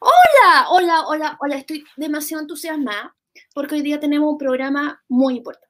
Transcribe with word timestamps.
Hola, 0.00 0.66
hola, 0.70 1.06
hola, 1.06 1.38
hola, 1.40 1.56
estoy 1.56 1.84
demasiado 1.96 2.42
entusiasmada 2.42 3.14
porque 3.54 3.76
hoy 3.76 3.82
día 3.82 4.00
tenemos 4.00 4.32
un 4.32 4.38
programa 4.38 5.02
muy 5.08 5.36
importante. 5.36 5.68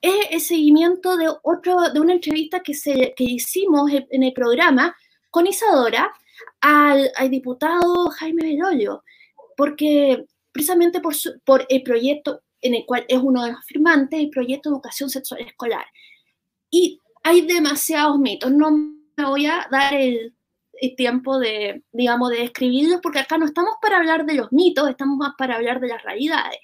Es 0.00 0.26
el 0.30 0.40
seguimiento 0.40 1.16
de, 1.16 1.32
otro, 1.42 1.90
de 1.90 2.00
una 2.00 2.12
entrevista 2.12 2.60
que, 2.60 2.74
se, 2.74 3.14
que 3.16 3.24
hicimos 3.24 3.90
en 3.90 4.22
el 4.22 4.32
programa 4.34 4.94
con 5.30 5.46
Isadora 5.46 6.12
al, 6.60 7.10
al 7.16 7.30
diputado 7.30 8.10
Jaime 8.10 8.42
Belolio, 8.42 9.02
porque 9.56 10.26
precisamente 10.52 11.00
por, 11.00 11.14
su, 11.14 11.40
por 11.44 11.66
el 11.68 11.82
proyecto 11.82 12.42
en 12.60 12.74
el 12.74 12.84
cual 12.84 13.04
es 13.08 13.18
uno 13.18 13.44
de 13.44 13.52
los 13.52 13.64
firmantes, 13.64 14.20
el 14.20 14.30
proyecto 14.30 14.68
de 14.68 14.74
educación 14.74 15.08
sexual 15.08 15.40
escolar. 15.40 15.86
Y 16.70 17.00
hay 17.22 17.46
demasiados 17.46 18.18
mitos, 18.18 18.50
no 18.52 18.70
me 18.70 19.24
voy 19.24 19.46
a 19.46 19.66
dar 19.70 19.94
el, 19.94 20.34
tiempo 20.90 21.38
de, 21.38 21.82
digamos, 21.92 22.30
de 22.30 22.44
escribirlos, 22.44 23.00
porque 23.02 23.20
acá 23.20 23.38
no 23.38 23.46
estamos 23.46 23.74
para 23.80 23.98
hablar 23.98 24.26
de 24.26 24.34
los 24.34 24.52
mitos, 24.52 24.88
estamos 24.88 25.16
más 25.16 25.34
para 25.38 25.56
hablar 25.56 25.80
de 25.80 25.88
las 25.88 26.02
realidades. 26.02 26.58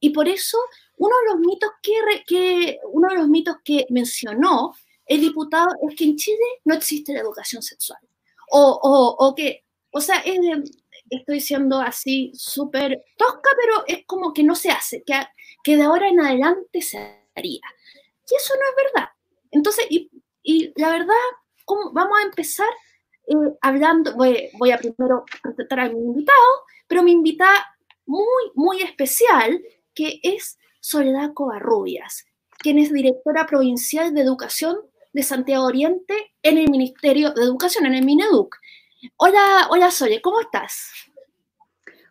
Y 0.00 0.10
por 0.10 0.28
eso, 0.28 0.58
uno 0.96 1.14
de 1.22 1.32
los 1.32 1.40
mitos 1.40 1.70
que, 1.82 1.92
que, 2.26 2.78
uno 2.92 3.08
de 3.08 3.16
los 3.16 3.28
mitos 3.28 3.56
que 3.64 3.86
mencionó 3.90 4.74
el 5.06 5.20
diputado 5.20 5.68
es 5.88 5.96
que 5.96 6.04
en 6.04 6.16
Chile 6.16 6.44
no 6.64 6.74
existe 6.74 7.12
la 7.12 7.20
educación 7.20 7.62
sexual. 7.62 8.00
O, 8.50 8.78
o, 8.82 9.26
o 9.26 9.34
que, 9.34 9.64
o 9.90 10.00
sea, 10.00 10.18
es 10.18 10.38
estoy 11.10 11.40
siendo 11.40 11.80
así 11.80 12.32
súper 12.34 13.02
tosca, 13.16 13.50
pero 13.58 13.84
es 13.86 14.04
como 14.06 14.32
que 14.32 14.42
no 14.42 14.54
se 14.54 14.70
hace, 14.70 15.02
que, 15.04 15.14
que 15.64 15.76
de 15.76 15.82
ahora 15.82 16.08
en 16.08 16.20
adelante 16.20 16.82
se 16.82 16.98
haría. 17.34 17.60
Y 18.30 18.34
eso 18.34 18.54
no 18.54 18.60
es 18.60 18.92
verdad. 18.92 19.08
Entonces, 19.50 19.86
y, 19.88 20.10
y 20.42 20.72
la 20.76 20.90
verdad, 20.90 21.14
¿cómo? 21.64 21.92
vamos 21.92 22.18
a 22.18 22.26
empezar 22.26 22.68
eh, 23.28 23.56
hablando, 23.60 24.14
voy, 24.14 24.70
a 24.72 24.78
primero 24.78 25.24
presentar 25.42 25.80
a 25.80 25.88
mi 25.88 25.98
invitado, 25.98 26.36
pero 26.86 27.02
mi 27.02 27.12
invitada 27.12 27.64
muy, 28.06 28.52
muy 28.54 28.82
especial, 28.82 29.60
que 29.94 30.20
es 30.22 30.58
Soledad 30.80 31.34
Covarrubias, 31.34 32.24
quien 32.58 32.78
es 32.78 32.92
directora 32.92 33.46
provincial 33.46 34.14
de 34.14 34.22
educación 34.22 34.78
de 35.12 35.22
Santiago 35.22 35.66
Oriente 35.66 36.32
en 36.42 36.58
el 36.58 36.70
Ministerio 36.70 37.32
de 37.32 37.42
Educación, 37.42 37.86
en 37.86 37.94
el 37.94 38.04
Mineduc. 38.04 38.56
Hola, 39.16 39.68
hola 39.70 39.90
Sole, 39.90 40.20
¿cómo 40.20 40.40
estás? 40.40 40.90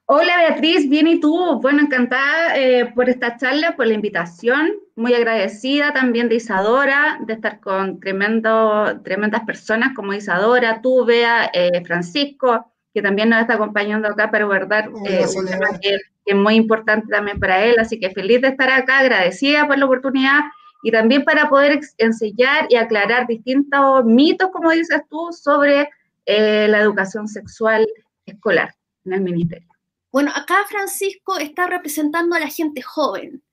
Hola 0.09 0.37
Beatriz, 0.37 0.87
bien 0.87 1.05
y 1.05 1.19
tú. 1.19 1.59
Bueno, 1.61 1.81
encantada 1.81 2.57
eh, 2.57 2.93
por 2.95 3.09
esta 3.09 3.35
charla, 3.35 3.75
por 3.75 3.87
la 3.87 3.93
invitación. 3.93 4.71
Muy 4.95 5.13
agradecida 5.13 5.91
también 5.91 6.29
de 6.29 6.35
Isadora, 6.35 7.19
de 7.25 7.33
estar 7.33 7.59
con 7.59 7.99
tremendo, 7.99 9.01
tremendas 9.03 9.43
personas 9.43 9.93
como 9.93 10.13
Isadora, 10.13 10.81
tú, 10.81 11.03
Bea, 11.03 11.51
eh, 11.53 11.83
Francisco, 11.83 12.71
que 12.93 13.01
también 13.01 13.27
nos 13.27 13.41
está 13.41 13.55
acompañando 13.55 14.07
acá 14.07 14.31
para 14.31 14.45
guardar 14.45 14.89
eh, 15.05 15.25
un 15.35 15.45
tema 15.45 15.77
que, 15.81 15.97
que, 16.25 16.31
es 16.31 16.35
muy 16.37 16.55
importante 16.55 17.07
también 17.09 17.37
para 17.37 17.65
él. 17.65 17.75
Así 17.77 17.99
que 17.99 18.09
feliz 18.11 18.39
de 18.39 18.47
estar 18.47 18.69
acá, 18.69 18.99
agradecida 18.99 19.67
por 19.67 19.77
la 19.77 19.87
oportunidad 19.87 20.39
y 20.83 20.91
también 20.91 21.25
para 21.25 21.49
poder 21.49 21.81
enseñar 21.97 22.67
y 22.69 22.77
aclarar 22.77 23.27
distintos 23.27 24.05
mitos, 24.05 24.51
como 24.53 24.71
dices 24.71 25.01
tú, 25.09 25.33
sobre 25.33 25.89
la 26.25 26.79
educación 26.79 27.27
sexual 27.27 27.85
escolar 28.25 28.73
en 29.03 29.11
el 29.11 29.21
ministerio. 29.21 29.76
Bueno, 30.11 30.31
acá 30.33 30.65
Francisco 30.69 31.37
está 31.37 31.67
representando 31.67 32.35
a 32.35 32.39
la 32.39 32.47
gente 32.47 32.81
joven. 32.81 33.43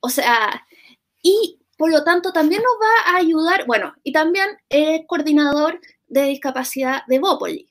O 0.00 0.08
sea, 0.08 0.66
y 1.22 1.58
por 1.76 1.90
lo 1.90 2.04
tanto 2.04 2.32
también 2.32 2.62
nos 2.62 2.72
va 2.80 3.12
a 3.12 3.16
ayudar, 3.18 3.66
bueno, 3.66 3.94
y 4.02 4.12
también 4.12 4.48
es 4.68 5.02
coordinador 5.06 5.80
de 6.08 6.24
discapacidad 6.24 7.02
de 7.06 7.18
Bópoli. 7.18 7.68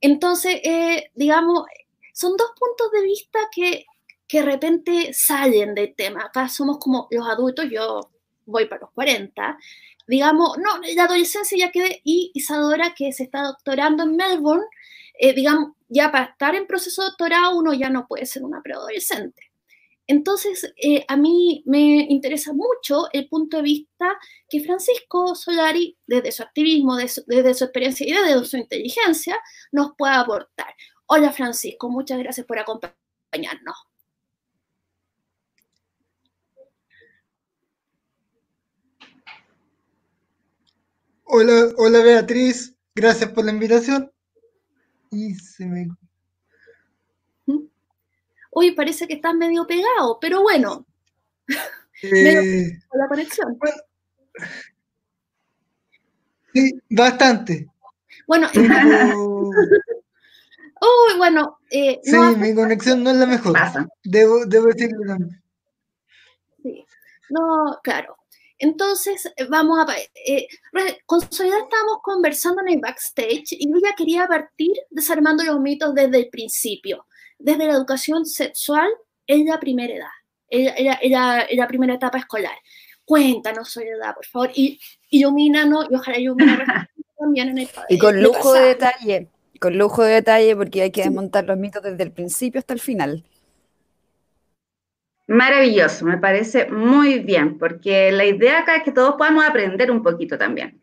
Entonces, 0.00 0.60
eh, 0.64 1.10
digamos, 1.14 1.64
son 2.12 2.36
dos 2.36 2.50
puntos 2.58 2.90
de 2.92 3.02
vista 3.02 3.38
que, 3.52 3.86
que 4.26 4.40
de 4.40 4.44
repente 4.44 5.12
salen 5.12 5.74
del 5.74 5.94
tema. 5.94 6.24
Acá 6.24 6.48
somos 6.48 6.78
como 6.78 7.08
los 7.10 7.26
adultos, 7.28 7.66
yo 7.70 8.00
voy 8.44 8.66
para 8.66 8.82
los 8.82 8.90
40, 8.92 9.58
digamos, 10.06 10.56
no, 10.58 10.80
la 10.94 11.04
adolescencia 11.04 11.58
ya 11.58 11.70
quedé, 11.70 12.00
y 12.02 12.30
Isadora, 12.34 12.94
que 12.94 13.12
se 13.12 13.24
está 13.24 13.42
doctorando 13.42 14.04
en 14.04 14.16
Melbourne, 14.16 14.64
eh, 15.18 15.34
digamos, 15.34 15.72
ya 15.88 16.12
para 16.12 16.26
estar 16.26 16.54
en 16.54 16.66
proceso 16.66 17.02
de 17.02 17.08
doctorado 17.08 17.58
uno 17.58 17.72
ya 17.74 17.90
no 17.90 18.06
puede 18.06 18.26
ser 18.26 18.44
una 18.44 18.62
preadolescente. 18.62 19.50
Entonces, 20.06 20.72
eh, 20.82 21.04
a 21.06 21.18
mí 21.18 21.62
me 21.66 22.06
interesa 22.08 22.54
mucho 22.54 23.08
el 23.12 23.28
punto 23.28 23.58
de 23.58 23.62
vista 23.62 24.18
que 24.48 24.64
Francisco 24.64 25.34
Solari, 25.34 25.98
desde 26.06 26.32
su 26.32 26.42
activismo, 26.42 26.96
desde 26.96 27.54
su, 27.54 27.64
experiencia 27.64 28.06
y 28.06 28.12
desde 28.12 28.42
su 28.46 28.56
inteligencia, 28.56 29.36
nos 29.70 29.92
pueda 29.98 30.20
aportar. 30.20 30.74
Hola 31.06 31.30
Francisco, 31.30 31.90
muchas 31.90 32.18
gracias 32.18 32.46
por 32.46 32.58
acompañarnos. 32.58 33.76
Hola, 41.24 41.68
hola 41.76 42.00
Beatriz, 42.00 42.74
gracias 42.94 43.30
por 43.32 43.44
la 43.44 43.52
invitación 43.52 44.10
y 45.10 45.34
se 45.34 45.66
me... 45.66 45.88
Uy, 48.50 48.72
parece 48.72 49.06
que 49.06 49.14
estás 49.14 49.34
medio 49.34 49.66
pegado, 49.66 50.18
pero 50.20 50.42
bueno. 50.42 50.86
Eh, 52.00 52.78
la 52.92 53.08
conexión. 53.08 53.58
sí, 56.54 56.80
bastante. 56.88 57.66
Bueno, 58.24 58.46
Uy, 60.80 61.16
bueno. 61.16 61.58
Eh, 61.70 61.98
sí, 62.04 62.16
mi 62.36 62.54
conexión 62.54 63.02
no 63.02 63.10
es 63.10 63.16
la 63.16 63.26
mejor. 63.26 63.56
Debo, 64.04 64.46
debo 64.46 64.66
decirlo 64.66 65.04
también. 65.08 65.42
Sí. 66.62 66.86
No, 67.30 67.80
claro. 67.82 68.17
Entonces, 68.58 69.32
eh, 69.36 69.46
vamos 69.48 69.78
a... 69.78 69.86
Eh, 70.26 70.48
con 71.06 71.20
Soledad 71.32 71.60
estábamos 71.60 71.98
conversando 72.02 72.62
en 72.62 72.74
el 72.74 72.80
backstage 72.80 73.52
y 73.52 73.68
ella 73.68 73.94
quería 73.96 74.26
partir 74.26 74.72
desarmando 74.90 75.44
los 75.44 75.60
mitos 75.60 75.94
desde 75.94 76.18
el 76.18 76.28
principio, 76.28 77.06
desde 77.38 77.66
la 77.66 77.74
educación 77.74 78.26
sexual 78.26 78.88
en 79.26 79.46
la 79.46 79.60
primera 79.60 79.94
edad, 79.94 80.06
en, 80.50 81.56
la, 81.56 81.68
primera 81.68 81.94
etapa 81.94 82.18
escolar. 82.18 82.56
Cuéntanos, 83.04 83.70
Soledad, 83.70 84.14
por 84.14 84.26
favor, 84.26 84.50
y 84.54 84.78
ilumínanos 85.10 85.86
y 85.90 85.94
ojalá 85.94 86.18
ilumine 86.18 86.58
también 87.18 87.50
en 87.50 87.58
el 87.58 87.68
Y 87.88 87.98
con 87.98 88.20
lujo 88.20 88.52
de 88.52 88.66
detalle, 88.66 89.28
con 89.60 89.78
lujo 89.78 90.02
de 90.02 90.14
detalle, 90.14 90.56
porque 90.56 90.82
hay 90.82 90.90
que 90.90 91.02
desmontar 91.02 91.44
los 91.44 91.56
mitos 91.56 91.82
desde 91.82 92.02
el 92.02 92.12
principio 92.12 92.58
hasta 92.58 92.74
el 92.74 92.80
final. 92.80 93.24
Maravilloso, 95.28 96.06
me 96.06 96.16
parece 96.16 96.70
muy 96.70 97.18
bien, 97.18 97.58
porque 97.58 98.10
la 98.10 98.24
idea 98.24 98.60
acá 98.60 98.76
es 98.76 98.82
que 98.82 98.92
todos 98.92 99.16
podamos 99.16 99.44
aprender 99.44 99.90
un 99.90 100.02
poquito 100.02 100.38
también. 100.38 100.80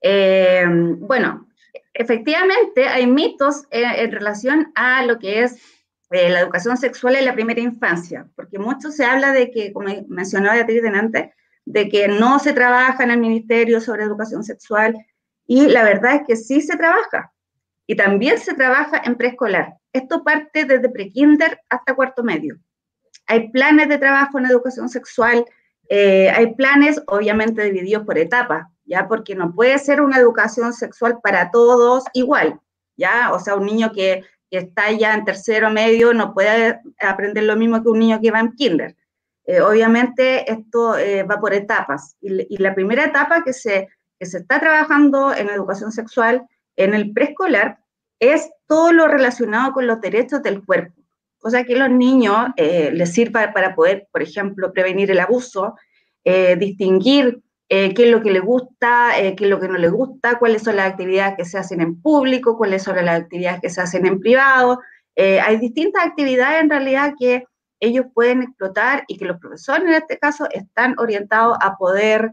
Eh, 0.00 0.64
bueno, 0.68 1.48
efectivamente 1.94 2.86
hay 2.86 3.08
mitos 3.08 3.64
en, 3.72 4.12
relación 4.12 4.70
a 4.76 5.04
lo 5.04 5.18
que 5.18 5.42
es 5.42 5.56
eh, 6.10 6.30
la 6.30 6.38
educación 6.38 6.76
sexual 6.76 7.16
en 7.16 7.24
la 7.24 7.34
primera 7.34 7.60
infancia, 7.60 8.28
porque 8.36 8.60
mucho 8.60 8.92
se 8.92 9.04
habla 9.04 9.32
de 9.32 9.50
que, 9.50 9.72
como 9.72 9.88
mencionaba 10.06 10.54
Beatriz 10.54 10.80
delante, 10.80 11.34
de 11.64 11.88
que 11.88 12.06
no 12.06 12.38
se 12.38 12.52
trabaja 12.52 13.02
en 13.02 13.10
el 13.10 13.18
ministerio 13.18 13.80
sobre 13.80 14.04
educación 14.04 14.44
sexual, 14.44 14.94
y 15.44 15.66
la 15.66 15.82
verdad 15.82 16.14
es 16.14 16.22
que 16.24 16.36
sí 16.36 16.60
se 16.60 16.76
trabaja, 16.76 17.32
y 17.84 17.96
también 17.96 18.38
se 18.38 18.54
trabaja 18.54 19.02
en 19.04 19.16
preescolar. 19.16 19.74
Esto 19.92 20.22
parte 20.22 20.66
desde 20.66 20.88
prekinder 20.88 21.60
hasta 21.68 21.96
cuarto 21.96 22.22
medio 22.22 22.60
hay 23.28 23.50
planes 23.50 23.88
de 23.88 23.98
trabajo 23.98 24.38
en 24.38 24.46
educación 24.46 24.88
sexual, 24.88 25.44
eh, 25.88 26.30
hay 26.30 26.54
planes 26.54 27.00
obviamente 27.06 27.62
divididos 27.62 28.04
por 28.04 28.18
etapas, 28.18 28.66
¿ya? 28.84 29.06
Porque 29.06 29.34
no 29.34 29.54
puede 29.54 29.78
ser 29.78 30.00
una 30.00 30.18
educación 30.18 30.72
sexual 30.72 31.20
para 31.22 31.50
todos 31.50 32.04
igual, 32.14 32.58
¿ya? 32.96 33.30
O 33.32 33.38
sea, 33.38 33.54
un 33.54 33.66
niño 33.66 33.92
que, 33.92 34.24
está 34.50 34.90
ya 34.90 35.12
en 35.12 35.26
tercero 35.26 35.68
medio 35.68 36.14
no 36.14 36.32
puede 36.32 36.80
aprender 37.00 37.44
lo 37.44 37.54
mismo 37.54 37.82
que 37.82 37.90
un 37.90 37.98
niño 37.98 38.18
que 38.18 38.30
va 38.30 38.40
en 38.40 38.54
kinder. 38.54 38.96
Eh, 39.44 39.60
obviamente 39.60 40.50
esto 40.50 40.96
eh, 40.96 41.22
va 41.22 41.38
por 41.38 41.52
etapas 41.52 42.16
y, 42.22 42.56
la 42.56 42.74
primera 42.74 43.04
etapa 43.04 43.44
que 43.44 43.52
se, 43.52 43.88
que 44.18 44.24
se 44.24 44.38
está 44.38 44.58
trabajando 44.58 45.34
en 45.34 45.50
educación 45.50 45.92
sexual 45.92 46.46
en 46.76 46.94
el 46.94 47.12
preescolar 47.12 47.78
es 48.20 48.50
todo 48.66 48.90
lo 48.90 49.06
relacionado 49.06 49.74
con 49.74 49.86
los 49.86 50.00
derechos 50.00 50.42
del 50.42 50.64
cuerpo 50.64 50.98
cosa 51.38 51.64
que 51.64 51.76
los 51.76 51.90
niños 51.90 52.48
eh, 52.56 52.90
les 52.92 53.12
sirva 53.12 53.52
para 53.52 53.74
poder, 53.74 54.08
por 54.12 54.22
ejemplo, 54.22 54.72
prevenir 54.72 55.10
el 55.10 55.20
abuso, 55.20 55.76
eh, 56.24 56.56
distinguir 56.56 57.42
eh, 57.68 57.94
qué 57.94 58.04
es 58.04 58.10
lo 58.10 58.22
que 58.22 58.30
les 58.30 58.42
gusta, 58.42 59.12
qué 59.14 59.44
es 59.44 59.50
lo 59.50 59.60
que 59.60 59.68
no 59.68 59.78
les 59.78 59.90
gusta, 59.90 60.38
cuáles 60.38 60.62
son 60.62 60.76
las 60.76 60.90
actividades 60.90 61.36
que 61.36 61.44
se 61.44 61.58
hacen 61.58 61.80
en 61.80 62.00
público, 62.00 62.56
cuáles 62.56 62.82
son 62.82 62.96
las 62.96 63.20
actividades 63.20 63.60
que 63.60 63.70
se 63.70 63.80
hacen 63.80 64.06
en 64.06 64.20
privado. 64.20 64.80
hay 65.16 65.58
distintas 65.58 66.06
actividades 66.06 66.62
en 66.62 66.70
realidad 66.70 67.14
que 67.18 67.44
ellos 67.80 68.06
pueden 68.14 68.42
explotar 68.42 69.04
y 69.06 69.18
que 69.18 69.26
los 69.26 69.38
profesores 69.38 69.84
en 69.84 69.94
este 69.94 70.18
caso 70.18 70.48
están 70.50 70.94
orientados 70.98 71.58
a 71.60 71.76
poder, 71.76 72.32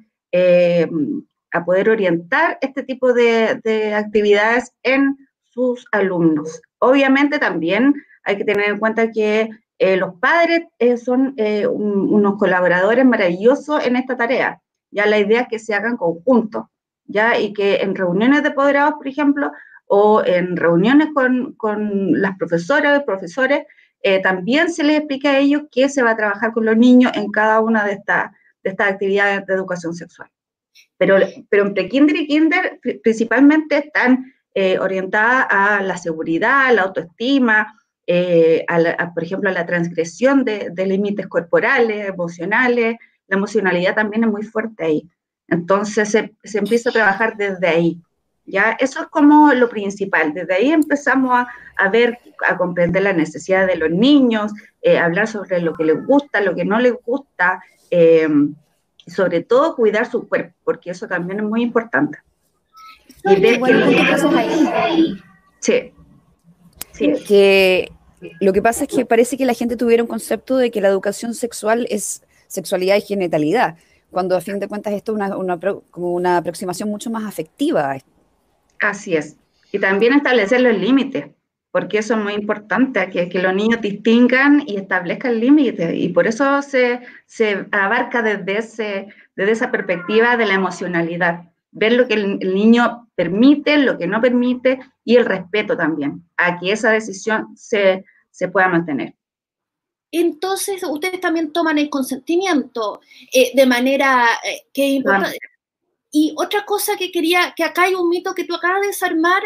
a 1.52 1.66
poder 1.66 1.90
orientar 1.90 2.58
este 2.62 2.84
tipo 2.84 3.14
de, 3.14 3.60
de 3.64 3.94
actividades 3.94 4.72
en 4.84 5.18
sus 5.44 5.86
alumnos. 5.92 6.62
Obviamente 6.80 7.40
también 7.40 7.94
hay 8.26 8.38
que 8.38 8.44
tener 8.44 8.70
en 8.70 8.80
cuenta 8.80 9.12
que 9.12 9.50
eh, 9.78 9.98
los 9.98 10.16
padres 10.16 10.64
eh, 10.80 10.98
son 10.98 11.34
eh, 11.38 11.68
unos 11.68 12.38
colaboradores 12.38 13.06
maravillosos 13.06 13.86
en 13.86 13.96
esta 13.96 14.16
tarea. 14.16 14.62
Ya 14.92 15.06
la 15.06 15.20
idea 15.20 15.42
es 15.42 15.48
que 15.50 15.60
se 15.60 15.74
hagan 15.74 15.98
conjuntos, 15.98 16.66
ya 17.06 17.38
y 17.38 17.54
que 17.54 17.78
en 17.78 17.96
reuniones 17.96 18.44
de 18.44 18.50
apoderados, 18.50 18.96
por 18.96 19.08
ejemplo, 19.08 19.52
o 19.88 20.24
en 20.26 20.56
reuniones 20.56 21.10
con, 21.14 21.54
con 21.54 22.22
las 22.22 22.38
profesoras 22.38 23.02
y 23.02 23.06
profesores, 23.06 23.66
también 24.22 24.72
se 24.72 24.84
les 24.84 25.00
explique 25.00 25.28
a 25.28 25.40
ellos 25.40 25.64
qué 25.72 25.90
se 25.90 26.04
va 26.04 26.12
a 26.12 26.16
trabajar 26.16 26.52
con 26.54 26.64
los 26.64 26.78
niños 26.78 27.12
en 27.16 27.32
cada 27.32 27.60
una 27.60 27.84
de, 27.84 27.94
estas 27.94 28.32
de 28.64 28.70
estas 28.70 28.92
actividades 28.92 29.48
de 29.48 29.54
educación 29.56 29.96
sexual. 29.96 30.30
Pero, 30.98 31.18
pero 31.50 31.66
en 31.66 31.74
prekinder 31.74 32.16
y 32.16 32.28
kinder 32.28 32.80
principalmente 33.02 33.78
están 33.78 34.32
orientadas 34.80 35.48
a 35.50 35.82
la 35.82 35.98
seguridad, 35.98 36.72
la 36.72 36.84
autoestima, 36.84 37.76
eh, 38.08 38.66
por 39.14 39.24
ejemplo, 39.24 39.50
a 39.50 39.54
la 39.54 39.66
transgresión 39.66 40.44
de, 40.44 40.72
límites 40.86 41.28
corporales, 41.28 42.08
emocionales. 42.08 42.98
La 43.28 43.38
emocionalidad 43.38 43.96
también 43.96 44.24
es 44.24 44.30
muy 44.30 44.44
fuerte 44.44 44.86
ahí. 44.86 45.10
Entonces 45.48 46.10
se, 46.10 46.34
se, 46.44 46.60
empieza 46.60 46.90
a 46.90 46.94
trabajar 46.94 47.38
desde 47.38 47.68
ahí. 47.68 48.02
¿ya? 48.46 48.76
Eso 48.80 49.02
es 49.02 49.08
como 49.08 49.54
lo 49.54 49.70
principal. 49.70 50.34
Desde 50.34 50.54
ahí 50.54 50.72
empezamos 50.72 51.32
a, 51.34 51.48
a 51.78 51.90
ver, 51.90 52.20
a 52.48 52.58
comprender 52.58 53.04
las 53.04 53.16
necesidades 53.16 53.68
de 53.68 53.78
los 53.78 53.90
niños, 53.90 54.52
eh, 54.82 54.98
hablar 54.98 55.28
sobre 55.28 55.60
lo 55.60 55.74
que 55.74 55.86
les 55.86 56.06
gusta, 56.06 56.42
lo 56.42 56.56
que 56.56 56.66
no 56.66 56.80
les 56.80 56.94
gusta, 57.04 57.64
eh, 57.90 58.28
sobre 59.08 59.42
todo 59.42 59.76
cuidar 59.76 60.10
su 60.10 60.28
cuerpo, 60.28 60.56
porque 60.64 60.92
eso 60.92 61.08
también 61.08 61.40
es 61.40 61.46
muy 61.46 61.62
importante. 61.62 62.20
Y 63.24 63.40
ver 63.40 63.60
que, 63.60 64.18
sí. 65.60 65.95
Sí. 66.96 67.14
Que 67.28 67.92
lo 68.40 68.54
que 68.54 68.62
pasa 68.62 68.86
es 68.86 68.90
que 68.90 69.06
parece 69.06 69.38
que 69.38 69.46
la 69.46 69.54
gente 69.54 69.76
tuviera 69.76 70.04
un 70.04 70.08
concepto 70.08 70.58
de 70.58 70.72
que 70.72 70.82
la 70.82 70.88
educación 70.88 71.34
sexual 71.34 71.86
es 71.90 72.24
sexualidad 72.48 72.96
y 72.96 73.02
genitalidad, 73.02 73.76
cuando 74.12 74.36
a 74.36 74.42
fin 74.42 74.60
de 74.60 74.68
cuentas 74.68 74.94
esto 74.94 75.18
es 75.18 75.32
una, 75.36 75.60
como 75.92 76.14
una 76.14 76.38
aproximación 76.38 76.90
mucho 76.90 77.10
más 77.10 77.26
afectiva. 77.26 77.98
Así 78.80 79.16
es. 79.16 79.36
Y 79.72 79.80
también 79.80 80.14
establecer 80.14 80.62
los 80.62 80.78
límites, 80.78 81.26
porque 81.72 81.98
eso 81.98 82.14
es 82.14 82.20
muy 82.22 82.34
importante, 82.34 83.10
que, 83.10 83.28
que 83.28 83.40
los 83.40 83.54
niños 83.54 83.82
distingan 83.82 84.64
y 84.66 84.78
establezcan 84.78 85.40
límites. 85.40 85.94
Y 85.94 86.10
por 86.10 86.28
eso 86.28 86.62
se, 86.62 87.02
se 87.26 87.66
abarca 87.72 88.22
desde, 88.22 88.58
ese, 88.58 89.08
desde 89.36 89.52
esa 89.52 89.72
perspectiva 89.72 90.38
de 90.38 90.46
la 90.46 90.54
emocionalidad 90.54 91.44
ver 91.76 91.94
lo 91.94 92.08
que 92.08 92.16
el, 92.16 92.40
niño 92.40 93.05
permite, 93.16 93.78
lo 93.78 93.98
que 93.98 94.08
no 94.08 94.22
permite 94.22 94.80
y 95.04 95.16
el 95.16 95.26
respeto 95.26 95.76
también 95.76 96.24
a 96.38 96.60
que 96.60 96.72
esa 96.72 96.92
decisión 96.92 97.56
se, 97.56 98.06
se 98.30 98.48
pueda 98.50 98.68
mantener. 98.68 99.16
Entonces, 100.12 100.84
ustedes 100.84 101.20
también 101.20 101.52
toman 101.52 101.78
el 101.78 101.90
consentimiento 101.90 103.02
eh, 103.34 103.52
de 103.54 103.66
manera 103.66 104.28
eh, 104.44 104.68
que 104.72 104.88
importante. 104.88 105.40
Y 106.12 106.34
otra 106.38 106.64
cosa 106.64 106.96
que 106.96 107.12
quería, 107.12 107.54
que 107.54 107.66
acá 107.66 107.84
hay 107.84 107.94
un 107.94 108.08
mito 108.08 108.34
que 108.34 108.46
tú 108.46 108.56
acabas 108.56 108.80
de 108.82 108.88
desarmar, 108.88 109.44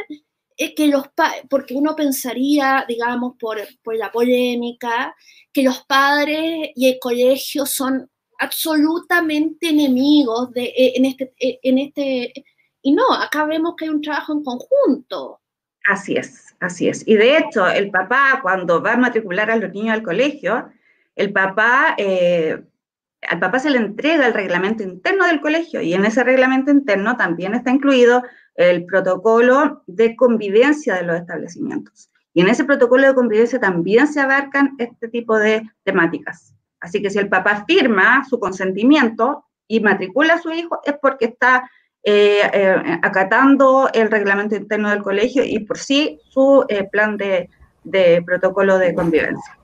es 0.55 0.75
que 0.75 0.87
los 0.87 1.05
porque 1.49 1.73
uno 1.73 1.95
pensaría, 1.95 2.85
digamos, 2.87 3.35
por, 3.39 3.57
por 3.81 3.95
la 3.95 4.11
polémica, 4.11 5.15
que 5.51 5.63
los 5.63 5.83
padres 5.85 6.69
y 6.75 6.89
el 6.89 6.99
colegio 6.99 7.65
son 7.65 8.07
absolutamente 8.37 9.69
enemigos 9.69 10.51
de, 10.51 10.65
eh, 10.65 10.93
en, 10.95 11.05
este, 11.05 11.33
eh, 11.39 11.59
en 11.63 11.77
este... 11.79 12.33
Y 12.81 12.93
no, 12.93 13.13
acá 13.13 13.45
vemos 13.45 13.75
que 13.75 13.85
hay 13.85 13.89
un 13.89 14.01
trabajo 14.01 14.33
en 14.33 14.43
conjunto. 14.43 15.41
Así 15.85 16.15
es, 16.15 16.55
así 16.59 16.87
es. 16.87 17.07
Y 17.07 17.15
de 17.15 17.37
hecho, 17.37 17.67
el 17.67 17.89
papá, 17.89 18.39
cuando 18.41 18.81
va 18.81 18.93
a 18.93 18.97
matricular 18.97 19.49
a 19.49 19.55
los 19.55 19.71
niños 19.71 19.93
al 19.93 20.03
colegio, 20.03 20.69
el 21.15 21.33
papá, 21.33 21.95
eh, 21.97 22.61
al 23.27 23.39
papá 23.39 23.59
se 23.59 23.69
le 23.69 23.77
entrega 23.77 24.27
el 24.27 24.33
reglamento 24.33 24.83
interno 24.83 25.25
del 25.25 25.41
colegio 25.41 25.81
y 25.81 25.93
en 25.93 26.05
ese 26.05 26.23
reglamento 26.23 26.71
interno 26.71 27.17
también 27.17 27.53
está 27.53 27.71
incluido 27.71 28.23
el 28.55 28.85
protocolo 28.85 29.83
de 29.87 30.15
convivencia 30.15 30.95
de 30.95 31.03
los 31.03 31.17
establecimientos. 31.17 32.09
Y 32.33 32.41
en 32.41 32.49
ese 32.49 32.63
protocolo 32.63 33.07
de 33.07 33.15
convivencia 33.15 33.59
también 33.59 34.07
se 34.07 34.21
abarcan 34.21 34.75
este 34.77 35.07
tipo 35.07 35.37
de 35.37 35.63
temáticas. 35.83 36.53
Así 36.79 37.01
que 37.01 37.09
si 37.09 37.19
el 37.19 37.29
papá 37.29 37.65
firma 37.67 38.23
su 38.29 38.39
consentimiento 38.39 39.45
y 39.67 39.79
matricula 39.79 40.35
a 40.35 40.41
su 40.41 40.51
hijo, 40.51 40.79
es 40.85 40.95
porque 41.01 41.25
está 41.25 41.69
eh, 42.03 42.49
eh, 42.53 42.99
acatando 43.01 43.89
el 43.93 44.09
reglamento 44.09 44.55
interno 44.55 44.89
del 44.89 45.03
colegio 45.03 45.43
y 45.43 45.59
por 45.59 45.77
sí 45.77 46.17
su 46.29 46.65
eh, 46.69 46.87
plan 46.89 47.17
de, 47.17 47.49
protocolo 48.25 48.77
de 48.77 48.93
convivencia. 48.93 49.57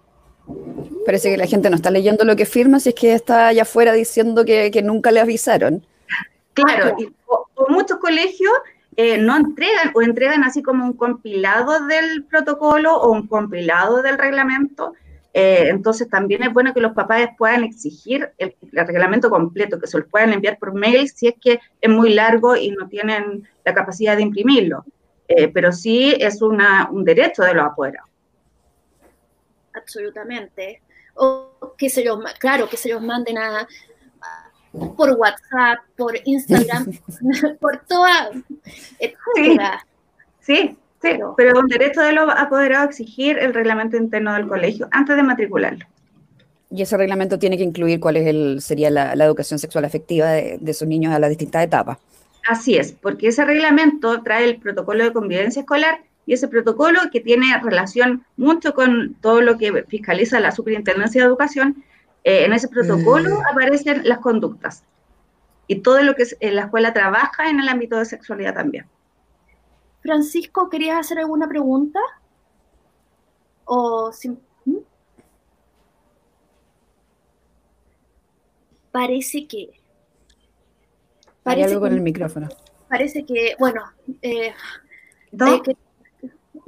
Parece 1.05 1.31
que 1.31 1.37
la 1.37 1.47
gente 1.47 1.69
no 1.69 1.77
está 1.77 1.91
leyendo 1.91 2.25
lo 2.25 2.35
que 2.35 2.45
firma, 2.45 2.79
si 2.79 2.89
es 2.89 2.95
que 2.95 3.13
está 3.13 3.47
allá 3.47 3.61
afuera 3.61 3.93
diciendo 3.93 4.43
que, 4.43 4.81
nunca 4.83 5.11
le 5.11 5.21
avisaron. 5.21 5.85
Claro, 6.53 6.95
y 6.99 7.13
muchos 7.69 7.99
colegios 7.99 8.53
no 9.19 9.37
entregan 9.37 9.91
o 9.93 10.01
entregan 10.01 10.43
así 10.43 10.61
como 10.61 10.85
un 10.85 10.93
compilado 10.93 11.85
del 11.87 12.25
protocolo 12.25 12.95
o 12.97 13.11
un 13.11 13.27
compilado 13.27 14.01
del 14.01 14.17
reglamento 14.17 14.93
eh, 15.37 15.67
entonces 15.67 16.09
también 16.09 16.43
es 16.43 16.53
bueno 16.53 16.73
que 16.73 16.79
los 16.79 16.93
papás 16.93 17.27
puedan 17.37 17.65
exigir 17.65 18.31
el, 18.37 18.55
reglamento 18.71 19.29
completo, 19.29 19.81
que 19.81 19.85
se 19.85 19.97
lo 19.97 20.07
puedan 20.07 20.31
enviar 20.31 20.57
por 20.57 20.73
mail 20.73 21.09
si 21.09 21.27
es 21.27 21.35
que 21.41 21.59
es 21.81 21.89
muy 21.89 22.13
largo 22.13 22.55
y 22.55 22.71
no 22.71 22.87
tienen 22.87 23.45
la 23.65 23.73
capacidad 23.73 24.15
de 24.15 24.21
imprimirlo. 24.21 24.85
Eh, 25.27 25.49
pero 25.49 25.73
sí 25.73 26.15
es 26.17 26.41
una, 26.41 26.89
un 26.89 27.03
derecho 27.03 27.43
de 27.43 27.53
los 27.53 27.65
apoderados. 27.65 28.09
Absolutamente. 29.73 30.81
O 31.15 31.73
que 31.77 31.89
se 31.89 32.05
los, 32.05 32.17
claro, 32.39 32.69
que 32.69 32.77
se 32.77 32.87
los 32.87 33.01
manden 33.01 33.37
a, 33.37 33.67
por 34.95 35.11
WhatsApp, 35.11 35.79
por 35.97 36.17
Instagram, 36.23 36.93
por 37.59 37.79
toda, 37.85 38.31
etcétera. 38.99 39.85
sí, 40.39 40.77
pero, 41.05 41.33
pero 41.37 41.59
un 41.59 41.67
derecho 41.67 42.01
de 42.01 42.13
los 42.13 42.27
apoderados 42.35 42.87
a 42.87 42.89
exigir 42.89 43.37
el 43.37 43.53
reglamento 43.53 43.95
interno 43.95 44.33
del 44.33 44.47
colegio 44.47 44.87
antes 44.91 45.15
de 45.15 45.23
matricularlo. 45.23 45.85
Y 46.71 46.81
ese 46.81 46.97
reglamento 46.97 47.37
tiene 47.37 47.57
que 47.57 47.63
incluir 47.63 47.99
cuál 47.99 48.17
es 48.17 48.27
el, 48.27 48.61
sería 48.61 48.89
la, 48.89 49.13
educación 49.13 49.59
sexual 49.59 49.85
afectiva 49.85 50.29
de, 50.29 50.57
de, 50.59 50.73
sus 50.73 50.87
niños 50.87 51.13
a 51.13 51.19
las 51.19 51.29
distintas 51.29 51.63
etapas. 51.63 51.99
Así 52.49 52.75
es, 52.75 52.91
porque 52.91 53.27
ese 53.27 53.45
reglamento 53.45 54.23
trae 54.23 54.45
el 54.45 54.57
protocolo 54.57 55.03
de 55.03 55.13
convivencia 55.13 55.59
escolar 55.59 55.99
y 56.25 56.33
ese 56.33 56.47
protocolo 56.47 56.99
que 57.11 57.21
tiene 57.21 57.45
relación 57.61 58.25
mucho 58.35 58.73
con 58.73 59.15
todo 59.21 59.41
lo 59.41 59.57
que 59.57 59.83
fiscaliza 59.83 60.39
la 60.39 60.51
Superintendencia 60.51 61.21
de 61.21 61.27
Educación, 61.27 61.83
eh, 62.23 62.45
en 62.45 62.53
ese 62.53 62.67
protocolo 62.67 63.35
mm. 63.35 63.43
aparecen 63.51 64.01
las 64.03 64.19
conductas 64.19 64.83
y 65.67 65.81
todo 65.81 66.01
lo 66.01 66.15
que 66.15 66.25
la 66.51 66.63
escuela 66.63 66.93
trabaja 66.93 67.49
en 67.49 67.59
el 67.59 67.69
ámbito 67.69 67.97
de 67.97 68.05
sexualidad 68.05 68.55
también. 68.55 68.85
Francisco, 70.05 70.69
¿querías 70.69 70.99
hacer 70.99 71.17
alguna 71.17 71.47
pregunta? 71.47 71.99
O 73.65 74.11
¿Mm? 74.65 74.77
Parece 78.91 79.47
que. 79.47 79.71
Parece 81.41 81.65
Hay 81.65 81.71
algo 81.71 81.81
con 81.81 81.93
el 81.93 82.01
micrófono. 82.01 82.49
Parece 82.87 83.25
que, 83.25 83.55
bueno, 83.57 83.81
eh, 84.21 84.53
¿No? 85.31 85.63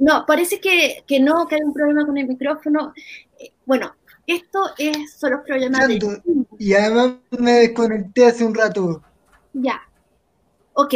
no, 0.00 0.26
parece 0.26 0.60
que, 0.60 1.04
no, 1.20 1.46
que 1.46 1.54
hay 1.54 1.62
un 1.62 1.72
problema 1.72 2.04
con 2.04 2.18
el 2.18 2.26
micrófono. 2.26 2.92
Eh, 3.38 3.52
bueno, 3.64 3.94
esto 4.26 4.64
es, 4.78 5.12
son 5.12 5.30
los 5.30 5.40
problemas 5.42 5.86
de... 5.86 6.22
Y 6.58 6.74
además 6.74 7.12
me 7.38 7.52
desconecté 7.52 8.26
hace 8.26 8.44
un 8.44 8.54
rato. 8.54 9.00
Ya. 9.52 9.80
Ok. 10.74 10.94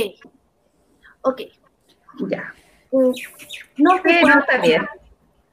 Ok. 1.22 1.42
Ya. 2.28 2.54
no, 2.90 3.96
está 3.96 4.58
bien. 4.62 4.86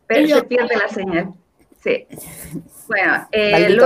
Pero 0.08 0.28
se 0.28 0.44
pierde 0.44 0.76
la 0.76 0.90
señal. 0.90 1.34
Sí. 1.82 2.06
Bueno, 2.88 3.28
eh, 3.32 3.78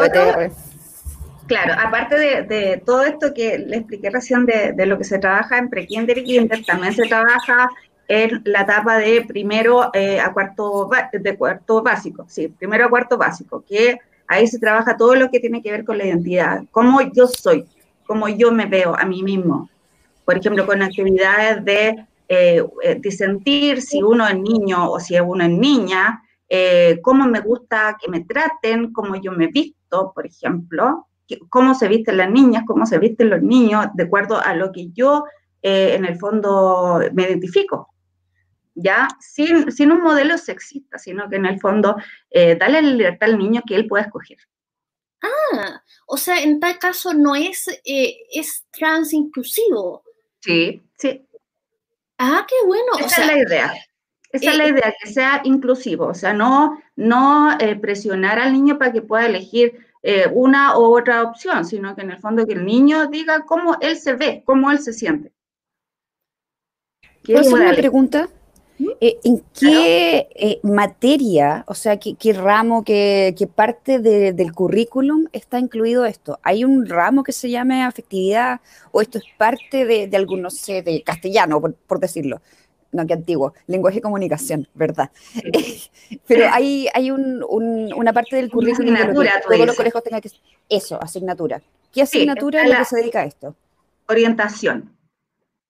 claro, 1.47 1.73
aparte 1.77 2.43
de, 2.43 2.81
todo 2.85 3.03
esto 3.03 3.33
que 3.33 3.59
le 3.59 3.77
expliqué 3.77 4.09
recién 4.09 4.45
de, 4.45 4.85
lo 4.85 4.97
que 4.97 5.03
se 5.03 5.19
trabaja 5.19 5.57
en 5.57 5.69
prekinder 5.69 6.17
y 6.17 6.23
kinder, 6.23 6.63
también 6.65 6.93
se 6.93 7.07
trabaja 7.07 7.69
en 8.07 8.41
la 8.45 8.61
etapa 8.61 8.97
de 8.97 9.23
primero 9.27 9.91
eh, 9.93 10.19
a 10.19 10.33
cuarto, 10.33 10.89
de 11.11 11.37
cuarto 11.37 11.83
básico, 11.83 12.25
sí, 12.27 12.47
primero 12.47 12.85
a 12.85 12.89
cuarto 12.89 13.17
básico, 13.17 13.63
que 13.67 13.99
ahí 14.27 14.47
se 14.47 14.59
trabaja 14.59 14.97
todo 14.97 15.15
lo 15.15 15.29
que 15.29 15.39
tiene 15.39 15.61
que 15.61 15.71
ver 15.71 15.85
con 15.85 15.97
la 15.97 16.05
identidad, 16.05 16.63
cómo 16.71 17.01
yo 17.01 17.27
soy, 17.27 17.65
cómo 18.05 18.27
yo 18.29 18.51
me 18.51 18.65
veo 18.65 18.95
a 18.97 19.05
mí 19.05 19.23
mismo. 19.23 19.69
Por 20.25 20.37
ejemplo, 20.37 20.65
con 20.65 20.81
actividades 20.81 21.63
de 21.65 22.05
eh, 22.33 22.65
eh, 22.83 22.97
disentir 22.99 23.81
si 23.81 24.01
uno 24.01 24.27
es 24.27 24.37
niño 24.37 24.91
o 24.91 24.99
si 24.99 25.19
uno 25.19 25.43
es 25.43 25.49
niña, 25.49 26.21
eh, 26.49 26.99
cómo 27.01 27.25
me 27.25 27.39
gusta 27.39 27.97
que 27.99 28.09
me 28.09 28.21
traten, 28.21 28.91
cómo 28.91 29.15
yo 29.15 29.31
me 29.31 29.47
visto, 29.47 30.11
por 30.13 30.25
ejemplo, 30.25 31.07
cómo 31.49 31.73
se 31.73 31.87
visten 31.87 32.17
las 32.17 32.29
niñas, 32.29 32.63
cómo 32.67 32.85
se 32.85 32.99
visten 32.99 33.29
los 33.29 33.41
niños, 33.41 33.87
de 33.93 34.03
acuerdo 34.03 34.39
a 34.39 34.53
lo 34.53 34.71
que 34.71 34.89
yo 34.91 35.23
en 35.61 36.03
el 36.03 36.17
fondo 36.17 36.99
me 37.13 37.23
identifico. 37.23 37.93
ya 38.75 39.07
sin, 39.19 39.71
sin 39.71 39.91
un 39.91 40.01
modelo 40.01 40.37
sexista, 40.37 40.97
sino 40.97 41.29
que 41.29 41.35
en 41.37 41.45
el 41.45 41.59
fondo 41.59 41.95
eh, 42.29 42.55
darle 42.55 42.81
la 42.81 42.89
libertad 42.89 43.29
al 43.29 43.37
niño 43.37 43.61
que 43.67 43.75
él 43.75 43.87
pueda 43.87 44.05
escoger. 44.05 44.37
Ah, 45.21 45.81
o 46.07 46.17
sea, 46.17 46.41
en 46.41 46.59
tal 46.59 46.77
caso 46.79 47.13
no 47.13 47.35
es, 47.35 47.67
eh, 47.85 48.15
es 48.33 48.65
trans 48.71 49.13
inclusivo. 49.13 50.03
Sí, 50.41 50.81
sí. 50.97 51.25
Ah, 52.17 52.45
qué 52.47 52.55
bueno. 52.65 52.97
Esa 52.99 53.21
es 53.21 53.27
la 53.27 53.37
idea. 53.37 53.73
Esa 54.31 54.51
es 54.51 54.57
la 54.57 54.65
eh, 54.65 54.69
idea, 54.69 54.93
que 54.99 55.13
sea 55.13 55.41
inclusivo, 55.43 56.07
o 56.07 56.13
sea, 56.15 56.33
no, 56.33 56.81
no 56.95 57.55
presionar 57.79 58.39
al 58.39 58.51
niño 58.51 58.79
para 58.79 58.91
que 58.91 59.03
pueda 59.03 59.27
elegir 59.27 59.85
una 60.31 60.77
u 60.77 60.97
otra 60.97 61.21
opción, 61.21 61.63
sino 61.65 61.95
que 61.95 62.01
en 62.01 62.11
el 62.11 62.17
fondo 62.17 62.45
que 62.47 62.53
el 62.53 62.65
niño 62.65 63.05
diga 63.07 63.45
cómo 63.45 63.77
él 63.79 63.95
se 63.95 64.13
ve, 64.13 64.41
cómo 64.43 64.71
él 64.71 64.79
se 64.79 64.91
siente. 64.91 65.31
¿Puedo 67.23 67.39
hacer 67.39 67.53
una 67.53 67.73
pregunta? 67.73 68.27
Eh, 68.79 69.19
¿En 69.23 69.43
qué 69.57 70.27
eh, 70.35 70.59
materia, 70.63 71.63
o 71.67 71.73
sea, 71.73 71.97
qué, 71.97 72.33
ramo, 72.33 72.83
qué, 72.83 73.49
parte 73.53 73.99
del 73.99 74.53
currículum 74.53 75.27
está 75.31 75.59
incluido 75.59 76.05
esto? 76.05 76.39
¿Hay 76.43 76.63
un 76.63 76.87
ramo 76.87 77.23
que 77.23 77.31
se 77.31 77.49
llame 77.49 77.83
afectividad 77.83 78.61
o 78.91 79.01
esto 79.01 79.19
es 79.19 79.25
parte 79.37 79.85
de, 79.85 80.07
de 80.07 80.17
algún, 80.17 80.41
no 80.41 80.49
sé, 80.49 80.81
de 80.81 81.03
castellano, 81.03 81.61
por, 81.61 81.99
decirlo? 81.99 82.41
No, 82.91 83.05
qué 83.07 83.13
antiguo, 83.13 83.53
lenguaje 83.67 83.99
y 83.99 84.01
comunicación, 84.01 84.67
¿verdad? 84.73 85.11
Pero 86.27 86.45
hay, 86.51 86.87
hay 86.93 87.11
una 87.11 88.13
parte 88.13 88.35
del 88.35 88.51
currículum 88.51 88.95
que 88.95 89.05
todos 89.05 89.65
los 89.65 89.75
colegios 89.75 90.03
tengan 90.03 90.21
que... 90.21 90.29
Eso, 90.69 91.01
asignatura. 91.01 91.61
¿Qué 91.91 92.01
asignatura 92.01 92.63
es 92.63 92.69
la 92.69 92.79
que 92.79 92.85
se 92.85 92.95
dedica 92.97 93.21
a 93.21 93.25
esto? 93.25 93.55
Orientación 94.07 94.93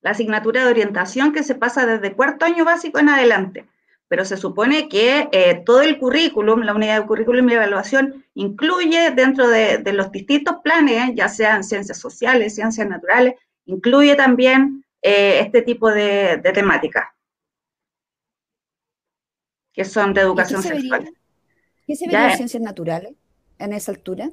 la 0.04 0.12
asignatura 0.12 0.64
de 0.64 0.70
orientación 0.70 1.32
que 1.32 1.44
se 1.44 1.56
pasa 1.56 1.86
desde 1.86 2.14
cuarto 2.14 2.46
año 2.46 2.66
básico 2.66 3.00
en 3.00 3.10
adelante. 3.10 3.66
Pero 4.10 4.26
se 4.26 4.38
supone 4.38 4.90
que 4.90 5.30
eh, 5.32 5.64
todo 5.66 5.82
el 5.82 5.98
currículum, 5.98 6.62
la 6.62 6.76
unidad 6.76 7.00
de 7.00 7.08
currículum 7.08 7.50
y 7.50 7.54
evaluación, 7.54 8.26
incluye 8.36 9.12
dentro 9.12 9.48
de, 9.48 9.82
los 9.94 10.12
distintos 10.12 10.58
planes, 10.62 11.16
ya 11.16 11.30
sean 11.30 11.64
ciencias 11.64 11.98
sociales, 11.98 12.54
ciencias 12.54 12.88
naturales, 12.88 13.36
incluye 13.66 14.16
también 14.16 14.86
eh, 15.02 15.40
este 15.40 15.62
tipo 15.62 15.90
de, 15.90 16.38
temáticas, 16.54 17.06
que 19.72 19.86
son 19.86 20.14
de 20.14 20.22
educación 20.22 20.62
sexual. 20.62 21.10
¿Qué 21.88 21.96
se 21.96 22.08
ve 22.08 22.14
en 22.14 22.36
ciencias 22.36 22.62
naturales 22.62 23.14
en 23.58 23.72
esa 23.72 23.94
altura? 23.94 24.30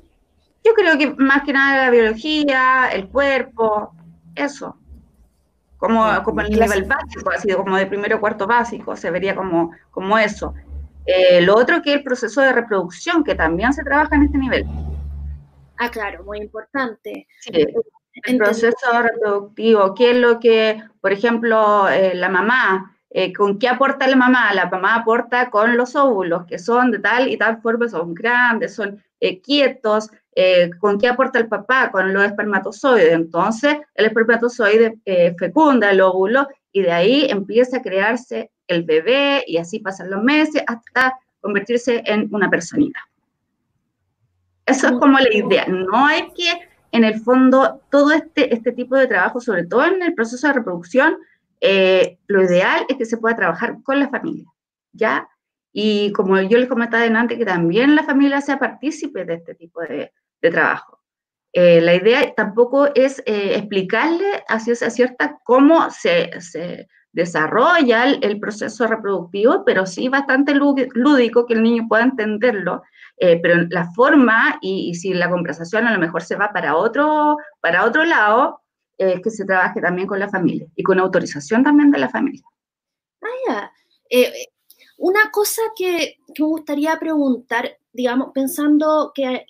Yo 0.65 0.75
creo 0.75 0.99
que 0.99 1.15
más 1.15 1.45
que 1.45 1.53
nada 1.53 1.85
la 1.85 1.91
biología, 1.91 2.91
el 2.93 3.09
cuerpo, 3.09 3.95
eso 4.35 4.80
como, 5.81 6.23
como 6.25 6.43
el 6.43 6.51
nivel 6.51 6.85
básico, 6.85 7.31
así 7.31 7.53
como 7.55 7.77
de 7.77 7.87
primero 7.87 8.21
cuarto 8.21 8.47
básico, 8.47 8.95
se 8.97 9.11
vería 9.11 9.35
como, 9.35 9.73
como 9.91 10.19
eso. 10.19 10.55
Eh, 11.07 11.41
lo 11.41 11.57
otro 11.57 11.81
que 11.81 11.93
es 11.93 11.97
el 11.97 12.05
proceso 12.05 12.43
de 12.43 12.53
reproducción, 12.53 13.25
que 13.25 13.35
también 13.35 13.73
se 13.73 13.83
trabaja 13.83 14.15
en 14.15 14.25
este 14.25 14.37
nivel. 14.37 14.67
Ah, 15.79 15.91
claro, 15.91 16.23
muy 16.25 16.39
importante. 16.39 17.27
Sí, 17.41 17.51
el 18.25 18.37
proceso 18.37 18.77
reproductivo, 19.03 19.95
qué 19.95 20.11
es 20.11 20.19
lo 20.19 20.39
que, 20.39 20.83
por 21.01 21.13
ejemplo, 21.13 21.89
eh, 21.89 22.15
la 22.15 22.29
mamá, 22.29 22.95
eh, 23.09 23.33
¿con 23.33 23.59
qué 23.59 23.69
aporta 23.69 24.07
la 24.07 24.17
mamá? 24.17 24.53
La 24.53 24.69
mamá 24.69 24.97
aporta 24.97 25.49
con 25.49 25.79
los 25.79 25.97
óvulos, 25.97 26.45
que 26.45 26.59
son 26.59 26.91
de 26.91 26.99
tal 26.99 27.29
y 27.29 27.39
tal 27.39 27.63
forma, 27.63 27.89
son 27.89 28.13
grandes, 28.13 28.75
son 28.75 29.03
quietos, 29.43 30.11
eh, 30.33 30.71
¿con 30.79 30.99
qué 30.99 31.09
aporta 31.09 31.39
el 31.39 31.49
papá? 31.49 31.91
Con 31.91 32.13
los 32.13 32.25
espermatozoides. 32.25 33.13
Entonces, 33.13 33.77
el 33.95 34.07
espermatozoide 34.07 34.99
eh, 35.05 35.35
fecunda 35.39 35.91
el 35.91 36.01
óvulo 36.01 36.49
y 36.73 36.83
de 36.83 36.93
ahí 36.93 37.27
empieza 37.29 37.79
a 37.79 37.83
crearse 37.83 38.51
el 38.67 38.85
bebé 38.85 39.45
y 39.47 39.57
así 39.57 39.81
pasan 39.81 40.11
los 40.11 40.23
meses 40.23 40.63
hasta 40.67 41.19
convertirse 41.41 42.03
en 42.07 42.29
una 42.33 42.49
personita. 42.49 43.01
Eso 44.67 44.87
es 44.87 44.93
como 44.93 45.19
la 45.19 45.35
idea. 45.35 45.67
No 45.67 46.07
hay 46.07 46.31
que, 46.33 46.69
en 46.93 47.03
el 47.03 47.21
fondo, 47.21 47.81
todo 47.91 48.13
este, 48.13 48.55
este 48.55 48.73
tipo 48.73 48.97
de 48.97 49.09
trabajo, 49.09 49.41
sobre 49.41 49.67
todo 49.67 49.85
en 49.87 50.01
el 50.03 50.15
proceso 50.15 50.47
de 50.47 50.53
reproducción, 50.53 51.17
eh, 51.61 52.19
lo 52.29 52.43
ideal 52.43 52.87
es 52.89 52.97
que 52.97 53.05
se 53.05 53.17
pueda 53.17 53.37
trabajar 53.37 53.83
con 53.83 53.99
la 53.99 54.09
familia, 54.09 54.47
¿ya? 54.93 55.29
Y 55.73 56.13
como 56.13 56.41
yo 56.41 56.59
les 56.59 56.69
comentaba 56.69 57.05
antes, 57.05 57.37
que 57.37 57.45
también 57.45 57.97
la 57.97 58.05
familia 58.05 58.41
sea 58.41 58.59
partícipe 58.59 59.25
de 59.25 59.35
este 59.35 59.55
tipo 59.55 59.81
de, 59.83 60.13
trabajo. 60.49 61.01
Eh, 61.53 61.81
la 61.81 61.95
idea 61.95 62.33
tampoco 62.35 62.89
es 62.95 63.21
eh, 63.27 63.57
explicarle 63.57 64.45
a 64.49 64.61
cierta 64.61 65.39
cómo 65.45 65.91
se, 65.91 66.31
desarrolla 67.13 68.05
el, 68.05 68.39
proceso 68.39 68.87
reproductivo, 68.87 69.65
pero 69.65 69.85
sí 69.85 70.09
bastante 70.09 70.55
lúdico 70.55 71.47
que 71.47 71.55
el 71.55 71.63
niño 71.63 71.87
pueda 71.89 72.05
entenderlo. 72.05 72.83
Eh, 73.17 73.39
pero 73.43 73.67
la 73.69 73.91
forma 73.93 74.59
y, 74.63 74.95
si 74.95 75.13
la 75.13 75.29
conversación 75.29 75.87
a 75.87 75.93
lo 75.93 75.99
mejor 75.99 76.23
se 76.23 76.37
va 76.37 76.53
para 76.53 76.77
otro, 76.77 77.37
para 77.61 77.85
otro 77.85 78.05
lado, 78.05 78.63
que 78.97 79.31
se 79.31 79.47
trabaje 79.47 79.81
también 79.81 80.07
con 80.07 80.19
la 80.19 80.29
familia 80.29 80.67
y 80.77 80.83
con 80.83 80.99
autorización 80.99 81.65
también 81.65 81.91
de 81.91 81.99
la 81.99 82.11
familia. 82.11 82.43
Ah, 83.23 83.29
ya. 83.49 83.73
Una 84.99 85.31
cosa 85.31 85.63
que, 85.75 86.19
me 86.39 86.45
gustaría 86.45 86.99
preguntar, 86.99 87.79
digamos, 87.91 88.33
pensando 88.35 89.13
que, 89.15 89.47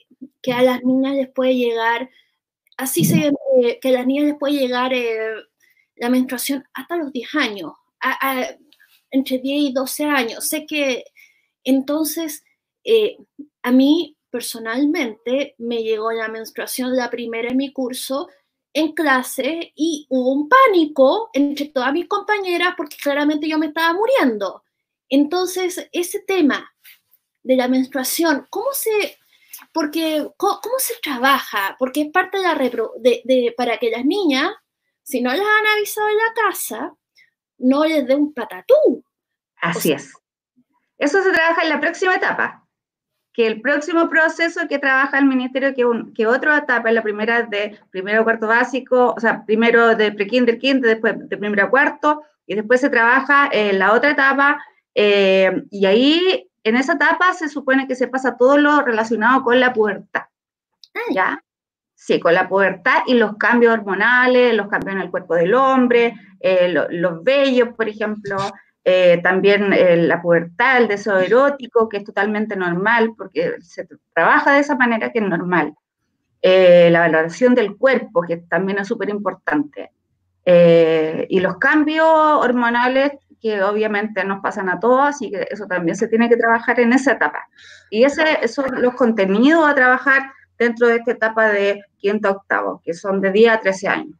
a 0.52 0.62
las 0.62 0.82
niñas 0.82 1.14
les 1.14 1.28
puede 1.30 1.54
llegar, 1.54 2.10
así 2.76 3.04
se 3.04 3.32
eh, 3.62 3.78
que 3.80 3.88
a 3.88 3.92
las 3.92 4.06
niñas 4.06 4.26
les 4.26 4.38
puede 4.38 4.54
llegar 4.54 4.92
eh, 4.92 5.34
la 5.96 6.08
menstruación 6.08 6.64
hasta 6.72 6.96
los 6.96 7.12
10 7.12 7.34
años, 7.34 7.72
entre 9.10 9.38
10 9.38 9.70
y 9.70 9.72
12 9.72 10.04
años. 10.04 10.48
Sé 10.48 10.66
que 10.66 11.04
entonces 11.64 12.42
eh, 12.84 13.18
a 13.62 13.70
mí 13.70 14.16
personalmente 14.30 15.54
me 15.58 15.82
llegó 15.82 16.12
la 16.12 16.28
menstruación 16.28 16.96
la 16.96 17.10
primera 17.10 17.50
en 17.50 17.56
mi 17.56 17.72
curso 17.72 18.28
en 18.72 18.92
clase 18.92 19.72
y 19.74 20.06
hubo 20.08 20.32
un 20.32 20.48
pánico 20.48 21.30
entre 21.32 21.66
todas 21.66 21.92
mis 21.92 22.06
compañeras 22.06 22.74
porque 22.76 22.96
claramente 22.96 23.48
yo 23.48 23.58
me 23.58 23.66
estaba 23.66 23.92
muriendo. 23.92 24.62
Entonces, 25.08 25.88
ese 25.92 26.20
tema 26.20 26.72
de 27.42 27.56
la 27.56 27.66
menstruación, 27.66 28.46
¿cómo 28.48 28.68
se, 28.72 29.18
porque, 29.72 30.28
cómo, 30.36 30.60
se 30.78 30.94
trabaja? 31.02 31.76
Porque 31.78 32.02
es 32.02 32.08
parte 32.12 32.38
de 32.38 32.44
la 32.44 32.54
de, 32.54 33.54
para 33.56 33.78
que 33.78 33.90
las 33.90 34.04
niñas, 34.04 34.50
si 35.02 35.20
no 35.20 35.30
las 35.30 35.40
han 35.40 35.66
avisado 35.76 36.08
en 36.08 36.16
la 36.16 36.32
casa, 36.34 36.94
no 37.58 37.84
les 37.84 38.06
dé 38.06 38.14
un 38.14 38.32
patatú. 38.32 39.04
Así 39.56 39.92
es. 39.92 40.12
Eso 40.98 41.22
se 41.22 41.32
trabaja 41.32 41.62
en 41.62 41.70
la 41.70 41.80
próxima 41.80 42.14
etapa, 42.14 42.66
que 43.32 43.46
el 43.46 43.60
próximo 43.60 44.08
proceso 44.08 44.68
que 44.68 44.78
trabaja 44.78 45.18
el 45.18 45.26
ministerio, 45.26 45.74
que, 45.74 46.12
que 46.14 46.26
otra 46.26 46.58
etapa, 46.58 46.92
la 46.92 47.02
primera 47.02 47.42
de 47.42 47.78
primero 47.90 48.20
a 48.20 48.24
cuarto 48.24 48.46
básico, 48.46 49.14
o 49.16 49.20
sea, 49.20 49.44
primero 49.46 49.94
de 49.94 50.12
pre-kinder, 50.12 50.58
kinder, 50.58 50.90
después 50.90 51.28
de 51.28 51.36
primero 51.36 51.64
a 51.64 51.70
cuarto, 51.70 52.22
y 52.46 52.54
después 52.54 52.80
se 52.80 52.90
trabaja 52.90 53.48
en 53.52 53.78
la 53.78 53.92
otra 53.92 54.10
etapa 54.10 54.62
eh, 54.94 55.62
y 55.70 55.86
ahí, 55.86 56.49
en 56.64 56.76
esa 56.76 56.94
etapa, 56.94 57.32
se 57.34 57.48
supone 57.48 57.86
que 57.86 57.94
se 57.94 58.08
pasa 58.08 58.36
todo 58.36 58.58
lo 58.58 58.82
relacionado 58.82 59.42
con 59.42 59.58
la 59.60 59.72
pubertad. 59.72 60.22
¿Ya? 61.14 61.42
Sí, 61.94 62.18
con 62.18 62.34
la 62.34 62.48
pubertad 62.48 63.02
y 63.06 63.14
los 63.14 63.36
cambios 63.36 63.74
hormonales, 63.74 64.54
los 64.54 64.68
cambios 64.68 64.96
en 64.96 65.02
el 65.02 65.10
cuerpo 65.10 65.34
del 65.34 65.54
hombre, 65.54 66.14
eh, 66.40 66.68
los 66.90 67.22
vellos, 67.22 67.68
por 67.76 67.88
ejemplo, 67.88 68.38
eh, 68.84 69.20
también 69.22 69.70
la 70.08 70.20
pubertad, 70.22 70.78
el 70.78 70.88
deseo 70.88 71.18
erótico, 71.18 71.88
que 71.88 71.98
es 71.98 72.04
totalmente 72.04 72.56
normal, 72.56 73.12
porque 73.16 73.56
se 73.60 73.86
trabaja 74.14 74.54
de 74.54 74.60
esa 74.60 74.76
manera 74.76 75.12
que 75.12 75.18
es 75.18 75.28
normal. 75.28 75.74
la 76.42 77.00
valoración 77.00 77.54
del 77.54 77.76
cuerpo, 77.76 78.22
que 78.22 78.38
también 78.38 78.78
es 78.78 78.88
súper 78.88 79.10
importante. 79.10 79.92
y 81.28 81.40
los 81.40 81.58
cambios 81.58 82.06
hormonales 82.06 83.12
que 83.40 83.62
obviamente 83.62 84.22
nos 84.24 84.40
pasan 84.40 84.68
a 84.68 84.78
todos, 84.78 85.00
así 85.02 85.30
que 85.30 85.48
eso 85.50 85.66
también 85.66 85.96
se 85.96 86.08
tiene 86.08 86.28
que 86.28 86.36
trabajar 86.36 86.78
en 86.78 86.92
esa 86.92 87.12
etapa. 87.12 87.48
Y 87.88 88.04
ese, 88.04 88.22
esos 88.42 88.66
son 88.66 88.82
los 88.82 88.94
contenidos 88.94 89.68
a 89.68 89.74
trabajar 89.74 90.32
dentro 90.58 90.88
de 90.88 90.96
esta 90.96 91.12
etapa 91.12 91.48
de 91.48 91.82
quinto 91.96 92.28
a 92.28 92.32
octavo, 92.32 92.82
que 92.84 92.92
son 92.92 93.20
de 93.20 93.32
10 93.32 93.52
a 93.52 93.60
13 93.60 93.88
años. 93.88 94.16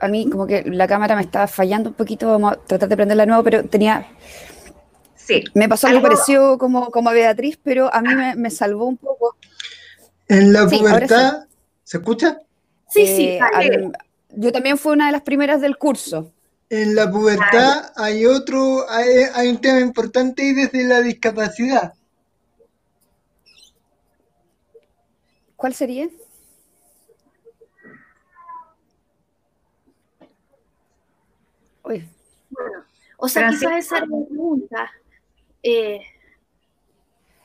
A 0.00 0.08
mí 0.08 0.30
como 0.30 0.46
que 0.46 0.62
la 0.64 0.86
cámara 0.86 1.16
me 1.16 1.22
estaba 1.22 1.48
fallando 1.48 1.90
un 1.90 1.96
poquito, 1.96 2.28
vamos 2.28 2.52
a 2.52 2.56
tratar 2.56 2.88
de 2.88 2.96
prenderla 2.96 3.24
de 3.24 3.26
nuevo, 3.26 3.42
pero 3.42 3.64
tenía... 3.64 4.06
Sí. 5.16 5.42
Me 5.54 5.68
pasó 5.68 5.86
algo, 5.86 6.02
parecido 6.02 6.58
como, 6.58 6.90
como 6.90 7.08
a 7.08 7.14
Beatriz, 7.14 7.58
pero 7.62 7.92
a 7.92 8.02
mí 8.02 8.10
me, 8.36 8.50
salvó 8.50 8.84
un 8.84 8.98
poco. 8.98 9.36
En 10.28 10.52
la 10.52 10.66
pubertad, 10.66 11.46
¿se 11.82 11.96
escucha? 11.96 12.38
Sí, 12.90 13.06
sí. 13.06 13.38
Eh, 13.60 13.90
yo 14.36 14.52
también 14.52 14.78
fui 14.78 14.92
una 14.92 15.06
de 15.06 15.12
las 15.12 15.22
primeras 15.22 15.60
del 15.60 15.76
curso. 15.76 16.32
En 16.70 16.94
la 16.94 17.10
pubertad 17.10 17.92
hay 17.96 18.26
otro, 18.26 18.88
hay, 18.88 19.48
un 19.48 19.60
tema 19.60 19.80
importante 19.80 20.42
y 20.42 20.52
desde 20.54 20.84
la 20.84 21.00
discapacidad. 21.00 21.94
¿Cuál 25.56 25.74
sería? 25.74 26.08
o 33.18 33.28
sea, 33.28 33.50
quizás 33.50 33.72
esa 33.78 34.00
la 34.00 34.06
pregunta. 34.06 34.90
Eh, 35.62 36.00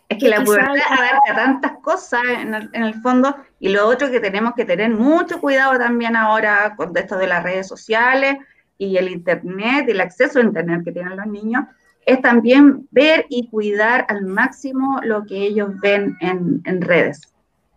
es 0.09 0.17
que, 0.17 0.27
la 0.27 0.43
pubertad 0.43 0.75
abarca 0.89 1.35
tantas 1.35 1.71
cosas 1.83 2.23
en 2.41 2.83
el, 2.83 2.95
fondo 2.95 3.35
y 3.59 3.69
lo 3.69 3.87
otro 3.87 4.09
que 4.09 4.19
tenemos 4.19 4.53
que 4.55 4.65
tener 4.65 4.89
mucho 4.89 5.39
cuidado 5.39 5.77
también 5.77 6.15
ahora 6.15 6.73
con 6.75 6.97
esto 6.97 7.15
de 7.15 7.27
las 7.27 7.43
redes 7.43 7.67
sociales 7.67 8.37
y 8.79 8.97
el 8.97 9.07
internet 9.09 9.85
y 9.87 9.91
el 9.91 10.01
acceso 10.01 10.39
a 10.39 10.41
internet 10.41 10.81
que 10.83 10.91
tienen 10.91 11.15
los 11.15 11.27
niños 11.27 11.65
es 12.07 12.21
también 12.21 12.87
ver 12.89 13.27
y 13.29 13.49
cuidar 13.49 14.07
al 14.09 14.25
máximo 14.25 14.99
lo 15.03 15.25
que 15.25 15.37
ellos 15.43 15.69
ven 15.79 16.17
en, 16.21 16.81
redes, 16.81 17.21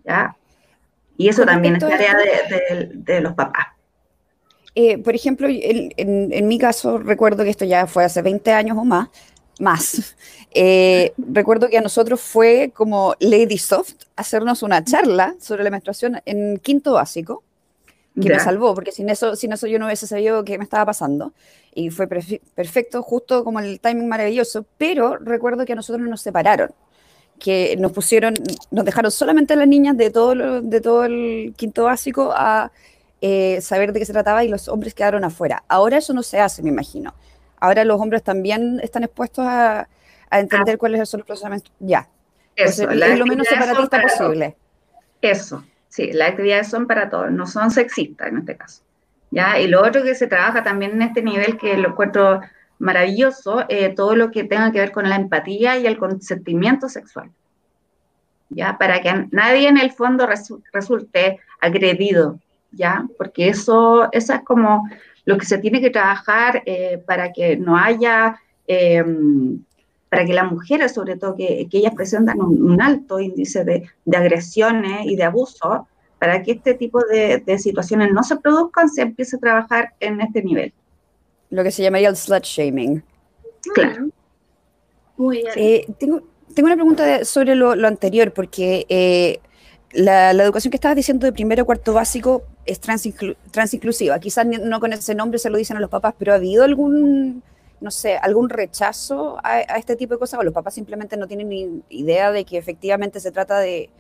¿ya? 0.05 0.35
Y 1.19 1.29
eso 1.29 1.45
también 1.45 1.77
es 1.77 1.81
tarea 1.81 2.17
de, 2.95 3.21
los 3.21 3.35
papás. 3.35 3.67
Eh, 4.75 4.97
por 4.97 5.15
ejemplo, 5.15 5.49
en, 5.51 6.49
mi 6.49 6.59
caso, 6.59 6.97
recuerdo 6.97 7.45
que 7.45 7.51
esto 7.51 7.67
ya 7.67 7.87
fue 7.87 8.05
hace 8.05 8.23
20 8.23 8.53
años 8.53 8.79
o 8.79 8.85
más, 8.85 9.11
más. 9.63 10.17
Eh, 10.55 11.15
recuerdo 11.17 11.71
que 11.71 11.79
a 11.79 11.81
nosotros 11.81 12.21
fue 12.21 12.73
como 12.75 13.15
Lady 13.21 13.57
Soft 13.57 13.95
hacernos 14.17 14.63
una 14.63 14.85
charla 14.85 15.35
sobre 15.41 15.65
la 15.65 15.71
menstruación 15.71 16.21
en 16.27 16.59
quinto 16.59 16.93
básico, 16.93 17.43
que 18.21 18.29
me 18.29 18.39
salvó, 18.39 18.75
porque 18.75 18.93
sin 18.93 19.09
eso, 19.09 19.35
sin 19.35 19.55
eso 19.55 19.67
yo 19.67 19.79
no 19.79 19.87
hubiese 19.87 20.07
sabido 20.07 20.45
qué 20.45 20.59
me 20.59 20.65
estaba 20.65 20.85
pasando. 20.85 21.33
Y 21.75 21.89
fue 21.89 22.07
perfecto, 22.07 23.03
justo 23.03 23.45
como 23.45 23.61
el 23.61 23.81
timing 23.81 24.07
maravilloso, 24.07 24.67
pero 24.77 25.17
recuerdo 25.17 25.65
que 25.65 25.73
a 25.73 25.77
nosotros 25.77 26.07
nos 26.07 26.21
separaron, 26.21 26.71
que 27.39 27.75
nos 27.79 27.93
pusieron, 27.93 28.35
nos 28.71 28.85
dejaron 28.85 29.11
solamente 29.11 29.55
a 29.55 29.57
las 29.57 29.69
niñas 29.69 29.97
de 29.97 30.11
todo, 30.11 30.61
de 30.61 30.81
todo 30.83 31.05
el 31.05 31.55
quinto 31.57 31.85
básico 31.85 32.31
a 32.37 32.71
eh, 33.23 33.63
saber 33.63 33.95
de 33.95 34.01
qué 34.01 34.05
se 34.05 34.13
trataba 34.13 34.45
y 34.45 34.49
los 34.49 34.69
hombres 34.69 34.93
quedaron 34.93 35.25
afuera. 35.25 35.65
Ahora 35.69 35.97
eso 35.97 36.13
no 36.13 36.23
se 36.23 36.41
hace, 36.41 36.63
me 36.63 36.69
imagino. 36.69 37.15
Ahora 37.63 37.85
los 37.85 38.01
hombres 38.01 38.25
también 38.25 38.81
están 38.83 39.05
expuestos 39.05 39.47
a, 39.47 39.87
entender 40.33 40.75
ah. 40.75 40.79
cuáles 40.79 41.09
son 41.09 41.19
los 41.19 41.27
procesamientos. 41.29 41.73
Ya. 41.79 42.09
Eso, 42.57 42.91
es 42.91 43.19
lo 43.19 43.25
menos 43.25 43.47
separatista 43.47 44.03
posible. 44.03 44.57
Eso, 45.21 45.65
sí, 45.89 46.13
las 46.13 46.31
actividades 46.31 46.67
son 46.67 46.89
para 46.89 47.09
todos, 47.09 47.31
no 47.31 47.47
son 47.47 47.71
sexistas 47.71 48.29
en 48.31 48.39
este 48.39 48.57
caso. 48.57 48.83
¿ya? 49.31 49.61
Y 49.61 49.69
lo 49.69 49.81
otro 49.81 50.03
que 50.03 50.17
se 50.17 50.27
trabaja 50.27 50.65
también 50.65 50.91
en 50.91 51.03
este 51.03 51.23
nivel, 51.23 51.57
que 51.57 51.77
lo 51.77 51.91
encuentro 51.91 52.41
maravilloso, 52.81 53.65
eh, 53.69 53.91
todo 53.91 54.17
lo 54.17 54.33
que 54.33 54.43
tenga 54.43 54.73
que 54.73 54.81
ver 54.81 54.91
con 54.91 55.09
la 55.09 55.15
empatía 55.15 55.79
y 55.79 55.87
el 55.87 55.99
consentimiento 55.99 56.89
sexual. 56.89 57.31
¿Ya? 58.49 58.77
Para 58.77 59.01
que 59.03 59.29
nadie 59.31 59.69
en 59.69 59.79
el 59.79 59.93
fondo 59.93 60.29
resulte 60.73 61.39
agredido, 61.61 62.41
¿ya? 62.73 63.07
Porque 63.17 63.49
eso, 63.49 64.09
eso 64.11 64.35
es 64.35 64.41
como 64.43 64.89
lo 65.25 65.39
que 65.39 65.47
se 65.47 65.59
tiene 65.59 65.81
que 65.81 65.91
trabajar 65.91 66.63
eh, 66.67 67.03
para 67.07 67.33
que 67.33 67.57
no 67.57 67.77
haya, 67.77 68.41
em, 68.67 69.63
para 70.09 70.25
que 70.25 70.35
las 70.35 70.51
mujeres, 70.51 70.93
sobre 70.93 71.17
todo, 71.17 71.37
que, 71.37 71.69
que 71.71 71.79
ellas 71.79 71.95
presentan 71.95 72.41
un, 72.41 72.81
alto 72.83 73.21
índice 73.21 73.65
de, 73.65 73.89
de, 74.05 74.17
agresiones 74.17 75.07
y 75.07 75.17
de 75.17 75.25
abuso, 75.25 75.87
para 76.19 76.43
que 76.43 76.53
este 76.53 76.75
tipo 76.75 77.01
de, 77.05 77.39
de, 77.39 77.59
situaciones 77.59 78.13
no 78.13 78.23
se 78.23 78.37
produzcan, 78.37 78.89
se 78.89 79.03
empiece 79.03 79.37
a 79.37 79.41
trabajar 79.41 79.95
en 80.01 80.21
este 80.21 80.43
nivel. 80.43 80.73
Lo 81.51 81.63
que 81.63 81.71
se 81.71 81.83
llamaría 81.83 82.09
el 82.09 82.17
slut 82.17 82.45
shaming. 82.45 83.03
Claro. 83.75 84.09
Muy 85.17 85.39
bien. 85.39 85.53
Eh, 85.57 85.87
tengo, 85.99 86.23
tengo 86.55 86.67
una 86.67 86.77
pregunta 86.77 87.25
sobre 87.25 87.55
lo, 87.55 87.75
lo 87.75 87.89
anterior, 87.89 88.33
porque 88.33 89.41
la, 89.93 90.31
educación 90.31 90.71
que 90.71 90.77
estabas 90.77 90.97
diciendo 90.97 91.27
de 91.27 91.33
primero 91.33 91.67
cuarto 91.67 91.93
básico 91.93 92.43
es 92.65 92.81
transinclusiva. 92.81 94.19
Quizás 94.19 94.47
no 94.47 94.81
con 94.81 94.93
ese 94.93 95.15
nombre 95.15 95.39
se 95.39 95.51
lo 95.51 95.59
dicen 95.59 95.77
a 95.77 95.81
los 95.81 95.91
papás, 95.91 96.15
pero 96.19 96.33
¿ha 96.33 96.37
habido 96.37 96.65
algún, 96.65 97.43
no 97.81 97.91
sé, 97.91 98.17
algún 98.17 98.49
rechazo 98.49 99.39
a, 99.43 99.61
este 99.61 99.97
tipo 99.97 100.15
de 100.15 100.19
cosas? 100.19 100.41
¿O 100.41 100.43
los 100.43 100.55
papás 100.55 100.75
simplemente 100.75 101.17
no 101.17 101.27
tienen 101.27 101.49
ni 101.49 101.83
idea 101.91 102.33
de 102.33 102.45
que 102.45 102.59
efectivamente 102.59 103.21
se 103.21 103.33
trata 103.33 103.59
de, 103.59 103.91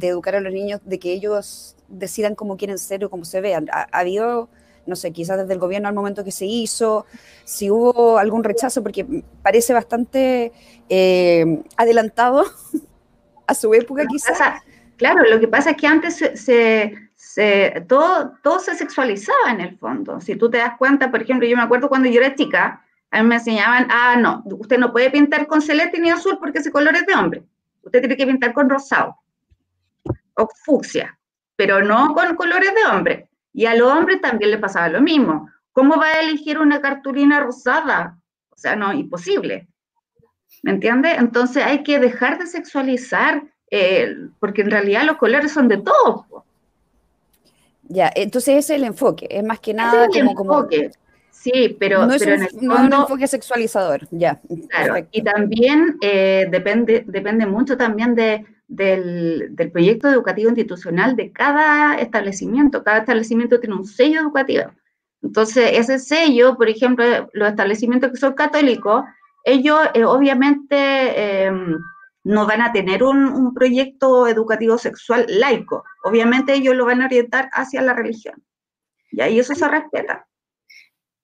educar 0.00 0.34
a 0.34 0.40
los 0.40 0.52
niños, 0.52 0.80
de 0.84 0.98
que 0.98 1.12
ellos 1.12 1.76
decidan 1.88 2.34
cómo 2.34 2.56
quieren 2.56 2.78
ser 2.78 3.04
o 3.04 3.10
cómo 3.10 3.24
se 3.24 3.42
vean? 3.42 3.68
¿Ha, 3.72 3.88
habido, 3.92 4.48
no 4.86 4.96
sé, 4.96 5.10
quizás 5.12 5.38
desde 5.38 5.52
el 5.52 5.58
gobierno 5.58 5.88
al 5.88 5.94
momento 5.94 6.24
que 6.24 6.32
se 6.32 6.46
hizo, 6.46 7.04
si 7.44 7.70
hubo 7.70 8.16
algún 8.16 8.42
rechazo? 8.42 8.82
Porque 8.82 9.22
parece 9.42 9.74
bastante 9.74 10.52
eh, 10.88 11.62
adelantado 11.76 12.44
a 13.46 13.54
su 13.54 13.74
época 13.74 14.06
quizás. 14.06 14.38
Claro, 14.96 15.22
lo 15.28 15.40
que 15.40 15.48
pasa 15.48 15.70
es 15.70 15.76
que 15.76 15.86
antes 15.86 16.16
se, 16.34 17.84
todo, 17.88 18.34
todo 18.42 18.58
se 18.58 18.74
sexualizaba 18.74 19.50
en 19.50 19.60
el 19.60 19.78
fondo. 19.78 20.20
Si 20.20 20.36
tú 20.36 20.50
te 20.50 20.58
das 20.58 20.76
cuenta, 20.78 21.10
por 21.10 21.22
ejemplo, 21.22 21.46
yo 21.46 21.56
me 21.56 21.62
acuerdo 21.62 21.88
cuando 21.88 22.08
yo 22.08 22.20
era 22.20 22.34
chica, 22.34 22.84
a 23.10 23.22
mí 23.22 23.28
me 23.28 23.36
enseñaban, 23.36 23.88
ah, 23.90 24.16
no, 24.16 24.42
usted 24.46 24.78
no 24.78 24.92
puede 24.92 25.10
pintar 25.10 25.46
con 25.46 25.60
celeste 25.60 26.00
ni 26.00 26.10
azul 26.10 26.38
porque 26.38 26.58
ese 26.58 26.72
color 26.72 26.94
es 26.94 27.06
de 27.06 27.14
hombre. 27.14 27.44
Usted 27.82 28.00
tiene 28.00 28.16
que 28.16 28.26
pintar 28.26 28.52
con 28.52 28.70
rosado 28.70 29.16
o 30.34 30.48
fucsia, 30.64 31.18
pero 31.56 31.82
no 31.82 32.14
con 32.14 32.34
colores 32.36 32.72
de 32.74 32.84
hombre. 32.90 33.28
Y 33.52 33.66
a 33.66 33.74
los 33.74 33.92
hombres 33.92 34.20
también 34.20 34.50
le 34.50 34.58
pasaba 34.58 34.88
lo 34.88 35.00
mismo. 35.00 35.50
¿Cómo 35.72 35.96
va 35.96 36.06
a 36.06 36.20
elegir 36.20 36.58
una 36.58 36.80
cartulina 36.80 37.40
rosada? 37.40 38.18
O 38.50 38.56
sea, 38.56 38.76
no, 38.76 38.92
imposible. 38.92 39.68
¿Me 40.62 40.72
entiende? 40.72 41.12
Entonces 41.12 41.64
hay 41.64 41.82
que 41.82 41.98
dejar 41.98 42.38
de 42.38 42.46
sexualizar 42.46 43.42
eh, 43.74 44.28
porque 44.38 44.60
en 44.60 44.70
realidad 44.70 45.04
los 45.04 45.16
colores 45.16 45.50
son 45.50 45.66
de 45.66 45.78
todos. 45.78 46.26
Ya, 47.88 48.12
entonces 48.14 48.56
ese 48.56 48.74
es 48.74 48.80
el 48.80 48.84
enfoque, 48.84 49.26
es 49.30 49.42
más 49.42 49.60
que 49.60 49.72
nada 49.72 50.08
como, 50.08 50.30
enfoque. 50.30 50.90
Sí, 51.30 51.74
pero, 51.80 52.06
no 52.06 52.12
es, 52.12 52.22
un, 52.22 52.28
en 52.28 52.42
el 52.42 52.48
fondo, 52.50 52.66
no 52.66 52.74
es 52.74 52.80
un 52.80 52.92
enfoque 52.92 53.26
sexualizador, 53.26 54.06
ya. 54.10 54.38
Claro, 54.68 55.06
y 55.10 55.22
también 55.22 55.96
eh, 56.02 56.46
depende, 56.50 57.04
depende 57.06 57.46
mucho 57.46 57.78
también 57.78 58.14
de, 58.14 58.44
del, 58.68 59.48
del, 59.56 59.70
proyecto 59.72 60.10
educativo 60.10 60.50
institucional 60.50 61.16
de 61.16 61.32
cada 61.32 61.94
establecimiento. 61.94 62.84
Cada 62.84 62.98
establecimiento 62.98 63.58
tiene 63.58 63.76
un 63.76 63.86
sello 63.86 64.20
educativo. 64.20 64.64
Entonces, 65.22 65.70
ese 65.72 65.98
sello, 65.98 66.56
por 66.56 66.68
ejemplo, 66.68 67.04
los 67.32 67.48
establecimientos 67.48 68.10
que 68.10 68.18
son 68.18 68.34
católicos, 68.34 69.02
ellos 69.44 69.78
eh, 69.94 70.04
obviamente 70.04 71.44
em, 71.46 71.78
no 72.24 72.46
van 72.46 72.62
a 72.62 72.72
tener 72.72 73.02
un, 73.02 73.52
proyecto 73.54 74.26
educativo 74.26 74.78
sexual 74.78 75.26
laico. 75.28 75.84
Obviamente 76.04 76.54
ellos 76.54 76.74
lo 76.74 76.86
van 76.86 77.02
a 77.02 77.06
orientar 77.06 77.50
hacia 77.52 77.82
la 77.82 77.94
religión. 77.94 78.42
Y 79.10 79.20
ahí 79.20 79.38
eso 79.38 79.54
se 79.54 79.68
respeta. 79.68 80.26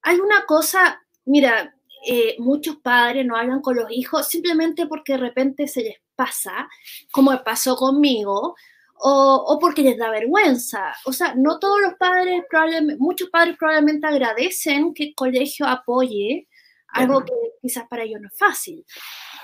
Hay 0.01 0.19
una 0.19 0.45
cosa, 0.45 1.01
mira, 1.25 1.75
eh, 2.05 2.35
muchos 2.39 2.77
padres 2.77 3.25
no 3.25 3.35
hablan 3.35 3.61
con 3.61 3.75
los 3.75 3.91
hijos 3.91 4.27
simplemente 4.27 4.87
porque 4.87 5.13
de 5.13 5.19
repente 5.19 5.67
se 5.67 5.83
les 5.83 5.97
pasa, 6.15 6.69
como 7.11 7.31
pasó 7.43 7.75
conmigo, 7.75 8.55
o, 9.01 9.57
porque 9.59 9.81
les 9.81 9.97
da 9.97 10.09
vergüenza. 10.09 10.93
O 11.05 11.13
sea, 11.13 11.33
no 11.35 11.59
todos 11.59 11.81
los 11.81 11.93
padres, 11.93 12.43
probablemente, 12.49 12.97
muchos 12.99 13.29
padres 13.29 13.55
probablemente 13.57 14.07
agradecen 14.07 14.93
que 14.93 15.05
el 15.05 15.15
colegio 15.15 15.65
apoye 15.65 16.47
algo 16.89 17.23
que 17.23 17.33
quizás 17.61 17.87
para 17.87 18.03
ellos 18.03 18.19
no 18.19 18.27
es 18.27 18.37
fácil. 18.37 18.83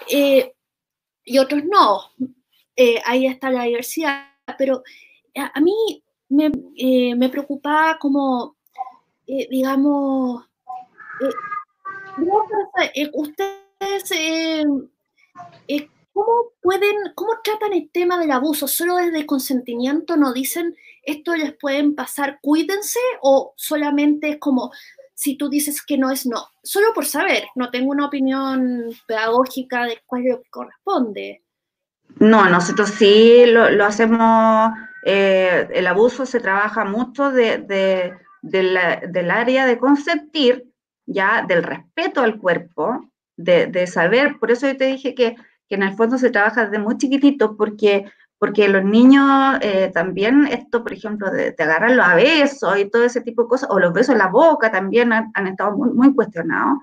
Eh, 0.10 0.55
y 1.26 1.40
otros 1.40 1.64
no. 1.66 2.12
Eh, 2.76 3.02
ahí 3.06 3.26
está 3.26 3.50
la 3.50 3.64
diversidad, 3.64 4.28
pero 4.58 4.84
eh, 5.34 5.42
a, 5.42 5.60
mí 5.60 6.04
me, 6.30 6.52
eh, 6.78 7.16
me, 7.16 7.30
preocupaba 7.30 7.98
como, 8.00 8.56
digamos, 9.26 10.46
ustedes, 13.14 14.64
¿cómo 16.14 16.34
pueden, 16.62 16.96
cómo 17.16 17.32
tratan 17.44 17.74
el 17.74 17.90
tema 17.90 18.20
del 18.20 18.32
abuso? 18.32 18.68
¿Solo 18.68 18.98
desde 18.98 19.26
consentimiento 19.26 20.16
no 20.16 20.32
dicen 20.32 20.76
esto 21.04 21.36
les 21.36 21.54
pueden 21.54 21.96
pasar, 21.96 22.40
cuídense? 22.42 23.00
¿O 23.22 23.54
solamente 23.56 24.30
es 24.30 24.38
como, 24.38 24.72
si 25.16 25.38
tú 25.38 25.50
dices 25.50 25.84
que 25.84 25.98
no 25.98 26.12
es 26.12 26.26
no, 26.26 26.50
solo 26.62 26.94
por 26.94 27.06
saber, 27.06 27.46
no 27.56 27.72
tengo 27.72 27.92
una 27.92 28.06
opinión 28.06 28.92
pedagógica 29.08 29.86
de 29.86 30.02
cuál 30.06 30.26
lo 30.26 30.42
corresponde. 30.50 31.42
No, 32.20 32.48
nosotros 32.50 32.90
sí 32.90 33.46
lo, 33.48 33.86
hacemos, 33.86 34.74
eh, 35.06 35.68
el 35.74 35.88
abuso 35.88 36.26
se 36.26 36.40
trabaja 36.40 36.84
mucho 36.84 37.32
de, 37.32 38.14
del 38.42 39.32
área 39.32 39.66
de 39.66 39.78
consentir, 39.78 40.70
ya 41.06 41.46
del 41.48 41.64
respeto 41.64 42.22
al 42.22 42.38
cuerpo, 42.38 43.10
de, 43.38 43.88
saber, 43.88 44.38
por 44.40 44.52
eso 44.52 44.68
yo 44.68 44.78
te 44.78 44.86
dije 44.86 45.16
que, 45.16 45.36
que 45.68 45.76
en 45.76 45.84
el 45.84 45.96
fondo 45.96 46.18
se 46.18 46.30
trabaja 46.30 46.66
desde 46.66 46.84
muy 46.84 46.98
chiquitito, 46.98 47.56
porque 47.56 48.06
porque 48.46 48.68
los 48.68 48.84
niños 48.84 49.58
eh, 49.62 49.90
también, 49.92 50.46
esto, 50.46 50.84
por 50.84 50.94
ejemplo, 50.94 51.32
de, 51.32 51.50
de, 51.50 51.64
agarrarlos 51.64 52.06
a 52.06 52.14
besos 52.14 52.78
y 52.78 52.88
todo 52.92 53.04
ese 53.04 53.22
tipo 53.22 53.42
de 53.42 53.48
cosas, 53.48 53.70
o 53.72 53.80
los 53.80 53.92
besos 53.92 54.14
en 54.14 54.20
la 54.20 54.28
boca 54.28 54.72
también 54.72 55.12
han, 55.12 55.48
estado 55.48 55.76
muy, 55.76 55.90
muy 55.90 56.14
cuestionados. 56.14 56.78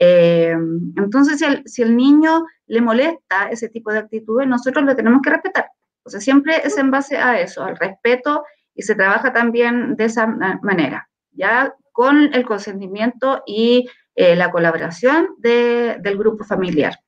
Eh, 0.00 0.56
entonces, 0.96 1.38
si, 1.38 1.46
si 1.66 1.82
el 1.82 1.96
niño 1.96 2.46
le 2.66 2.80
molesta 2.80 3.48
ese 3.48 3.68
tipo 3.68 3.92
de 3.92 3.98
actitudes, 3.98 4.48
nosotros 4.48 4.84
lo 4.84 4.96
tenemos 4.96 5.22
que 5.22 5.30
respetar. 5.30 5.68
O 6.02 6.10
sea, 6.10 6.20
siempre 6.20 6.56
es 6.64 6.76
en 6.78 6.90
base 6.90 7.16
a 7.16 7.40
eso, 7.40 7.62
al 7.62 7.76
respeto, 7.76 8.42
y 8.74 8.82
se 8.82 8.96
trabaja 8.96 9.32
también 9.32 9.94
de 9.94 10.06
esa 10.06 10.26
manera, 10.26 11.08
ya 11.30 11.72
con 11.92 12.34
el 12.34 12.44
consentimiento 12.44 13.44
y 13.46 13.88
eh, 14.16 14.34
la 14.34 14.50
colaboración 14.50 15.28
del 15.38 16.18
grupo 16.18 16.42
familiar. 16.42 16.98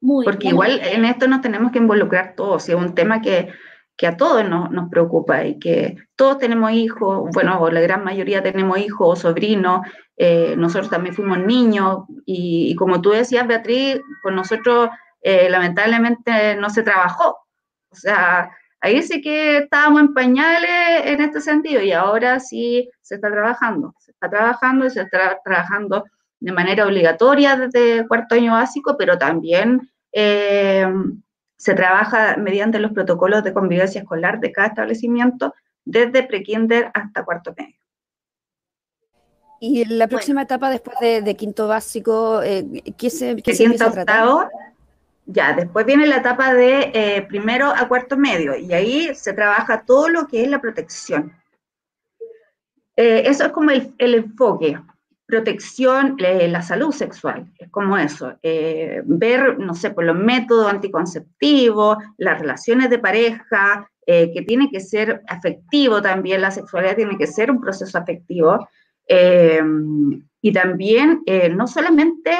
Porque 0.00 0.48
igual 0.48 0.80
en 0.82 1.04
esto 1.04 1.28
nos 1.28 1.42
tenemos 1.42 1.72
que 1.72 1.78
involucrar 1.78 2.34
todos, 2.34 2.68
es 2.68 2.74
un 2.74 2.94
tema 2.94 3.20
que, 3.20 3.52
a 4.06 4.16
todos 4.16 4.48
nos, 4.48 4.88
preocupa 4.90 5.44
y 5.44 5.58
que 5.58 5.96
todos 6.16 6.38
tenemos 6.38 6.72
hijos, 6.72 7.28
bueno, 7.34 7.68
la 7.70 7.80
gran 7.82 8.02
mayoría 8.02 8.42
tenemos 8.42 8.78
hijos 8.78 9.08
o 9.08 9.16
sobrinos, 9.16 9.86
eh, 10.16 10.54
nosotros 10.56 10.90
también 10.90 11.14
fuimos 11.14 11.38
niños 11.38 12.04
y, 12.24 12.74
como 12.76 13.02
tú 13.02 13.10
decías, 13.10 13.46
Beatriz, 13.46 14.00
con 14.22 14.34
nosotros 14.36 14.88
eh, 15.20 15.50
lamentablemente 15.50 16.56
no 16.56 16.70
se 16.70 16.82
trabajó. 16.82 17.36
O 17.90 17.94
sea, 17.94 18.50
ahí 18.80 19.02
sí 19.02 19.20
que 19.20 19.58
estábamos 19.58 20.00
en 20.00 20.14
pañales 20.14 21.04
en 21.04 21.20
este 21.20 21.42
sentido 21.42 21.82
y 21.82 21.92
ahora 21.92 22.40
sí 22.40 22.88
se 23.02 23.16
está 23.16 23.30
trabajando, 23.30 23.94
se 23.98 24.12
está 24.12 24.30
trabajando 24.30 24.86
y 24.86 24.90
se 24.90 25.02
está 25.02 25.38
trabajando 25.44 26.04
de 26.40 26.52
manera 26.52 26.86
obligatoria 26.86 27.56
desde 27.56 28.06
cuarto 28.08 28.34
año 28.34 28.52
básico, 28.52 28.96
pero 28.98 29.18
también 29.18 29.89
eh, 30.12 30.86
se 31.56 31.74
trabaja 31.74 32.36
mediante 32.36 32.78
los 32.78 32.92
protocolos 32.92 33.44
de 33.44 33.52
convivencia 33.52 34.00
escolar 34.00 34.40
de 34.40 34.52
cada 34.52 34.68
establecimiento, 34.68 35.54
desde 35.84 36.22
prekinder 36.22 36.90
hasta 36.94 37.24
cuarto 37.24 37.54
medio. 37.56 37.76
¿Y 39.60 39.84
la 39.84 40.08
próxima 40.08 40.42
etapa 40.42 40.70
después 40.70 40.96
de, 41.00 41.36
quinto 41.36 41.68
básico, 41.68 42.42
eh, 42.42 42.64
qué 42.96 43.10
se, 43.10 43.36
qué 43.36 43.54
se? 43.54 43.66
Ya, 45.26 45.52
después 45.52 45.86
viene 45.86 46.06
la 46.06 46.16
etapa 46.16 46.54
de 46.54 46.90
eh, 46.94 47.22
primero 47.28 47.68
a 47.68 47.86
cuarto 47.86 48.16
medio 48.16 48.56
y 48.56 48.72
ahí 48.72 49.14
se 49.14 49.32
trabaja 49.32 49.84
todo 49.84 50.08
lo 50.08 50.26
que 50.26 50.42
es 50.42 50.48
la 50.48 50.60
protección. 50.60 51.32
eso 52.96 53.44
es 53.44 53.52
como 53.52 53.70
el, 53.70 53.94
el 53.98 54.14
enfoque 54.14 54.78
protección, 55.30 56.16
eh, 56.18 56.48
la 56.48 56.60
salud 56.60 56.92
sexual, 56.92 57.46
es 57.58 57.70
como 57.70 57.96
eso, 57.96 58.34
eh, 58.42 59.00
ver, 59.04 59.58
no 59.58 59.74
sé, 59.74 59.90
por 59.90 60.04
los 60.04 60.16
métodos 60.16 60.70
anticonceptivos, 60.70 61.98
las 62.18 62.40
relaciones 62.40 62.90
de 62.90 62.98
pareja, 62.98 63.88
eh, 64.06 64.32
que 64.34 64.42
tiene 64.42 64.68
que 64.70 64.80
ser 64.80 65.22
afectivo 65.28 66.02
también, 66.02 66.42
la 66.42 66.50
sexualidad 66.50 66.96
tiene 66.96 67.16
que 67.16 67.28
ser 67.28 67.50
un 67.50 67.60
proceso 67.60 67.96
afectivo, 67.96 68.68
y 70.42 70.52
también 70.52 71.24
no 71.56 71.66
solamente 71.66 72.30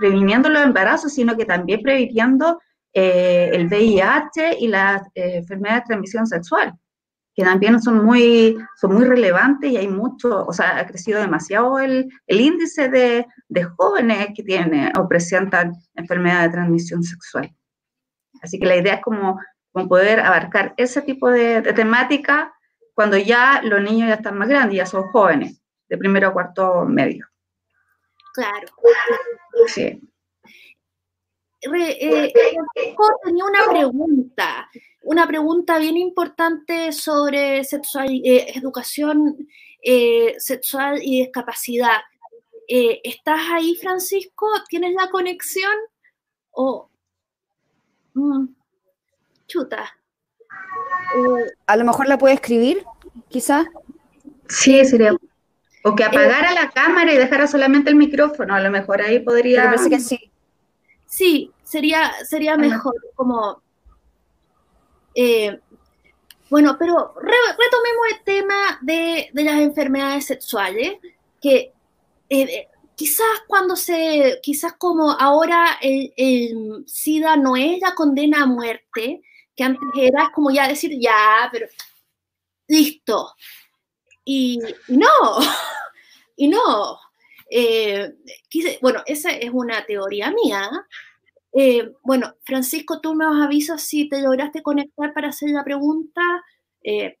previniendo 0.00 0.48
los 0.48 0.64
embarazos, 0.64 1.12
sino 1.12 1.36
que 1.36 1.44
también 1.44 1.80
previniendo 1.80 2.58
el 2.92 3.68
VIH 3.68 4.58
y 4.58 4.66
las 4.66 5.02
enfermedades 5.14 5.82
de 5.82 5.86
transmisión 5.86 6.26
sexual 6.26 6.74
que 7.34 7.44
también 7.44 7.80
son 7.80 8.04
muy, 8.04 8.58
son 8.76 8.94
muy 8.94 9.04
relevantes 9.04 9.70
y 9.70 9.76
hay 9.76 9.88
mucho, 9.88 10.44
o 10.44 10.52
sea, 10.52 10.78
ha 10.78 10.86
crecido 10.86 11.20
demasiado 11.20 11.78
el, 11.78 12.10
el 12.26 12.40
índice 12.40 12.88
de, 12.88 13.26
de, 13.48 13.64
jóvenes 13.64 14.28
que 14.36 14.42
tienen 14.42 14.92
o 14.98 15.08
presentan 15.08 15.72
enfermedad 15.94 16.42
de 16.42 16.50
transmisión 16.50 17.02
sexual. 17.02 17.54
Así 18.42 18.58
que 18.58 18.66
la 18.66 18.76
idea 18.76 18.94
es 18.94 19.00
como, 19.02 19.40
como 19.72 19.88
poder 19.88 20.20
abarcar 20.20 20.74
ese 20.76 21.00
tipo 21.02 21.30
de, 21.30 21.62
de, 21.62 21.72
temática 21.72 22.52
cuando 22.94 23.16
ya 23.16 23.62
los 23.62 23.80
niños 23.80 24.08
ya 24.08 24.14
están 24.16 24.36
más 24.36 24.48
grandes, 24.48 24.76
ya 24.76 24.86
son 24.86 25.04
jóvenes, 25.04 25.62
de 25.88 25.96
primero 25.96 26.28
a 26.28 26.32
cuarto 26.32 26.84
medio. 26.84 27.26
Claro. 28.34 28.66
Sí. 29.66 30.00
Eh, 31.74 32.32
tenía 33.24 33.44
una 33.44 33.70
pregunta 33.70 34.68
una 35.02 35.26
pregunta 35.26 35.78
bien 35.78 35.96
importante 35.96 36.92
sobre 36.92 37.64
sexual, 37.64 38.08
eh, 38.24 38.52
educación 38.54 39.48
eh, 39.82 40.34
sexual 40.38 41.00
y 41.02 41.20
discapacidad. 41.20 42.00
Eh, 42.68 43.00
¿Estás 43.02 43.40
ahí, 43.52 43.76
Francisco? 43.76 44.46
¿Tienes 44.68 44.94
la 44.94 45.10
conexión? 45.10 45.72
O. 46.52 46.88
Mm, 48.14 48.46
chuta. 49.48 49.96
A 51.66 51.76
lo 51.76 51.84
mejor 51.84 52.06
la 52.06 52.18
puede 52.18 52.34
escribir, 52.34 52.84
quizás. 53.28 53.66
Sí, 54.48 54.84
sería. 54.84 55.16
O 55.84 55.96
que 55.96 56.04
apagara 56.04 56.52
la 56.52 56.70
cámara 56.70 57.12
y 57.12 57.18
dejara 57.18 57.48
solamente 57.48 57.90
el 57.90 57.96
micrófono, 57.96 58.54
a 58.54 58.60
lo 58.60 58.70
mejor 58.70 59.02
ahí 59.02 59.18
podría. 59.18 59.64
Me 59.64 59.76
parece 59.76 59.90
que 59.90 60.00
sí. 60.00 60.31
Sí, 61.12 61.52
sería, 61.62 62.10
sería 62.24 62.56
mejor, 62.56 62.94
como 63.14 63.60
eh, 65.14 65.60
bueno, 66.48 66.74
pero 66.78 67.14
retomemos 67.20 68.06
el 68.12 68.24
tema 68.24 68.78
de, 68.80 69.28
las 69.34 69.60
enfermedades 69.60 70.24
sexuales, 70.24 70.94
que 71.38 71.74
eh, 72.30 72.66
quizás 72.94 73.26
cuando 73.46 73.76
se, 73.76 74.40
quizás 74.42 74.72
como 74.78 75.10
ahora 75.10 75.78
el, 75.82 76.82
SIDA 76.86 77.36
no 77.36 77.56
es 77.56 77.78
la 77.82 77.94
condena 77.94 78.44
a 78.44 78.46
muerte, 78.46 79.20
que 79.54 79.64
antes 79.64 79.82
era 79.94 80.30
como 80.34 80.50
ya 80.50 80.66
decir, 80.66 80.98
ya, 80.98 81.46
pero 81.52 81.66
listo. 82.68 83.34
Y, 84.24 84.60
no, 84.88 85.10
y 86.36 86.48
no. 86.48 86.98
Eh, 87.54 88.14
bueno, 88.80 89.02
esa 89.04 89.30
es 89.30 89.50
una 89.52 89.84
teoría 89.84 90.30
mía, 90.30 90.70
eh, 91.52 91.92
bueno, 92.02 92.34
Francisco, 92.44 93.00
tú 93.00 93.14
me 93.14 93.26
avisas 93.26 93.82
si 93.82 94.08
te 94.08 94.22
lograste 94.22 94.62
conectar 94.62 95.12
para 95.12 95.28
hacer 95.28 95.50
la 95.50 95.64
pregunta. 95.64 96.22
Eh, 96.82 97.18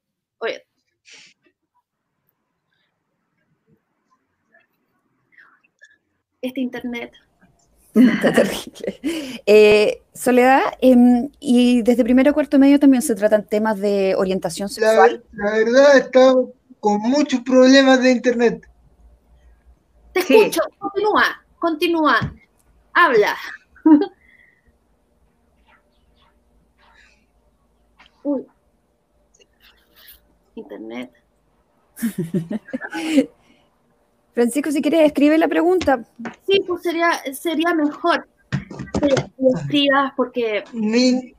Este 6.40 6.60
internet. 6.60 7.12
Está 7.94 8.32
terrible. 8.32 9.00
Eh, 9.46 10.02
Soledad, 10.12 10.62
em, 10.80 11.30
y 11.38 11.82
desde 11.82 12.02
primero 12.02 12.30
a 12.30 12.34
cuarto 12.34 12.58
medio 12.58 12.80
también 12.80 13.02
se 13.02 13.14
tratan 13.14 13.46
temas 13.46 13.78
de 13.78 14.14
orientación 14.16 14.68
sexual. 14.68 15.22
La, 15.32 15.52
verdad, 15.52 15.96
está 15.98 16.34
con 16.80 17.00
muchos 17.00 17.40
problemas 17.42 18.02
de 18.02 18.10
internet. 18.10 18.68
Te 20.12 20.20
escucho, 20.20 20.60
continúa, 20.78 21.44
continúa, 21.58 22.34
habla. 22.92 23.36
Uy. 28.24 28.46
Internet. 30.54 31.10
Francisco, 34.34 34.70
si 34.70 34.80
quieres, 34.80 35.06
escribe 35.06 35.36
la 35.38 35.48
pregunta. 35.48 36.04
Sí, 36.46 36.62
pues 36.66 36.82
sería, 36.82 37.10
sería 37.34 37.74
mejor 37.74 38.28
que 39.00 39.14
escribas 39.54 40.12
porque... 40.16 40.64
¿Mm? 40.72 41.32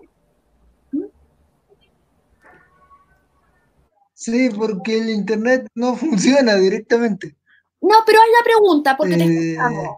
Sí, 4.14 4.50
porque 4.56 5.00
el 5.00 5.10
internet 5.10 5.68
no 5.76 5.96
funciona 5.96 6.56
directamente. 6.56 7.36
No, 7.84 7.96
pero 8.06 8.20
haz 8.20 8.28
la 8.38 8.44
pregunta, 8.44 8.98
porque 8.98 9.16
te 9.18 9.24
eh, 9.24 9.52
escuchamos. 9.52 9.98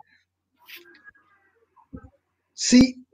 Sí, 2.54 3.06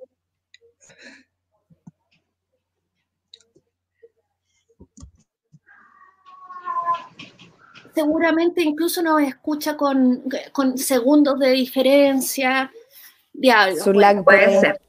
seguramente 7.94 8.62
incluso 8.64 9.02
nos 9.02 9.22
escucha 9.22 9.76
con, 9.76 10.24
segundos 10.76 11.40
de 11.40 11.52
diferencia. 11.52 12.72
Diablo. 13.34 14.24
puede 14.24 14.60
ser. 14.60 14.82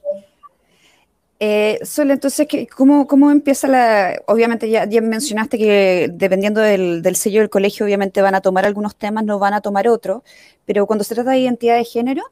Eh, 1.44 1.81
entonces, 1.98 2.46
¿cómo, 2.76 3.09
¿cómo, 3.09 3.33
empieza 3.33 3.66
la...? 3.66 4.22
Obviamente 4.28 4.70
ya, 4.70 4.87
mencionaste 5.02 5.59
que 5.59 6.09
dependiendo 6.12 6.61
del, 6.61 7.16
sello 7.16 7.40
del 7.40 7.50
colegio, 7.50 7.85
obviamente 7.85 8.22
van 8.22 8.37
a 8.37 8.40
tomar 8.40 8.64
algunos 8.64 8.94
temas, 8.94 9.24
no 9.24 9.40
van 9.40 9.52
a 9.52 9.61
tomar 9.61 9.88
otros, 9.88 10.22
pero 10.64 10.87
cuando 10.87 11.02
se 11.02 11.16
trata 11.16 11.33
de 11.33 11.40
identidad 11.40 11.78
de 11.78 11.85
género... 11.85 12.22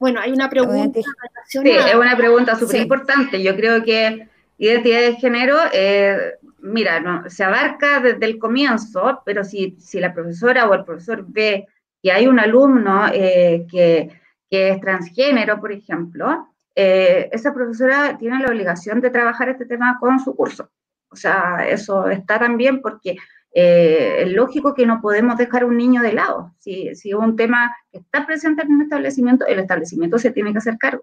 Bueno, 0.00 0.20
hay 0.20 0.32
una 0.32 0.50
pregunta 0.50 0.98
Sí, 1.46 1.60
es 1.62 1.94
una 1.94 2.16
pregunta 2.16 2.56
súper 2.56 2.80
importante. 2.80 3.40
Yo 3.40 3.54
creo 3.54 3.84
que 3.84 4.26
identidad 4.58 4.98
de 4.98 5.14
género 5.14 5.58
eh, 5.72 6.34
mira, 6.58 6.98
no, 6.98 7.30
se 7.30 7.44
abarca 7.44 8.00
desde 8.00 8.26
el 8.26 8.40
comienzo, 8.40 9.22
pero 9.24 9.44
si, 9.44 9.76
si, 9.78 10.00
la 10.00 10.12
profesora 10.12 10.68
o 10.68 10.74
el 10.74 10.84
profesor 10.84 11.24
ve 11.28 11.68
que 12.02 12.10
hay 12.10 12.26
un 12.26 12.40
alumno 12.40 13.06
eh, 13.14 13.64
que, 13.70 14.10
que, 14.50 14.70
es 14.70 14.80
transgénero, 14.80 15.60
por 15.60 15.70
ejemplo, 15.70 16.48
eh, 16.80 17.28
esa 17.32 17.52
profesora 17.52 18.16
tiene 18.18 18.38
la 18.38 18.50
obligación 18.50 19.00
de 19.00 19.10
trabajar 19.10 19.48
este 19.48 19.66
tema 19.66 19.98
con 19.98 20.20
su 20.20 20.36
curso. 20.36 20.70
O 21.10 21.16
sea, 21.16 21.68
eso 21.68 22.08
está 22.08 22.38
también 22.38 22.80
porque 22.80 23.16
eh, 23.52 24.22
es 24.22 24.32
lógico 24.32 24.74
que 24.74 24.86
no 24.86 25.00
podemos 25.00 25.36
dejar 25.36 25.64
un 25.64 25.76
niño 25.76 26.02
de 26.02 26.12
lado. 26.12 26.54
Si, 26.60 26.94
si 26.94 27.12
un 27.14 27.34
tema 27.34 27.74
que 27.90 27.98
está 27.98 28.24
presente 28.24 28.62
en 28.62 28.74
un 28.74 28.82
establecimiento, 28.82 29.44
el 29.44 29.58
establecimiento 29.58 30.20
se 30.20 30.30
tiene 30.30 30.52
que 30.52 30.58
hacer 30.58 30.78
cargo 30.78 31.02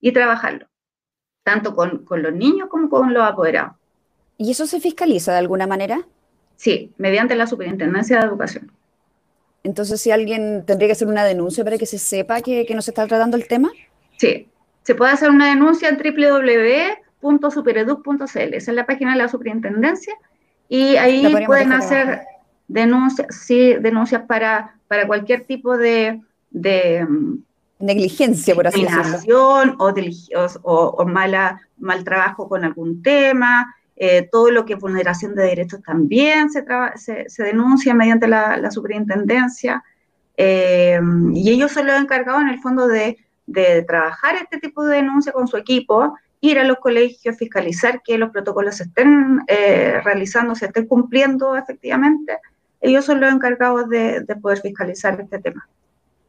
y 0.00 0.12
trabajarlo, 0.12 0.66
tanto 1.44 1.74
con, 1.74 2.04
con 2.04 2.22
los 2.22 2.34
niños 2.34 2.68
como 2.68 2.90
con 2.90 3.14
los 3.14 3.22
apoderados. 3.22 3.76
¿Y 4.36 4.50
eso 4.50 4.66
se 4.66 4.80
fiscaliza 4.80 5.32
de 5.32 5.38
alguna 5.38 5.66
manera? 5.66 6.06
Sí, 6.56 6.92
mediante 6.98 7.36
la 7.36 7.46
Superintendencia 7.46 8.18
de 8.18 8.26
Educación. 8.26 8.70
Entonces, 9.62 9.98
si 9.98 10.10
alguien 10.10 10.66
tendría 10.66 10.88
que 10.88 10.92
hacer 10.92 11.08
una 11.08 11.24
denuncia 11.24 11.64
para 11.64 11.78
que 11.78 11.86
se 11.86 11.96
sepa 11.96 12.42
que, 12.42 12.66
no 12.74 12.82
se 12.82 12.90
está 12.90 13.06
tratando 13.06 13.38
el 13.38 13.48
tema. 13.48 13.70
Sí, 14.18 14.46
se 14.82 14.94
puede 14.94 15.12
hacer 15.12 15.30
una 15.30 15.48
denuncia 15.48 15.88
en 15.88 15.96
www.supereduc.cl, 15.96 18.54
esa 18.54 18.70
es 18.70 18.74
la 18.74 18.86
página 18.86 19.12
de 19.12 19.18
la 19.18 19.28
superintendencia, 19.28 20.14
y 20.68 20.96
ahí 20.96 21.26
pueden 21.46 21.72
hacer 21.72 22.22
denuncias, 22.68 23.34
sí, 23.34 23.74
denuncias 23.80 24.22
para, 24.26 24.76
para 24.86 25.06
cualquier 25.06 25.44
tipo 25.44 25.76
de, 25.76 26.20
mm, 26.52 27.34
negligencia, 27.80 28.54
por 28.54 28.68
así 28.68 28.84
decirlo. 28.84 29.18
O, 30.64 30.72
o, 30.98 31.06
mala, 31.06 31.60
mal 31.78 32.04
trabajo 32.04 32.48
con 32.48 32.64
algún 32.64 33.02
tema, 33.02 33.74
eh, 33.96 34.28
todo 34.30 34.50
lo 34.50 34.64
que 34.64 34.74
es 34.74 34.78
vulneración 34.78 35.34
de 35.34 35.42
derechos 35.42 35.82
también 35.82 36.50
se, 36.50 36.64
se, 37.28 37.42
denuncia 37.42 37.92
mediante 37.92 38.28
la, 38.28 38.70
superintendencia. 38.70 39.82
Eh, 40.36 41.00
y 41.34 41.50
ellos 41.50 41.72
son 41.72 41.86
los 41.86 42.00
encargados 42.00 42.42
en 42.42 42.48
el 42.48 42.60
fondo 42.60 42.86
de, 42.86 43.18
trabajar 43.86 44.36
este 44.36 44.58
tipo 44.58 44.84
de 44.84 44.96
denuncia 44.96 45.32
con 45.32 45.48
su 45.48 45.56
equipo, 45.56 46.14
ir 46.40 46.58
a 46.58 46.64
los 46.64 46.78
colegios, 46.78 47.36
fiscalizar 47.36 48.02
que 48.02 48.18
los 48.18 48.30
protocolos 48.30 48.76
se 48.76 48.84
estén 48.84 49.40
eh, 49.46 50.00
realizando, 50.02 50.54
se 50.54 50.66
estén 50.66 50.86
cumpliendo 50.86 51.56
efectivamente. 51.56 52.38
Ellos 52.80 53.04
son 53.04 53.20
los 53.20 53.32
encargados 53.32 53.88
de, 53.88 54.24
poder 54.40 54.60
fiscalizar 54.60 55.20
este 55.20 55.38
tema. 55.38 55.68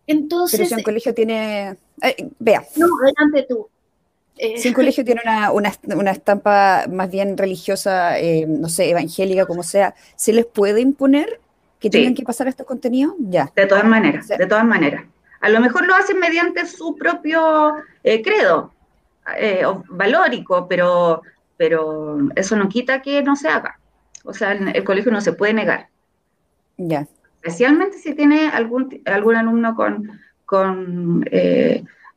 Entonces, 0.05 0.60
Pero 0.60 0.69
si 0.69 0.75
un 0.75 0.84
colegio 0.84 1.13
tiene... 1.13 1.77
vea. 2.39 2.63
No, 2.75 2.88
adelante 3.01 3.45
tú. 3.47 3.67
Eh, 4.38 4.57
si 4.57 4.69
un 4.69 4.73
colegio 4.73 5.05
tiene 5.05 5.21
una, 5.53 6.12
estampa 6.12 6.86
más 6.89 7.10
bien 7.12 7.38
religiosa, 7.38 8.19
eh, 8.19 8.45
no 8.47 8.69
sé, 8.69 8.89
evangélica, 8.89 9.45
como 9.45 9.63
sea, 9.63 9.93
¿se 10.15 10.34
les 10.34 10.45
puede 10.45 10.81
imponer 10.81 11.39
que 11.79 11.89
tengan 11.89 12.15
que 12.15 12.23
pasar 12.23 12.47
estos 12.47 12.65
contenidos? 12.65 13.13
Ya. 13.19 13.51
De 13.55 13.67
todas 13.67 13.86
maneras, 13.86 14.27
de 14.27 14.47
todas 14.47 14.65
maneras. 14.65 15.03
A 15.41 15.49
lo 15.49 15.60
mejor 15.60 15.86
lo 15.86 15.95
hacen 15.95 16.19
mediante 16.19 16.65
su 16.65 16.95
propio 16.95 17.75
eh, 18.04 18.21
credo 18.21 18.73
valórico, 19.89 20.67
pero, 20.67 21.21
pero 21.58 22.17
eso 22.36 22.56
no 22.56 22.69
quita 22.69 23.01
que 23.01 23.21
no 23.21 23.36
se 23.36 23.47
haga. 23.47 23.80
O 24.23 24.34
sea, 24.34 24.51
el, 24.54 24.84
colegio 24.84 25.12
no 25.12 25.21
se 25.21 25.34
puede 25.34 25.54
negar. 25.54 25.89
Ya. 26.77 27.08
Especialmente 27.41 27.97
si 27.97 28.13
tiene 28.13 28.47
algún, 28.47 29.01
algún 29.06 29.36
alumno 29.36 29.75
con, 29.75 30.19
con, 30.45 31.25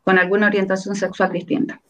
con 0.02 0.18
alguna 0.18 0.46
orientación 0.46 0.94
sexual 0.96 1.32
distinta. 1.32 1.80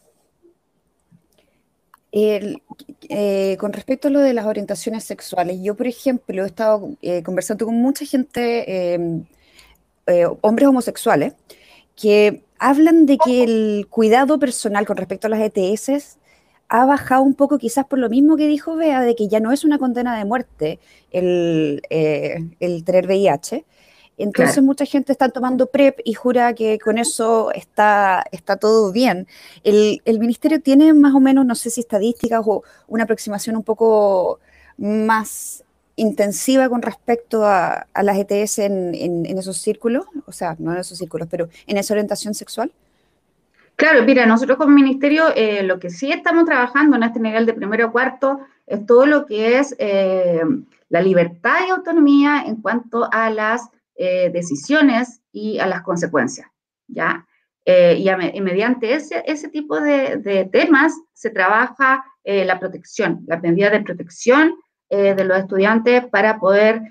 Eh, 2.17 3.57
con 3.59 3.73
respecto 3.73 4.07
a 4.07 4.11
lo 4.11 4.21
de 4.21 4.33
las 4.33 4.45
orientaciones 4.45 5.03
sexuales, 5.03 5.59
yo, 5.61 5.75
por 5.75 5.85
ejemplo, 5.85 6.43
he 6.43 6.47
estado 6.47 6.91
eh, 7.01 7.21
conversando 7.23 7.65
con 7.65 7.75
mucha 7.75 8.05
gente, 8.05 9.25
eh, 10.07 10.25
hombres 10.41 10.67
homosexuales, 10.67 11.33
que 11.95 12.43
hablan 12.59 13.05
de 13.05 13.17
que 13.17 13.43
el 13.43 13.87
cuidado 13.89 14.39
personal 14.39 14.85
con 14.85 14.97
respecto 14.97 15.27
a 15.27 15.29
las 15.29 15.41
ETS 15.41 16.17
ha 16.67 16.85
bajado 16.85 17.21
un 17.21 17.35
poco, 17.35 17.57
quizás 17.57 17.85
por 17.85 17.99
lo 17.99 18.09
mismo 18.09 18.37
que 18.37 18.47
dijo 18.47 18.75
Bea, 18.75 19.01
de 19.01 19.15
que 19.15 19.27
ya 19.27 19.39
no 19.39 19.51
es 19.51 19.63
una 19.63 19.77
condena 19.77 20.17
de 20.17 20.25
muerte 20.25 20.79
el, 21.11 21.81
el 21.89 22.83
tener 22.83 23.05
VIH, 23.05 23.65
entonces 24.17 24.63
mucha 24.63 24.85
gente 24.85 25.11
está 25.11 25.29
tomando 25.29 25.67
PrEP 25.67 25.99
y 26.03 26.13
jura 26.13 26.53
que 26.53 26.79
con 26.79 26.97
eso 26.97 27.51
está, 27.51 28.23
está 28.31 28.55
todo 28.57 28.91
bien. 28.91 29.27
El, 29.63 30.01
ministerio 30.19 30.61
tiene 30.61 30.93
más 30.93 31.13
o 31.13 31.19
menos, 31.19 31.45
no 31.45 31.55
sé 31.55 31.69
si 31.69 31.81
estadísticas 31.81 32.41
o 32.45 32.63
una 32.87 33.03
aproximación 33.03 33.57
un 33.57 33.63
poco 33.63 34.39
más 34.77 35.64
intensiva 35.95 36.69
con 36.69 36.81
respecto 36.81 37.45
a, 37.45 37.87
las 38.01 38.17
ETS 38.17 38.59
en, 38.59 39.25
esos 39.25 39.57
círculos, 39.57 40.05
o 40.25 40.31
sea, 40.31 40.55
no 40.59 40.73
en 40.73 40.79
esos 40.79 40.97
círculos, 40.97 41.27
pero 41.29 41.49
en 41.67 41.77
esa 41.77 41.93
orientación 41.93 42.33
sexual. 42.33 42.71
Claro, 43.75 44.03
mira, 44.03 44.25
nosotros 44.25 44.57
como 44.57 44.73
ministerio 44.73 45.33
eh, 45.35 45.63
lo 45.63 45.79
que 45.79 45.89
sí 45.89 46.11
estamos 46.11 46.45
trabajando 46.45 46.95
en 46.95 47.03
este 47.03 47.19
nivel 47.19 47.45
de 47.45 47.53
primero 47.53 47.87
a 47.87 47.91
cuarto 47.91 48.39
es 48.65 48.85
todo 48.85 49.05
lo 49.05 49.25
que 49.25 49.59
es 49.59 49.75
eh, 49.79 50.41
la 50.89 51.01
libertad 51.01 51.57
y 51.67 51.71
autonomía 51.71 52.43
en 52.45 52.61
cuanto 52.61 53.09
a 53.11 53.29
las 53.29 53.69
eh, 53.95 54.29
decisiones 54.29 55.21
y 55.31 55.59
a 55.59 55.67
las 55.67 55.81
consecuencias, 55.81 56.47
¿ya? 56.87 57.25
Eh, 57.67 57.97
y, 57.97 58.41
mediante 58.41 58.93
ese, 58.93 59.23
ese 59.25 59.49
tipo 59.49 59.81
de, 59.81 60.47
temas 60.51 60.93
se 61.13 61.31
trabaja 61.31 62.05
eh, 62.23 62.45
la 62.45 62.59
protección, 62.59 63.23
la 63.25 63.39
medida 63.39 63.71
de 63.71 63.81
protección 63.81 64.53
de 64.89 65.23
los 65.23 65.37
estudiantes 65.37 66.05
para 66.05 66.39
poder, 66.39 66.81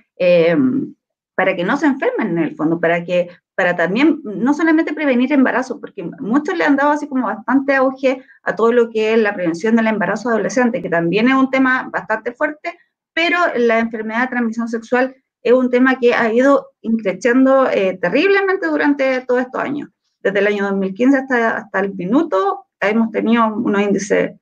para 1.34 1.56
que 1.56 1.64
no 1.64 1.76
se 1.76 1.86
enfermen 1.86 2.36
en 2.36 2.44
el 2.44 2.56
fondo, 2.56 2.80
para 2.80 3.04
que, 3.04 3.30
para 3.54 3.76
también, 3.76 4.20
no 4.24 4.52
solamente 4.52 4.92
prevenir 4.92 5.32
embarazo, 5.32 5.80
porque 5.80 6.02
muchos 6.20 6.56
le 6.56 6.64
han 6.64 6.76
dado 6.76 6.90
así 6.90 7.08
como 7.08 7.26
bastante 7.26 7.74
auge 7.74 8.22
a 8.42 8.54
todo 8.54 8.72
lo 8.72 8.90
que 8.90 9.14
es 9.14 9.18
la 9.18 9.34
prevención 9.34 9.76
del 9.76 9.86
embarazo 9.86 10.28
adolescente, 10.28 10.82
que 10.82 10.90
también 10.90 11.28
es 11.28 11.34
un 11.34 11.50
tema 11.50 11.88
bastante 11.92 12.32
fuerte, 12.32 12.78
pero 13.12 13.38
la 13.56 13.78
enfermedad 13.78 14.22
de 14.22 14.28
transmisión 14.28 14.68
sexual 14.68 15.14
es 15.44 15.52
un 15.52 15.70
tema 15.70 15.98
que 15.98 16.14
ha 16.14 16.32
ido 16.32 16.70
increciendo 16.80 17.70
eh, 17.70 17.98
terriblemente 18.00 18.66
durante 18.66 19.20
todos 19.20 19.42
estos 19.42 19.60
años. 19.60 19.90
Desde 20.20 20.38
el 20.38 20.46
año 20.46 20.64
2015 20.64 21.18
hasta, 21.18 21.56
hasta 21.58 21.80
el 21.80 21.94
minuto 21.94 22.66
hemos 22.80 23.10
tenido 23.10 23.46
unos 23.46 23.82
índices 23.82 24.32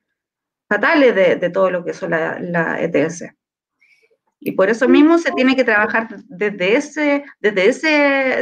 fatales 0.67 1.13
de, 1.13 1.49
todo 1.49 1.69
lo 1.69 1.83
que 1.83 1.93
son 1.93 2.11
la, 2.11 2.81
ETS. 2.81 3.25
Y 4.45 4.51
por 4.53 4.69
eso 4.69 4.87
mismo 4.89 5.17
se 5.17 5.31
tiene 5.31 5.55
que 5.55 5.63
trabajar 5.63 6.07
desde, 6.27 6.75
ese, 6.75 7.23
desde, 7.39 7.69
ese, 7.69 7.87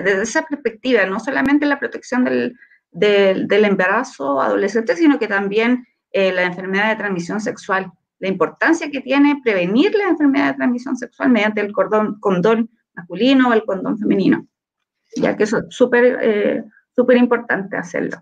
desde 0.04 0.24
esa 0.24 0.44
perspectiva, 0.44 1.06
no 1.06 1.20
solamente 1.20 1.66
la 1.66 1.80
protección 1.80 2.24
del, 2.24 2.58
del, 2.92 3.66
embarazo 3.66 4.42
adolescente, 4.42 4.96
sino 4.96 5.20
que 5.20 5.28
también 5.28 5.86
eh, 6.12 6.32
la 6.32 6.44
enfermedad 6.44 6.90
de 6.90 6.96
transmisión 6.96 7.40
sexual 7.40 7.92
la 8.22 8.28
importancia 8.28 8.90
que 8.92 9.02
tiene 9.02 9.42
prevenir 9.44 9.96
la 9.96 10.10
enfermedad 10.10 10.52
de 10.52 10.58
transmisión 10.58 10.96
sexual 10.96 11.32
mediante 11.32 11.60
el 11.60 11.74
cordón, 11.74 12.20
condón 12.20 12.70
masculino 12.94 13.50
o 13.50 13.54
el 13.54 13.66
condón 13.66 13.98
femenino, 13.98 14.48
ya 15.16 15.36
que 15.36 15.44
eso 15.44 15.58
es 15.58 15.64
súper 15.70 16.20
eh, 16.22 16.64
súper 16.96 17.18
importante 17.18 17.78
hacerlo. 17.78 18.18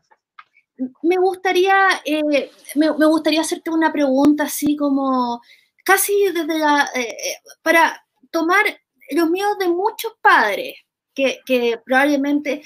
Me 1.04 1.18
gustaría, 1.18 1.76
eh, 2.06 2.50
me, 2.76 3.06
gustaría 3.08 3.42
hacerte 3.42 3.70
una 3.70 3.92
pregunta 3.92 4.46
así 4.46 4.78
como 4.78 5.42
casi 5.89 6.13
desde 6.32 6.60
la, 6.60 6.88
eh, 6.93 7.17
para 7.63 8.06
tomar 8.30 8.63
los 9.10 9.28
miedos 9.32 9.58
de 9.58 9.69
muchos 9.69 10.13
padres 10.21 10.75
que, 11.15 11.39
que 11.47 11.82
probablemente, 11.84 12.62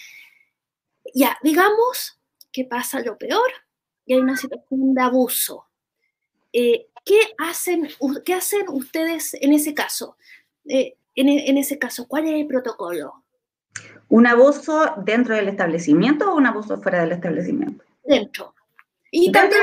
ya, 1.14 1.38
digamos 1.42 2.20
que 2.52 2.66
pasa 2.66 3.00
lo 3.00 3.18
peor 3.18 3.50
y 4.06 4.16
hay 4.16 4.20
una 4.20 4.36
situación 4.36 4.94
de 4.94 5.02
abuso. 5.02 5.68
Eh, 6.52 6.88
¿Qué 7.06 7.18
hacen, 7.38 7.88
qué 8.26 8.34
hacen 8.34 8.66
ustedes 8.68 9.36
en 9.36 9.54
ese 9.54 9.74
caso? 9.74 10.18
Eh, 10.66 10.98
en, 11.16 11.58
ese 11.58 11.80
caso, 11.80 12.06
¿cuál 12.10 12.26
es 12.26 12.34
el 12.34 12.48
protocolo? 12.48 13.24
¿Un 14.10 14.28
abuso 14.28 14.96
dentro 14.98 15.34
del 15.34 15.48
establecimiento 15.48 16.30
o 16.30 16.36
un 16.36 16.46
abuso 16.46 16.78
fuera 16.82 17.02
del 17.02 17.14
establecimiento? 17.14 17.86
Dentro. 18.04 18.54
Y 19.12 19.32
dentro 19.32 19.60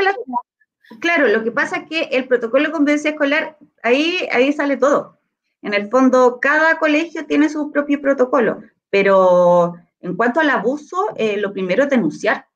claro, 0.98 1.29
lo 1.29 1.44
que 1.44 1.53
pasa 1.53 1.79
es 1.79 1.88
que 1.88 2.03
el 2.16 2.26
protocolo 2.26 2.66
de 2.66 2.72
convivencia 2.72 3.11
escolar, 3.11 3.57
ahí, 3.83 4.29
ahí 4.33 4.53
sale 4.53 4.76
todo. 4.76 5.18
En 5.62 5.74
el 5.74 5.88
fondo, 5.90 6.38
cada 6.40 6.79
colegio 6.79 7.26
tiene 7.26 7.48
su 7.48 7.70
propio 7.70 8.00
protocolo, 8.00 8.62
pero 8.88 9.74
en 10.00 10.16
cuanto 10.16 10.40
al 10.40 10.50
abuso, 10.50 11.09
eh, 11.16 11.37
lo 11.37 11.53
primero 11.53 11.85
es 11.85 11.90
denunciar. 11.90 12.46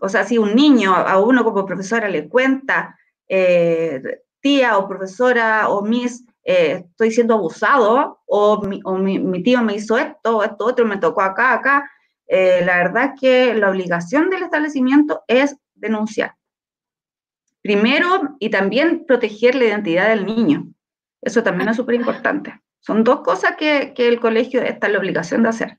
O 0.00 0.08
sea, 0.08 0.24
si 0.24 0.38
un 0.38 0.54
niño 0.54 0.94
a 0.94 1.20
uno 1.20 1.44
como 1.44 1.66
profesora 1.66 2.08
le 2.08 2.28
cuenta 2.28 2.98
eh, 3.28 4.02
tía 4.40 4.78
o 4.78 4.88
profesora 4.88 5.68
o 5.68 5.82
mis, 5.82 6.24
eh, 6.44 6.84
estoy 6.90 7.12
siendo 7.12 7.34
abusado, 7.34 8.20
o, 8.26 8.62
mi, 8.62 9.42
tío 9.42 9.62
me 9.62 9.76
hizo 9.76 9.96
esto, 9.98 10.42
esto 10.42 10.64
otro, 10.64 10.86
me 10.86 10.96
tocó 10.96 11.20
acá, 11.22 11.52
acá. 11.52 11.90
La 12.28 12.78
verdad 12.78 13.12
es 13.12 13.20
que 13.20 13.54
la 13.54 13.68
obligación 13.68 14.30
del 14.30 14.44
establecimiento 14.44 15.22
es 15.28 15.54
denunciar. 15.74 16.34
Primero, 17.62 18.36
y 18.40 18.50
también 18.50 19.06
proteger 19.06 19.54
la 19.54 19.66
identidad 19.66 20.08
del 20.08 20.26
niño. 20.26 20.66
Eso 21.20 21.42
también 21.42 21.68
es 21.68 21.76
súper 21.76 21.94
importante. 21.94 22.60
Son 22.80 23.04
dos 23.04 23.20
cosas 23.20 23.56
que, 23.56 23.94
el 23.96 24.18
colegio 24.18 24.60
está 24.60 24.88
en 24.88 24.94
la 24.94 24.98
obligación 24.98 25.44
de 25.44 25.48
hacer. 25.48 25.78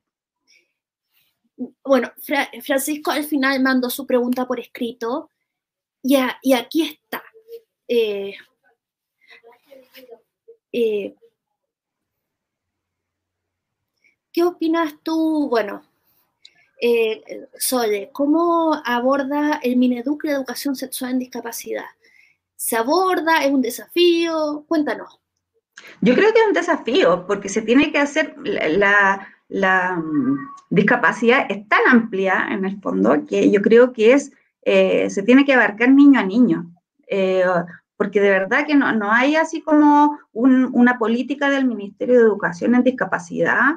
Bueno, 1.83 2.11
Francisco 2.63 3.11
al 3.11 3.25
final 3.25 3.61
mandó 3.61 3.89
su 3.89 4.07
pregunta 4.07 4.47
por 4.47 4.59
escrito 4.59 5.29
y 6.01 6.15
aquí 6.53 6.83
está. 6.83 7.21
Eh, 7.87 8.35
eh, 10.71 11.15
¿Qué 14.31 14.43
opinas 14.43 14.95
tú? 15.03 15.47
Bueno, 15.49 15.83
eh, 16.81 17.47
Sole, 17.57 18.09
¿cómo 18.11 18.81
aborda 18.85 19.59
el 19.63 19.77
Mineduc 19.77 20.23
la 20.25 20.33
educación 20.33 20.75
sexual 20.75 21.11
en 21.11 21.19
discapacidad? 21.19 21.85
¿Se 22.55 22.75
aborda? 22.75 23.43
¿Es 23.43 23.51
un 23.51 23.61
desafío? 23.61 24.65
Cuéntanos. 24.67 25.19
Yo 26.01 26.13
creo 26.15 26.33
que 26.33 26.39
es 26.39 26.47
un 26.47 26.53
desafío 26.53 27.25
porque 27.27 27.49
se 27.49 27.61
tiene 27.61 27.91
que 27.91 27.99
hacer 27.99 28.35
la, 28.43 29.27
la 29.49 29.95
mm, 29.95 30.37
discapacidad 30.69 31.45
es 31.49 31.67
tan 31.67 31.81
amplia 31.89 32.47
en 32.51 32.65
el 32.65 32.79
fondo 32.81 33.25
que 33.27 33.51
yo 33.51 33.61
creo 33.61 33.93
que 33.93 34.13
es, 34.13 34.31
eh, 34.63 35.09
se 35.09 35.23
tiene 35.23 35.45
que 35.45 35.53
abarcar 35.53 35.89
niño 35.89 36.19
a 36.19 36.23
niño. 36.23 36.71
Eh, 37.07 37.43
porque 38.03 38.19
de 38.19 38.31
verdad 38.31 38.65
que 38.67 38.75
no, 38.75 38.91
no 38.91 39.13
hay 39.13 39.37
así 39.37 39.61
como 39.61 40.19
una 40.33 40.99
política 40.99 41.49
del 41.49 41.63
Ministerio 41.63 42.15
de 42.15 42.25
Educación 42.25 42.75
en 42.75 42.83
discapacidad 42.83 43.75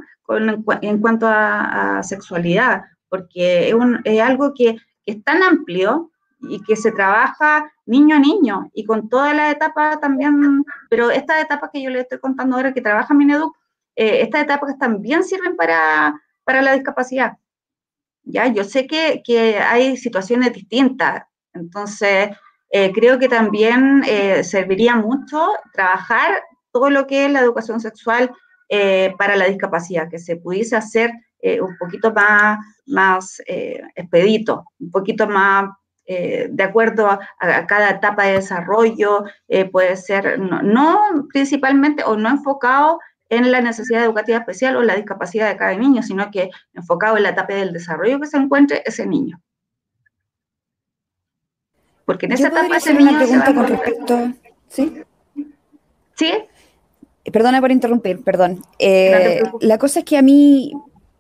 en 0.82 1.00
cuanto 1.00 1.28
a, 1.28 2.02
sexualidad, 2.02 2.82
porque 3.08 3.72
es, 4.04 4.20
algo 4.20 4.52
que, 4.52 4.78
es 5.04 5.22
tan 5.22 5.44
amplio 5.44 6.10
y 6.40 6.60
que 6.64 6.74
se 6.74 6.90
trabaja 6.90 7.72
niño 7.84 8.16
a 8.16 8.18
niño 8.18 8.68
y 8.74 8.84
con 8.84 9.08
todas 9.08 9.32
las 9.32 9.52
etapas 9.52 10.00
también, 10.00 10.64
pero 10.90 11.12
estas 11.12 11.40
etapas 11.40 11.70
que 11.72 11.80
yo 11.80 11.90
le 11.90 12.00
estoy 12.00 12.18
contando 12.18 12.56
ahora 12.56 12.74
que 12.74 12.80
trabaja 12.80 13.14
Mineduc, 13.14 13.56
eh, 13.94 14.22
estas 14.22 14.42
etapas 14.42 14.76
también 14.76 15.22
sirven 15.22 15.54
para, 15.54 16.20
para 16.42 16.62
la 16.62 16.72
discapacidad. 16.72 17.34
Ya, 18.24 18.48
yo 18.48 18.64
sé 18.64 18.88
que, 18.88 19.22
que 19.24 19.58
hay 19.58 19.96
situaciones 19.96 20.52
distintas, 20.52 21.22
entonces 21.52 22.30
eh, 22.70 22.92
creo 22.92 23.18
que 23.18 23.29
también 23.29 24.02
eh, 24.07 24.42
serviría 24.42 24.96
mucho 24.96 25.48
trabajar 25.72 26.42
todo 26.72 26.90
lo 26.90 27.07
que 27.07 27.26
es 27.26 27.31
la 27.31 27.40
educación 27.40 27.81
sexual 27.81 28.31
eh, 28.68 29.14
para 29.18 29.37
la 29.37 29.46
discapacidad, 29.46 30.09
que 30.11 30.18
se 30.18 30.37
pudiese 30.37 30.76
hacer 30.76 31.12
un 31.61 31.76
poquito 31.79 32.12
más, 32.12 32.59
más 32.87 33.40
expedito, 33.94 34.64
un 34.81 34.90
poquito 34.90 35.29
más 35.29 35.70
de 36.09 36.62
acuerdo 36.62 37.09
a, 37.09 37.66
cada 37.68 37.90
etapa 37.90 38.24
de 38.24 38.33
desarrollo, 38.33 39.22
puede 39.70 39.96
ser 39.96 40.40
no, 40.40 40.62
no, 40.62 41.29
principalmente 41.33 42.02
o 42.02 42.16
no 42.16 42.31
enfocado 42.31 42.98
en 43.29 43.52
la 43.52 43.61
necesidad 43.61 44.02
educativa 44.05 44.38
especial 44.38 44.76
o 44.76 44.83
la 44.83 44.96
discapacidad 44.96 45.48
de 45.48 45.57
cada 45.57 45.76
niño, 45.76 46.02
sino 46.02 46.33
que 46.33 46.50
enfocado 46.74 47.16
en 47.16 47.22
la 47.22 47.29
etapa 47.29 47.55
del 47.55 47.72
desarrollo 47.72 48.18
que 48.18 48.26
se 48.26 48.38
encuentre 48.38 48.83
ese 48.85 49.07
niño. 49.07 49.40
Porque 52.06 52.26
en 52.26 52.32
esa 52.32 52.48
etapa 52.48 52.76
hacer 52.76 52.96
una 52.96 53.18
pregunta 53.18 53.54
con 53.54 53.66
respecto. 53.66 54.32
¿Sí? 54.68 55.02
¿Sí? 56.14 56.32
Perdona 57.30 57.60
por 57.60 57.72
interrumpir, 57.72 58.22
perdón. 58.22 58.62
Eh, 58.78 59.42
la 59.60 59.76
cosa 59.76 59.98
es 59.98 60.04
que 60.04 60.16
a 60.16 60.22
mí 60.22 60.72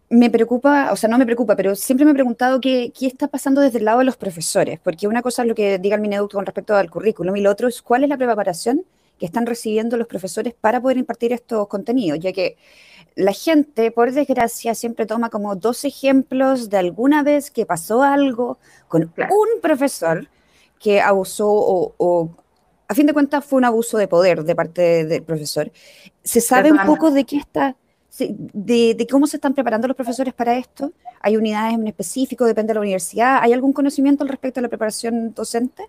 me 0.08 0.30
preocupa, 0.30 0.92
o 0.92 0.96
sea, 0.96 1.10
no 1.10 1.18
me 1.18 1.26
preocupa, 1.26 1.56
pero 1.56 1.74
siempre 1.74 2.04
me 2.04 2.12
he 2.12 2.14
preguntado 2.14 2.60
qué, 2.60 2.92
qué, 2.96 3.06
está 3.06 3.26
pasando 3.26 3.60
desde 3.60 3.78
el 3.78 3.84
lado 3.84 3.98
de 3.98 4.04
los 4.04 4.16
profesores, 4.16 4.78
porque 4.82 5.08
una 5.08 5.20
cosa 5.20 5.42
es 5.42 5.48
lo 5.48 5.56
que 5.56 5.78
diga 5.78 5.96
el 5.96 6.00
Mineducto 6.00 6.36
con 6.36 6.46
respecto 6.46 6.76
al 6.76 6.88
currículum 6.88 7.36
y 7.36 7.40
lo 7.40 7.50
otro 7.50 7.66
es 7.66 7.82
cuál 7.82 8.04
es 8.04 8.08
la 8.08 8.16
preparación 8.16 8.84
que 9.18 9.26
están 9.26 9.46
recibiendo 9.46 9.96
los 9.96 10.06
profesores 10.06 10.54
para 10.54 10.80
poder 10.80 10.98
impartir 10.98 11.32
estos 11.32 11.66
contenidos, 11.66 12.20
ya 12.20 12.32
que 12.32 12.56
la 13.16 13.32
gente, 13.32 13.90
por 13.90 14.12
desgracia, 14.12 14.74
siempre 14.74 15.06
toma 15.06 15.30
como 15.30 15.56
dos 15.56 15.84
ejemplos 15.84 16.68
de 16.68 16.76
alguna 16.76 17.22
vez 17.22 17.50
que 17.50 17.64
pasó 17.64 18.02
algo 18.02 18.58
con 18.88 19.10
un 19.16 19.60
profesor 19.60 20.28
que 20.78 21.00
abusó 21.00 21.48
o, 21.48 22.30
a 22.88 22.94
fin 22.94 23.06
de 23.06 23.12
cuentas 23.12 23.44
fue 23.44 23.58
un 23.58 23.64
abuso 23.64 23.98
de 23.98 24.08
poder 24.08 24.44
de 24.44 24.54
parte 24.54 25.04
del 25.04 25.22
profesor. 25.22 25.70
¿Se 26.22 26.40
sabe 26.40 26.70
un 26.70 26.84
poco 26.86 27.10
de 27.10 27.24
qué 27.24 27.36
está, 27.36 27.76
de, 28.18 29.06
cómo 29.10 29.26
se 29.26 29.36
están 29.36 29.54
preparando 29.54 29.88
los 29.88 29.96
profesores 29.96 30.34
para 30.34 30.56
esto? 30.56 30.92
¿Hay 31.20 31.36
unidades 31.36 31.74
en 31.74 31.86
específico? 31.86 32.44
¿Depende 32.44 32.68
de 32.68 32.74
la 32.74 32.80
universidad? 32.80 33.38
¿Hay 33.42 33.52
algún 33.52 33.72
conocimiento 33.72 34.22
al 34.22 34.28
respecto 34.28 34.60
de 34.60 34.62
la 34.62 34.68
preparación 34.68 35.34
docente? 35.34 35.84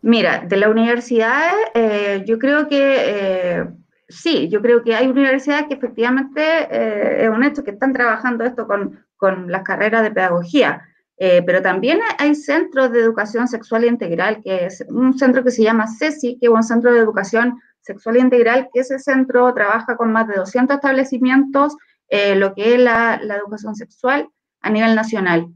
Mira, 0.00 0.40
de 0.40 0.56
la 0.56 0.68
universidad, 0.68 1.52
eh, 1.74 2.24
yo 2.26 2.38
creo 2.38 2.68
que 2.68 2.96
eh, 2.98 3.64
sí, 4.08 4.48
yo 4.48 4.60
creo 4.60 4.82
que 4.82 4.96
hay 4.96 5.06
universidades 5.06 5.66
que 5.68 5.74
efectivamente 5.74 6.42
eh, 6.42 7.24
es 7.24 7.28
un 7.28 7.44
hecho 7.44 7.62
que 7.62 7.70
están 7.70 7.92
trabajando 7.92 8.44
esto 8.44 8.66
con, 8.66 9.04
con 9.16 9.50
las 9.50 9.62
carreras 9.62 10.02
de 10.02 10.10
pedagogía. 10.10 10.88
Eh, 11.24 11.40
pero 11.46 11.62
también 11.62 12.00
hay 12.18 12.34
centros 12.34 12.90
de 12.90 12.98
educación 12.98 13.46
sexual 13.46 13.84
integral, 13.84 14.40
que 14.42 14.66
es 14.66 14.84
un 14.88 15.16
centro 15.16 15.44
que 15.44 15.52
se 15.52 15.62
llama 15.62 15.86
CESI, 15.86 16.36
que 16.40 16.46
es 16.46 16.52
un 16.52 16.64
centro 16.64 16.92
de 16.92 16.98
educación 16.98 17.60
sexual 17.80 18.16
integral, 18.16 18.68
que 18.74 18.80
ese 18.80 18.98
centro 18.98 19.54
trabaja 19.54 19.96
con 19.96 20.10
más 20.10 20.26
de 20.26 20.34
200 20.34 20.74
establecimientos, 20.74 21.76
eh, 22.08 22.34
lo 22.34 22.56
que 22.56 22.74
es 22.74 22.80
la, 22.80 23.20
educación 23.38 23.76
sexual 23.76 24.30
a 24.62 24.70
nivel 24.70 24.96
nacional, 24.96 25.46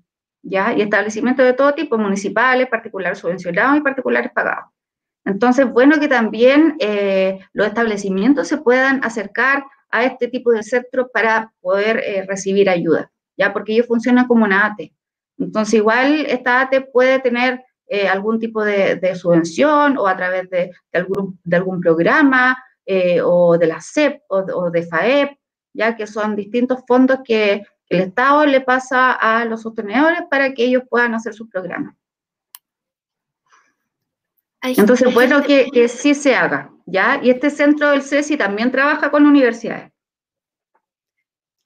¿ya? 0.40 0.72
Y 0.72 0.82
establecimientos 0.82 1.44
de 1.44 1.54
todo 1.54 1.74
tipo, 1.74 1.98
municipales, 1.98 2.68
particulares 2.68 3.18
subvencionados 3.18 3.78
y 3.78 3.80
particulares 3.80 4.30
pagados. 4.32 4.70
Entonces, 5.24 5.68
bueno 5.68 5.98
que 5.98 6.06
también 6.06 6.76
eh, 6.78 7.40
los 7.52 7.66
establecimientos 7.66 8.46
se 8.46 8.58
puedan 8.58 9.02
acercar 9.02 9.64
a 9.90 10.04
este 10.04 10.28
tipo 10.28 10.52
de 10.52 10.62
centros 10.62 11.08
para 11.12 11.52
poder 11.60 12.24
recibir 12.28 12.70
ayuda, 12.70 13.10
¿ya? 13.36 13.52
Porque 13.52 13.72
ellos 13.72 13.88
funcionan 13.88 14.28
como 14.28 14.44
una 14.44 14.66
ATE. 14.66 14.92
Entonces, 15.38 15.74
igual 15.74 16.26
esta 16.26 16.60
ATE 16.60 16.80
puede 16.80 17.18
tener 17.20 17.64
eh, 17.88 18.08
algún 18.08 18.40
tipo 18.40 18.64
de, 18.64 19.14
subvención 19.14 19.96
o 19.98 20.06
a 20.08 20.16
través 20.16 20.50
de, 20.50 20.72
algún, 20.92 21.38
de 21.44 21.56
algún, 21.56 21.80
programa 21.80 22.56
eh, 22.84 23.20
o 23.22 23.56
de 23.58 23.66
la 23.66 23.80
CEP 23.80 24.22
o, 24.28 24.70
de 24.70 24.82
FAEP, 24.82 25.38
ya 25.72 25.94
que 25.94 26.06
son 26.06 26.34
distintos 26.34 26.80
fondos 26.86 27.20
que 27.24 27.64
el 27.88 28.00
Estado 28.00 28.44
le 28.46 28.60
pasa 28.60 29.12
a 29.12 29.44
los 29.44 29.62
sostenedores 29.62 30.22
para 30.28 30.52
que 30.52 30.64
ellos 30.64 30.82
puedan 30.88 31.14
hacer 31.14 31.34
sus 31.34 31.48
programas. 31.48 31.94
Entonces, 34.62 35.14
bueno 35.14 35.42
que, 35.42 35.68
que 35.72 35.86
sí 35.86 36.12
se 36.12 36.34
haga, 36.34 36.72
¿ya? 36.86 37.20
Y 37.22 37.30
este 37.30 37.50
centro 37.50 37.90
del 37.90 38.02
CESI 38.02 38.36
también 38.36 38.72
trabaja 38.72 39.12
con 39.12 39.24
universidades. 39.24 39.92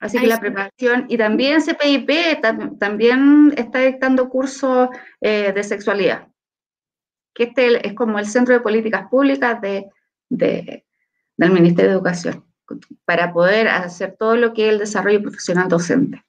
Así 0.01 0.19
que 0.19 0.25
la 0.25 0.39
preparación, 0.39 1.05
y 1.09 1.17
también 1.17 1.61
CPIP 1.61 2.41
también 2.79 3.53
está 3.55 3.79
dictando 3.79 4.29
cursos 4.29 4.89
eh, 5.21 5.53
de 5.53 5.63
sexualidad, 5.63 6.27
que 7.35 7.43
este 7.43 7.87
es 7.87 7.93
como 7.93 8.17
el 8.17 8.25
Centro 8.25 8.55
de 8.55 8.61
Políticas 8.61 9.07
Públicas 9.09 9.61
de, 9.61 9.91
del 10.29 11.51
Ministerio 11.51 11.91
de 11.91 11.95
Educación, 11.97 12.43
para 13.05 13.31
poder 13.31 13.67
hacer 13.67 14.15
todo 14.17 14.35
lo 14.35 14.53
que 14.53 14.67
es 14.67 14.73
el 14.73 14.79
desarrollo 14.79 15.21
profesional 15.21 15.69
docente. 15.69 16.25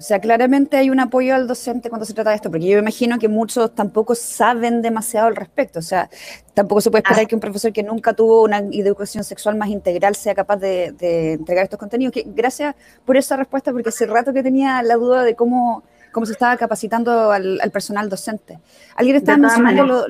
O 0.00 0.02
sea, 0.02 0.18
claramente 0.18 0.78
hay 0.78 0.88
un 0.88 0.98
apoyo 0.98 1.34
al 1.34 1.46
docente 1.46 1.90
cuando 1.90 2.06
se 2.06 2.14
trata 2.14 2.30
de 2.30 2.36
esto, 2.36 2.50
porque 2.50 2.66
yo 2.66 2.78
imagino 2.78 3.18
que 3.18 3.28
muchos 3.28 3.74
tampoco 3.74 4.14
saben 4.14 4.80
demasiado 4.80 5.26
al 5.26 5.36
respecto. 5.36 5.78
O 5.78 5.82
sea, 5.82 6.08
tampoco 6.54 6.80
se 6.80 6.90
puede 6.90 7.02
esperar 7.02 7.26
que 7.26 7.34
un 7.34 7.40
profesor 7.42 7.70
que 7.70 7.82
nunca 7.82 8.14
tuvo 8.14 8.42
una 8.42 8.60
educación 8.72 9.24
sexual 9.24 9.56
más 9.56 9.68
integral 9.68 10.14
sea 10.16 10.34
capaz 10.34 10.56
de, 10.56 10.94
entregar 11.34 11.64
estos 11.64 11.78
contenidos. 11.78 12.14
Que, 12.14 12.24
gracias 12.26 12.74
por 13.04 13.18
esa 13.18 13.36
respuesta, 13.36 13.72
porque 13.72 13.90
hace 13.90 14.06
rato 14.06 14.32
que 14.32 14.42
tenía 14.42 14.82
la 14.82 14.94
duda 14.94 15.22
de 15.22 15.34
cómo, 15.34 15.82
cómo 16.12 16.24
se 16.24 16.32
estaba 16.32 16.56
capacitando 16.56 17.30
al, 17.30 17.60
personal 17.70 18.08
docente. 18.08 18.58
Alguien 18.96 19.16
estaba 19.16 19.36
mencionando 19.36 19.84
lo, 19.84 20.06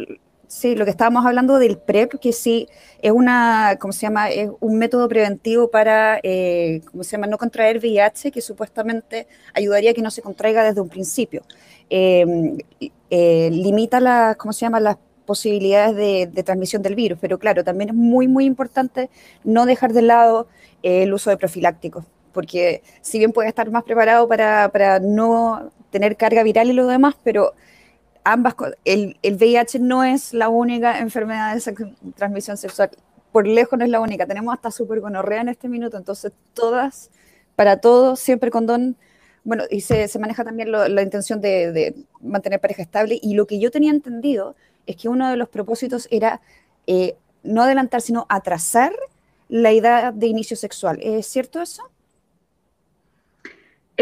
Sí, 0.51 0.75
lo 0.75 0.85
que 0.85 0.91
estábamos 0.91 1.25
hablando 1.25 1.61
del 1.61 1.79
PrEP, 1.79 2.15
que 2.19 2.33
sí 2.33 2.69
es 3.01 3.13
una, 3.13 3.77
¿cómo 3.79 3.93
se 3.93 4.01
llama? 4.01 4.31
Es 4.31 4.51
un 4.59 4.79
método 4.79 5.09
preventivo 5.09 5.71
para, 5.71 6.19
eh, 6.25 6.83
¿cómo 6.91 7.05
se 7.05 7.13
llama? 7.13 7.29
No 7.29 7.39
contraer 7.39 7.79
VIH, 7.79 8.33
que 8.33 8.41
supuestamente 8.41 9.29
ayudaría 9.55 9.93
a 9.93 9.95
que 9.95 10.03
no 10.03 10.11
se 10.11 10.23
contraiga 10.23 10.65
desde 10.65 10.81
un 10.81 10.89
principio. 10.89 11.43
Em, 11.89 12.59
eh, 13.11 13.49
limita 13.53 14.01
las, 14.01 14.37
¿cómo 14.39 14.53
se 14.53 14.63
llama? 14.63 14.81
Las 14.81 14.97
posibilidades 15.25 15.95
de, 16.35 16.43
transmisión 16.43 16.83
del 16.83 16.97
virus, 16.97 17.19
pero 17.21 17.39
claro, 17.39 17.63
también 17.63 17.91
es 17.91 17.95
muy, 17.95 18.27
muy 18.27 18.45
importante 18.45 19.09
no 19.45 19.67
dejar 19.67 19.93
de 19.93 20.03
lado 20.03 20.49
eh, 20.83 21.05
el 21.05 21.15
uso 21.15 21.31
de 21.31 21.37
profilácticos, 21.37 22.05
porque 22.33 22.83
si 23.03 23.19
bien 23.19 23.31
puede 23.31 23.49
estar 23.49 23.71
más 23.71 23.85
preparado 23.85 24.27
para, 24.27 24.69
para 24.71 24.99
no 24.99 25.71
tener 25.91 26.17
carga 26.17 26.43
viral 26.43 26.71
y 26.71 26.73
lo 26.73 26.89
demás, 26.89 27.15
pero 27.23 27.55
ambas 28.25 28.55
el, 28.85 29.17
el 29.23 29.35
VIH 29.37 29.79
no 29.81 30.05
es 30.05 30.33
la 30.35 30.49
única 30.49 30.99
enfermedad 30.99 31.55
de 31.55 31.95
transmisión 32.17 32.57
sexual, 32.57 32.91
por 33.33 33.47
lejos 33.47 33.79
no 33.79 33.85
es 33.85 33.91
la 33.91 34.01
única, 34.01 34.27
tenemos 34.27 34.55
hasta 34.55 34.71
super 34.71 35.01
gonorrea 35.01 35.41
en 35.41 35.49
este 35.49 35.69
minuto, 35.69 35.97
entonces 35.97 36.33
todas, 36.55 37.11
para 37.57 37.79
todos, 37.79 38.21
siempre 38.21 38.51
condón, 38.51 38.97
bueno, 39.45 39.65
y 39.71 39.81
se, 39.81 40.09
se 40.09 40.19
maneja 40.19 40.45
también 40.45 40.71
la 40.71 41.03
intención 41.03 41.41
de, 41.41 41.73
de, 41.73 41.95
mantener 42.21 42.61
pareja 42.61 42.83
estable, 42.83 43.19
y 43.23 43.35
lo 43.35 43.47
que 43.47 43.59
yo 43.59 43.71
tenía 43.71 43.91
entendido 43.91 44.55
es 44.87 44.97
que 44.97 45.09
uno 45.09 45.31
de 45.31 45.37
los 45.37 45.49
propósitos 45.49 46.09
era 46.11 46.41
eh, 46.87 47.17
no 47.43 47.63
adelantar, 47.63 48.01
sino 48.01 48.27
atrasar 48.29 48.93
la 49.49 49.71
edad 49.71 50.13
de 50.13 50.27
inicio 50.27 50.57
sexual. 50.57 50.99
¿Es 51.03 51.27
cierto 51.27 51.61
eso? 51.61 51.90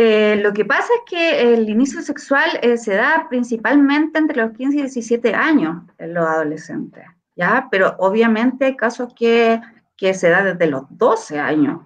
Eh, 0.00 0.36
lo 0.36 0.52
que 0.52 0.64
pasa 0.64 0.86
es 0.94 1.10
que 1.10 1.54
el 1.54 1.68
inicio 1.68 2.00
sexual 2.02 2.48
eh, 2.62 2.76
se 2.76 2.94
da 2.94 3.26
principalmente 3.28 4.20
entre 4.20 4.40
los 4.40 4.56
15 4.56 4.76
y 4.76 4.80
17 4.82 5.34
años 5.34 5.82
en 5.98 6.14
los 6.14 6.24
adolescentes, 6.24 7.02
¿ya? 7.34 7.66
Pero 7.68 7.96
obviamente 7.98 8.66
hay 8.66 8.76
casos 8.76 9.12
que, 9.16 9.60
se 9.96 10.28
da 10.28 10.44
desde 10.44 10.68
los 10.68 10.84
12 10.90 11.40
años. 11.40 11.80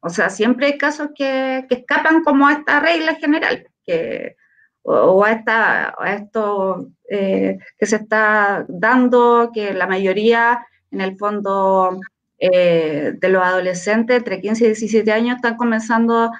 O 0.00 0.08
sea, 0.08 0.30
siempre 0.30 0.68
hay 0.68 0.78
casos 0.78 1.10
que, 1.14 1.66
escapan 1.68 2.24
como 2.24 2.46
a 2.48 2.54
esta 2.54 2.80
regla 2.80 3.16
general, 3.16 3.68
que, 3.84 4.36
o, 4.80 5.22
a, 5.22 5.32
esta, 5.32 5.94
a 5.98 6.14
esto 6.14 6.88
eh, 7.10 7.58
que 7.76 7.84
se 7.84 7.96
está 7.96 8.64
dando, 8.66 9.50
que 9.52 9.74
la 9.74 9.86
mayoría, 9.86 10.66
en 10.90 11.02
el 11.02 11.18
fondo, 11.18 12.00
de 12.38 13.28
los 13.28 13.42
adolescentes 13.42 14.16
entre 14.16 14.40
15 14.40 14.64
y 14.64 14.66
17 14.68 15.12
años 15.12 15.36
están 15.36 15.56
comenzando 15.56 16.30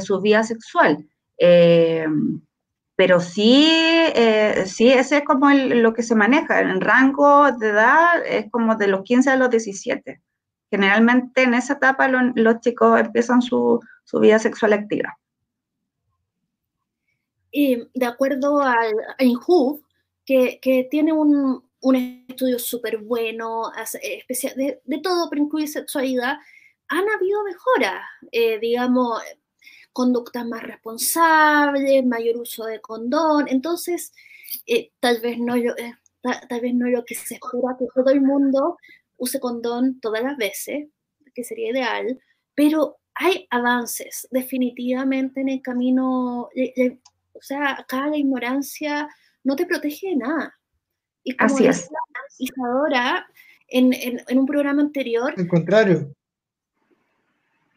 su 0.00 0.20
vida 0.20 0.42
sexual. 0.42 1.06
pero 2.96 3.20
sí, 3.20 3.68
sí, 4.66 4.92
ese 4.92 5.18
es 5.18 5.24
como 5.24 5.50
lo 5.50 5.92
que 5.94 6.02
se 6.02 6.14
maneja. 6.14 6.60
El 6.60 6.80
rango 6.80 7.50
de 7.52 7.68
edad 7.68 8.24
es 8.24 8.50
como 8.50 8.76
de 8.76 8.88
los 8.88 9.02
15 9.02 9.30
a 9.30 9.36
los 9.36 9.50
17. 9.50 10.20
Generalmente 10.70 11.42
en 11.42 11.54
esa 11.54 11.74
etapa 11.74 12.08
los 12.08 12.60
chicos 12.60 12.98
empiezan 12.98 13.42
su, 13.42 13.80
su 14.04 14.20
vida 14.20 14.38
sexual 14.38 14.72
activa. 14.72 15.16
de 17.52 18.06
acuerdo 18.06 18.60
al 18.60 18.92
INJUV, 19.18 19.84
que, 20.26 20.58
que 20.60 20.88
tiene 20.90 21.12
un, 21.12 21.62
un 21.80 21.96
estudio 22.28 22.58
súper 22.58 22.98
bueno, 22.98 23.70
especial, 24.02 24.54
de, 24.56 24.80
de, 24.84 24.98
todo, 24.98 25.28
pero 25.30 25.42
incluye 25.42 25.66
sexualidad, 25.66 26.38
han 26.88 27.04
habido 27.08 27.44
mejoras, 27.44 28.02
eh, 28.32 28.58
digamos, 28.58 29.22
conductas 29.94 30.44
más 30.46 30.62
responsables, 30.62 32.04
mayor 32.04 32.36
uso 32.36 32.66
de 32.66 32.80
condón, 32.80 33.46
entonces, 33.48 34.12
eh, 34.66 34.90
tal, 35.00 35.20
vez 35.20 35.38
no, 35.38 35.54
eh, 35.56 35.94
tal 36.20 36.60
vez 36.60 36.74
no 36.74 36.88
lo 36.88 37.04
que 37.04 37.14
se 37.14 37.34
espera 37.34 37.76
que 37.78 37.86
todo 37.94 38.10
el 38.10 38.20
mundo 38.20 38.76
use 39.16 39.38
condón 39.38 40.00
todas 40.00 40.22
las 40.22 40.36
veces, 40.36 40.88
que 41.32 41.44
sería 41.44 41.70
ideal, 41.70 42.20
pero 42.54 42.98
hay 43.14 43.46
avances 43.50 44.26
definitivamente 44.32 45.40
en 45.40 45.48
el 45.48 45.62
camino, 45.62 46.48
o 47.32 47.40
sea, 47.40 47.78
acá 47.78 48.08
la 48.08 48.16
ignorancia 48.16 49.08
no 49.44 49.54
te 49.54 49.64
protege 49.64 50.08
de 50.08 50.16
nada. 50.16 50.58
Y 51.22 51.36
como 51.36 51.54
Así 51.54 51.66
es. 51.66 51.88
Isadora, 52.38 53.26
en, 53.68 53.92
en, 53.94 54.20
en, 54.26 54.38
un 54.38 54.46
programa 54.46 54.82
anterior... 54.82 55.32
Al 55.36 55.48
contrario. 55.48 56.12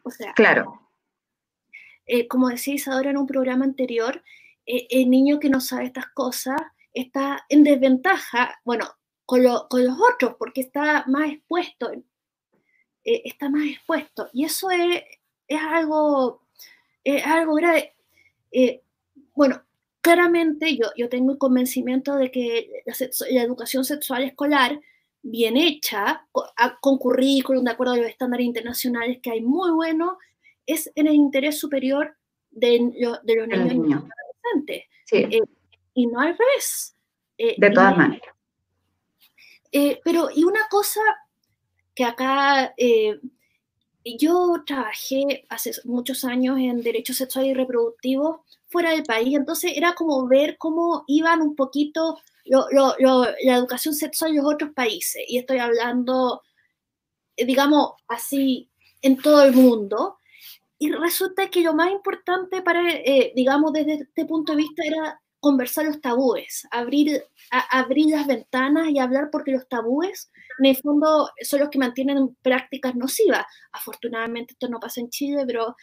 O 0.02 0.10
sea, 0.10 0.32
claro. 0.32 0.87
Eh, 2.08 2.26
como 2.26 2.48
decía 2.48 2.74
Isadora 2.74 3.10
en 3.10 3.18
un 3.18 3.26
programa 3.26 3.64
anterior, 3.66 4.24
eh, 4.66 4.86
el 4.90 5.10
niño 5.10 5.38
que 5.38 5.50
no 5.50 5.60
sabe 5.60 5.84
estas 5.84 6.08
cosas 6.08 6.60
está 6.92 7.44
en 7.48 7.64
desventaja, 7.64 8.60
bueno, 8.64 8.86
con, 9.24 9.42
lo, 9.42 9.68
con 9.68 9.84
los 9.84 9.96
otros, 10.00 10.36
porque 10.38 10.62
está 10.62 11.04
más 11.06 11.30
expuesto, 11.30 11.92
eh, 11.92 13.22
está 13.24 13.50
más 13.50 13.66
expuesto. 13.66 14.28
Y 14.32 14.44
eso 14.44 14.70
es, 14.70 15.02
es 15.46 15.60
algo, 15.60 16.42
es 17.04 17.24
algo 17.26 17.54
grave. 17.54 17.94
Eh, 18.50 18.82
bueno, 19.34 19.62
claramente 20.00 20.76
yo, 20.76 20.86
yo 20.96 21.10
tengo 21.10 21.32
el 21.32 21.38
convencimiento 21.38 22.16
de 22.16 22.30
que 22.30 22.82
la, 22.86 22.94
la 23.30 23.42
educación 23.42 23.84
sexual 23.84 24.24
escolar, 24.24 24.80
bien 25.20 25.58
hecha, 25.58 26.26
con, 26.32 26.46
con 26.80 26.96
currículum, 26.96 27.64
de 27.64 27.70
acuerdo 27.70 27.92
a 27.92 27.98
los 27.98 28.06
estándares 28.06 28.46
internacionales 28.46 29.18
que 29.22 29.30
hay 29.30 29.42
muy 29.42 29.70
bueno, 29.72 30.18
es 30.68 30.92
en 30.94 31.08
el 31.08 31.14
interés 31.14 31.58
superior 31.58 32.16
de, 32.50 32.92
de 33.24 33.36
los 33.36 33.48
niños 33.48 34.04
adolescentes. 34.04 34.84
Sí. 35.06 35.16
Eh, 35.16 35.40
y 35.94 36.06
no 36.06 36.20
al 36.20 36.36
revés. 36.38 36.94
Eh, 37.36 37.56
de 37.58 37.70
todas 37.70 37.96
maneras. 37.96 38.34
Eh, 39.72 40.00
pero, 40.04 40.28
y 40.34 40.44
una 40.44 40.68
cosa 40.70 41.00
que 41.94 42.04
acá, 42.04 42.74
yo 44.04 44.62
trabajé 44.64 45.44
hace 45.48 45.72
muchos 45.84 46.24
años 46.24 46.58
en 46.58 46.80
derechos 46.80 47.16
sexuales 47.16 47.50
y 47.50 47.54
reproductivos 47.54 48.40
fuera 48.68 48.92
del 48.92 49.02
país, 49.02 49.34
entonces 49.36 49.72
era 49.74 49.94
como 49.94 50.26
ver 50.28 50.58
cómo 50.58 51.04
iban 51.08 51.42
un 51.42 51.56
poquito 51.56 52.18
lo, 52.44 52.66
lo, 52.70 52.94
lo, 52.98 53.24
la 53.42 53.56
educación 53.56 53.94
sexual 53.94 54.30
en 54.30 54.36
los 54.38 54.46
otros 54.46 54.70
países, 54.70 55.22
y 55.26 55.38
estoy 55.38 55.58
hablando, 55.58 56.42
digamos, 57.36 57.92
así, 58.06 58.70
en 59.02 59.16
todo 59.16 59.44
el 59.44 59.52
mundo, 59.52 60.18
y 60.78 60.92
resulta 60.92 61.50
que 61.50 61.62
lo 61.62 61.74
más 61.74 61.90
importante 61.90 62.62
para, 62.62 62.88
eh, 62.90 63.32
digamos, 63.34 63.72
desde 63.72 63.94
este 63.94 64.24
punto 64.24 64.52
de 64.52 64.58
vista 64.58 64.82
era 64.86 65.20
conversar 65.40 65.84
los 65.86 66.00
tabúes, 66.00 66.66
abrir, 66.70 67.22
a, 67.50 67.80
abrir 67.80 68.10
las 68.10 68.26
ventanas 68.26 68.88
y 68.88 68.98
hablar 68.98 69.28
porque 69.30 69.52
los 69.52 69.68
tabúes 69.68 70.30
en 70.58 70.66
el 70.66 70.76
fondo 70.76 71.30
son 71.42 71.60
los 71.60 71.70
que 71.70 71.78
mantienen 71.78 72.36
prácticas 72.42 72.94
nocivas. 72.94 73.44
Afortunadamente 73.72 74.54
esto 74.54 74.68
no 74.68 74.80
pasa 74.80 75.00
en 75.00 75.10
Chile, 75.10 75.44
pero 75.46 75.76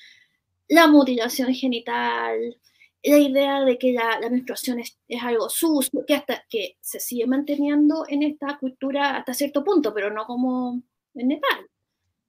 la 0.67 0.87
mutilación 0.87 1.53
genital, 1.53 2.57
la 3.03 3.17
idea 3.17 3.61
de 3.61 3.77
que 3.77 3.93
la, 3.93 4.19
la 4.19 4.29
menstruación 4.29 4.79
es, 4.79 4.97
es, 5.07 5.23
algo 5.23 5.49
sucio, 5.49 6.05
que 6.05 6.15
hasta 6.15 6.43
que 6.49 6.77
se 6.81 6.99
sigue 6.99 7.27
manteniendo 7.27 8.05
en 8.07 8.23
esta 8.23 8.57
cultura 8.57 9.17
hasta 9.17 9.33
cierto 9.33 9.63
punto, 9.63 9.93
pero 9.93 10.09
no 10.09 10.25
como 10.25 10.81
en 11.13 11.27
Nepal. 11.27 11.69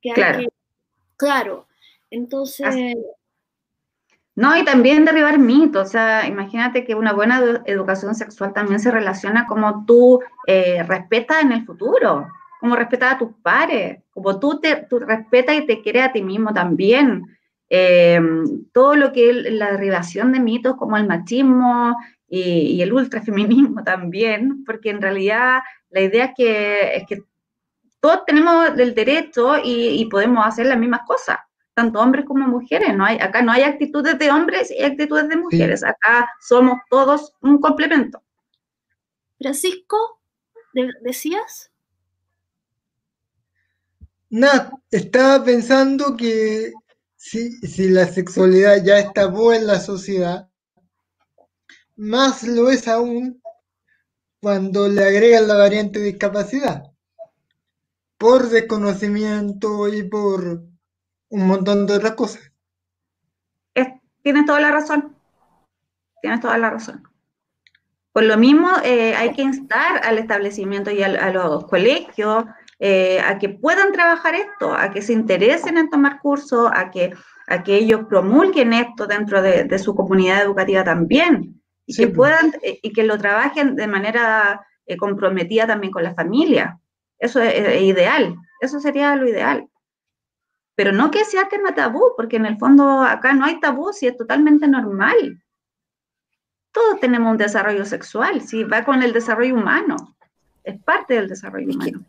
Que 0.00 0.12
claro. 0.12 0.38
Que, 0.40 0.48
claro. 1.16 1.68
Entonces... 2.10 2.96
No, 4.36 4.54
y 4.54 4.66
también 4.66 5.06
derribar 5.06 5.38
mitos. 5.38 5.88
O 5.88 5.90
sea, 5.90 6.26
imagínate 6.26 6.84
que 6.84 6.94
una 6.94 7.14
buena 7.14 7.38
edu 7.38 7.62
educación 7.64 8.14
sexual 8.14 8.52
también 8.52 8.78
se 8.78 8.90
relaciona 8.90 9.46
como 9.46 9.86
tú 9.86 10.20
eh, 10.46 10.82
respetas 10.82 11.42
en 11.42 11.52
el 11.52 11.64
futuro, 11.64 12.28
como 12.60 12.76
respetas 12.76 13.14
a 13.14 13.18
tus 13.18 13.30
pares, 13.42 14.02
como 14.10 14.38
tú, 14.38 14.60
te, 14.60 14.86
tú 14.90 14.98
respetas 14.98 15.56
y 15.56 15.66
te 15.66 15.80
quieres 15.80 16.04
a 16.04 16.12
ti 16.12 16.22
mismo 16.22 16.52
también. 16.52 17.24
Eh, 17.70 18.20
todo 18.72 18.94
lo 18.94 19.12
que 19.12 19.30
es 19.30 19.52
la 19.52 19.72
derribación 19.72 20.32
de 20.32 20.40
mitos 20.40 20.76
como 20.76 20.98
el 20.98 21.06
machismo 21.06 21.96
y, 22.28 22.42
y, 22.42 22.82
el 22.82 22.92
ultrafeminismo 22.92 23.82
también, 23.84 24.64
porque 24.64 24.90
en 24.90 25.00
realidad 25.00 25.60
la 25.90 26.00
idea 26.02 26.26
es 26.26 26.32
que, 26.36 26.96
es 26.96 27.06
que 27.06 27.22
todos 28.00 28.24
tenemos 28.26 28.78
el 28.78 28.94
derecho 28.94 29.56
y, 29.56 30.00
y 30.00 30.04
podemos 30.06 30.46
hacer 30.46 30.66
las 30.66 30.78
mismas 30.78 31.00
cosas 31.06 31.38
tanto 31.76 32.00
hombres 32.00 32.24
como 32.24 32.48
mujeres. 32.48 32.96
No 32.96 33.04
hay, 33.04 33.18
acá 33.18 33.42
no 33.42 33.52
hay 33.52 33.62
actitudes 33.62 34.18
de 34.18 34.30
hombres 34.30 34.70
y 34.70 34.82
actitudes 34.82 35.28
de 35.28 35.36
mujeres. 35.36 35.80
Sí. 35.80 35.86
Acá 35.86 36.28
somos 36.40 36.78
todos 36.88 37.34
un 37.42 37.60
complemento. 37.60 38.22
Francisco, 39.38 40.22
¿decías? 41.02 41.70
Nada, 44.30 44.72
estaba 44.90 45.44
pensando 45.44 46.16
que 46.16 46.72
si, 47.14 47.52
si 47.58 47.90
la 47.90 48.06
sexualidad 48.06 48.82
ya 48.82 48.98
es 48.98 49.12
tabú 49.12 49.52
en 49.52 49.66
la 49.66 49.78
sociedad, 49.78 50.48
más 51.94 52.42
lo 52.42 52.70
es 52.70 52.88
aún 52.88 53.42
cuando 54.40 54.88
le 54.88 55.04
agregan 55.04 55.46
la 55.46 55.56
variante 55.56 56.00
discapacidad, 56.00 56.84
por 58.16 58.48
desconocimiento 58.48 59.88
y 59.88 60.04
por 60.04 60.75
un 61.30 61.46
montón 61.46 61.86
de 61.86 61.94
otras 61.94 62.14
cosas. 62.14 62.52
Es, 63.74 63.88
tienes 64.22 64.46
toda 64.46 64.60
la 64.60 64.70
razón. 64.70 65.16
Tienes 66.22 66.40
toda 66.40 66.58
la 66.58 66.70
razón. 66.70 67.02
Por 68.12 68.24
lo 68.24 68.36
mismo, 68.36 68.70
eh, 68.82 69.14
hay 69.14 69.32
que 69.32 69.42
instar 69.42 70.00
al 70.04 70.18
establecimiento 70.18 70.90
y 70.90 71.02
a, 71.02 71.06
a 71.06 71.30
los 71.30 71.66
colegios 71.66 72.44
eh, 72.78 73.20
a 73.20 73.38
que 73.38 73.50
puedan 73.50 73.92
trabajar 73.92 74.34
esto, 74.34 74.74
a 74.74 74.90
que 74.90 75.02
se 75.02 75.12
interesen 75.12 75.76
en 75.78 75.90
tomar 75.90 76.20
cursos, 76.20 76.70
a 76.74 76.90
que, 76.90 77.12
a 77.46 77.62
que 77.62 77.76
ellos 77.76 78.02
promulguen 78.08 78.72
esto 78.72 79.06
dentro 79.06 79.42
de, 79.42 79.64
de 79.64 79.78
su 79.78 79.94
comunidad 79.94 80.42
educativa 80.42 80.84
también, 80.84 81.62
y 81.86 81.92
sí, 81.92 82.04
que 82.04 82.08
puedan, 82.08 82.54
eh, 82.62 82.78
y 82.82 82.92
que 82.92 83.02
lo 83.02 83.18
trabajen 83.18 83.76
de 83.76 83.86
manera 83.86 84.66
comprometida 84.98 85.66
también 85.66 85.92
con 85.92 86.04
la 86.04 86.14
familia. 86.14 86.78
Eso 87.18 87.40
es, 87.40 87.54
es 87.54 87.82
ideal, 87.82 88.36
eso 88.60 88.78
sería 88.78 89.16
lo 89.16 89.28
ideal 89.28 89.68
pero 90.76 90.92
no 90.92 91.10
que 91.10 91.24
sea 91.24 91.48
tema 91.48 91.74
tabú, 91.74 92.12
porque 92.16 92.36
en 92.36 92.46
el 92.46 92.58
fondo 92.58 93.02
acá 93.02 93.32
no 93.32 93.46
hay 93.46 93.58
tabú, 93.58 93.92
si 93.92 94.06
es 94.06 94.16
totalmente 94.16 94.68
normal. 94.68 95.42
Todos 96.70 97.00
tenemos 97.00 97.32
un 97.32 97.38
desarrollo 97.38 97.86
sexual, 97.86 98.42
si 98.42 98.62
va 98.62 98.84
con 98.84 99.02
el 99.02 99.14
desarrollo 99.14 99.54
humano, 99.54 99.96
es 100.62 100.78
parte 100.82 101.14
del 101.14 101.28
desarrollo 101.28 101.70
humano. 101.70 102.04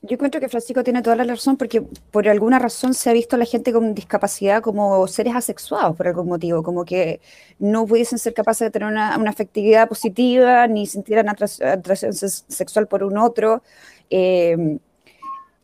Yo 0.00 0.14
encuentro 0.14 0.40
que 0.40 0.48
Francisco 0.48 0.84
tiene 0.84 1.02
toda 1.02 1.16
la 1.16 1.24
razón 1.24 1.56
porque 1.56 1.82
por 1.82 2.28
alguna 2.28 2.60
razón 2.60 2.94
se 2.94 3.10
ha 3.10 3.12
visto 3.12 3.34
a 3.34 3.38
la 3.38 3.44
gente 3.44 3.72
con 3.72 3.96
discapacidad 3.96 4.62
como 4.62 5.04
seres 5.08 5.34
asexuados 5.34 5.96
por 5.96 6.06
algún 6.06 6.28
motivo, 6.28 6.62
como 6.62 6.84
que 6.84 7.20
no 7.58 7.84
pudiesen 7.84 8.20
ser 8.20 8.32
capaces 8.32 8.66
de 8.66 8.70
tener 8.70 8.86
una, 8.86 9.18
una 9.18 9.30
afectividad 9.30 9.88
positiva 9.88 10.68
ni 10.68 10.86
sintieran 10.86 11.28
atracción 11.28 12.12
sexual 12.14 12.86
por 12.86 13.02
un 13.02 13.18
otro. 13.18 13.64
Eh, 14.08 14.78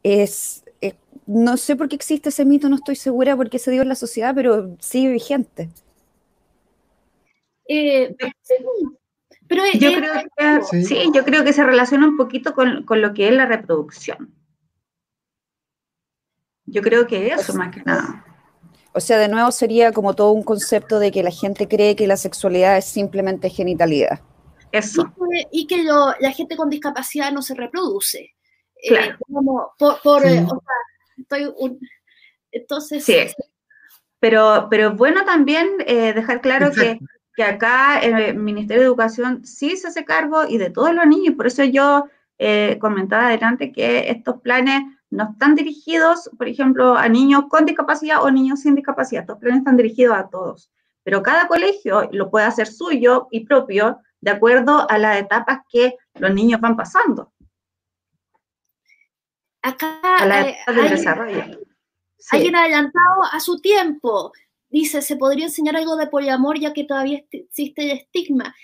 es, 0.02 0.63
no 1.26 1.56
sé 1.56 1.76
por 1.76 1.88
qué 1.88 1.96
existe 1.96 2.28
ese 2.28 2.44
mito, 2.44 2.68
no 2.68 2.76
estoy 2.76 2.96
segura 2.96 3.36
por 3.36 3.50
qué 3.50 3.58
se 3.58 3.70
dio 3.70 3.82
en 3.82 3.88
la 3.88 3.94
sociedad, 3.94 4.34
pero 4.34 4.76
sigue 4.80 5.12
vigente. 5.12 5.70
Eh, 7.68 8.14
pero 9.46 9.62
yo 9.78 9.88
eh, 9.90 9.96
creo 9.96 10.14
que, 10.36 10.64
sí. 10.64 10.84
sí. 10.84 11.10
yo 11.14 11.24
creo 11.24 11.44
que 11.44 11.52
se 11.52 11.64
relaciona 11.64 12.06
un 12.06 12.16
poquito 12.16 12.54
con, 12.54 12.84
con, 12.84 13.00
lo 13.00 13.14
que 13.14 13.28
es 13.28 13.34
la 13.34 13.46
reproducción. 13.46 14.34
Yo 16.66 16.82
creo 16.82 17.06
que 17.06 17.28
eso, 17.28 17.40
o 17.40 17.44
sea, 17.44 17.54
más 17.54 17.74
que 17.74 17.82
nada. 17.82 18.24
O 18.92 19.00
sea, 19.00 19.18
de 19.18 19.28
nuevo 19.28 19.50
sería 19.50 19.92
como 19.92 20.14
todo 20.14 20.32
un 20.32 20.42
concepto 20.42 20.98
de 20.98 21.10
que 21.10 21.22
la 21.22 21.30
gente 21.30 21.68
cree 21.68 21.96
que 21.96 22.06
la 22.06 22.16
sexualidad 22.16 22.78
es 22.78 22.84
simplemente 22.84 23.50
genitalidad. 23.50 24.20
Eso. 24.72 25.02
Y 25.02 25.30
que, 25.30 25.48
y 25.52 25.66
que 25.66 25.82
lo, 25.84 26.14
la 26.20 26.32
gente 26.32 26.56
con 26.56 26.70
discapacidad 26.70 27.32
no 27.32 27.42
se 27.42 27.54
reproduce. 27.54 28.34
Claro. 28.86 29.14
Eh, 29.14 29.16
como 29.30 29.72
por, 29.78 30.00
por 30.02 30.22
sí. 30.22 30.28
o 30.38 30.46
sea, 30.46 30.76
estoy 31.16 31.52
un, 31.56 31.78
entonces 32.50 33.04
sí. 33.04 33.16
pero, 34.20 34.68
pero 34.70 34.90
es 34.90 34.96
bueno 34.96 35.24
también 35.24 35.68
eh, 35.86 36.12
dejar 36.12 36.40
claro 36.40 36.70
que, 36.70 36.98
que, 37.34 37.42
acá 37.42 37.98
el 38.00 38.36
Ministerio 38.36 38.82
de 38.82 38.86
Educación 38.86 39.44
sí 39.44 39.76
se 39.76 39.88
hace 39.88 40.04
cargo 40.04 40.44
y 40.48 40.58
de 40.58 40.70
todos 40.70 40.94
los 40.94 41.06
niños, 41.06 41.34
por 41.34 41.46
eso 41.46 41.64
yo 41.64 42.06
eh, 42.38 42.78
comentaba 42.80 43.28
adelante 43.28 43.72
que 43.72 44.10
estos 44.10 44.40
planes 44.40 44.82
no 45.10 45.30
están 45.32 45.54
dirigidos, 45.54 46.30
por 46.36 46.48
ejemplo, 46.48 46.96
a 46.96 47.08
niños 47.08 47.44
con 47.48 47.66
discapacidad 47.66 48.22
o 48.22 48.30
niños 48.30 48.60
sin 48.60 48.74
discapacidad, 48.74 49.22
estos 49.22 49.38
planes 49.38 49.60
están 49.60 49.76
dirigidos 49.76 50.16
a 50.16 50.28
todos, 50.28 50.70
pero 51.04 51.22
cada 51.22 51.46
colegio 51.46 52.08
lo 52.12 52.30
puede 52.30 52.46
hacer 52.46 52.66
suyo 52.66 53.28
y 53.30 53.46
propio 53.46 53.98
de 54.20 54.30
acuerdo 54.30 54.90
a 54.90 54.98
las 54.98 55.18
etapas 55.18 55.60
que 55.68 55.96
los 56.14 56.32
niños 56.32 56.60
van 56.60 56.76
pasando. 56.76 57.33
Acá 59.64 59.98
a 60.02 60.26
la 60.26 60.48
etapa 60.50 60.72
del 60.72 60.90
desarrollo. 60.90 61.44
Alguien 62.30 62.54
adelantado 62.54 63.24
a 63.32 63.40
su 63.40 63.60
tiempo. 63.62 64.30
Dice, 64.68 65.00
se 65.00 65.16
podría 65.16 65.46
enseñar 65.46 65.74
algo 65.76 65.96
de 65.96 66.06
poliamor 66.06 66.60
ya 66.60 66.74
que 66.74 66.84
todavía 66.84 67.24
existe 67.30 67.82
el 67.82 67.98
estigma. 67.98 68.54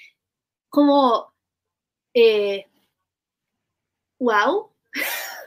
Como, 0.69 1.33
eh, 2.15 2.67
wow. 4.19 4.71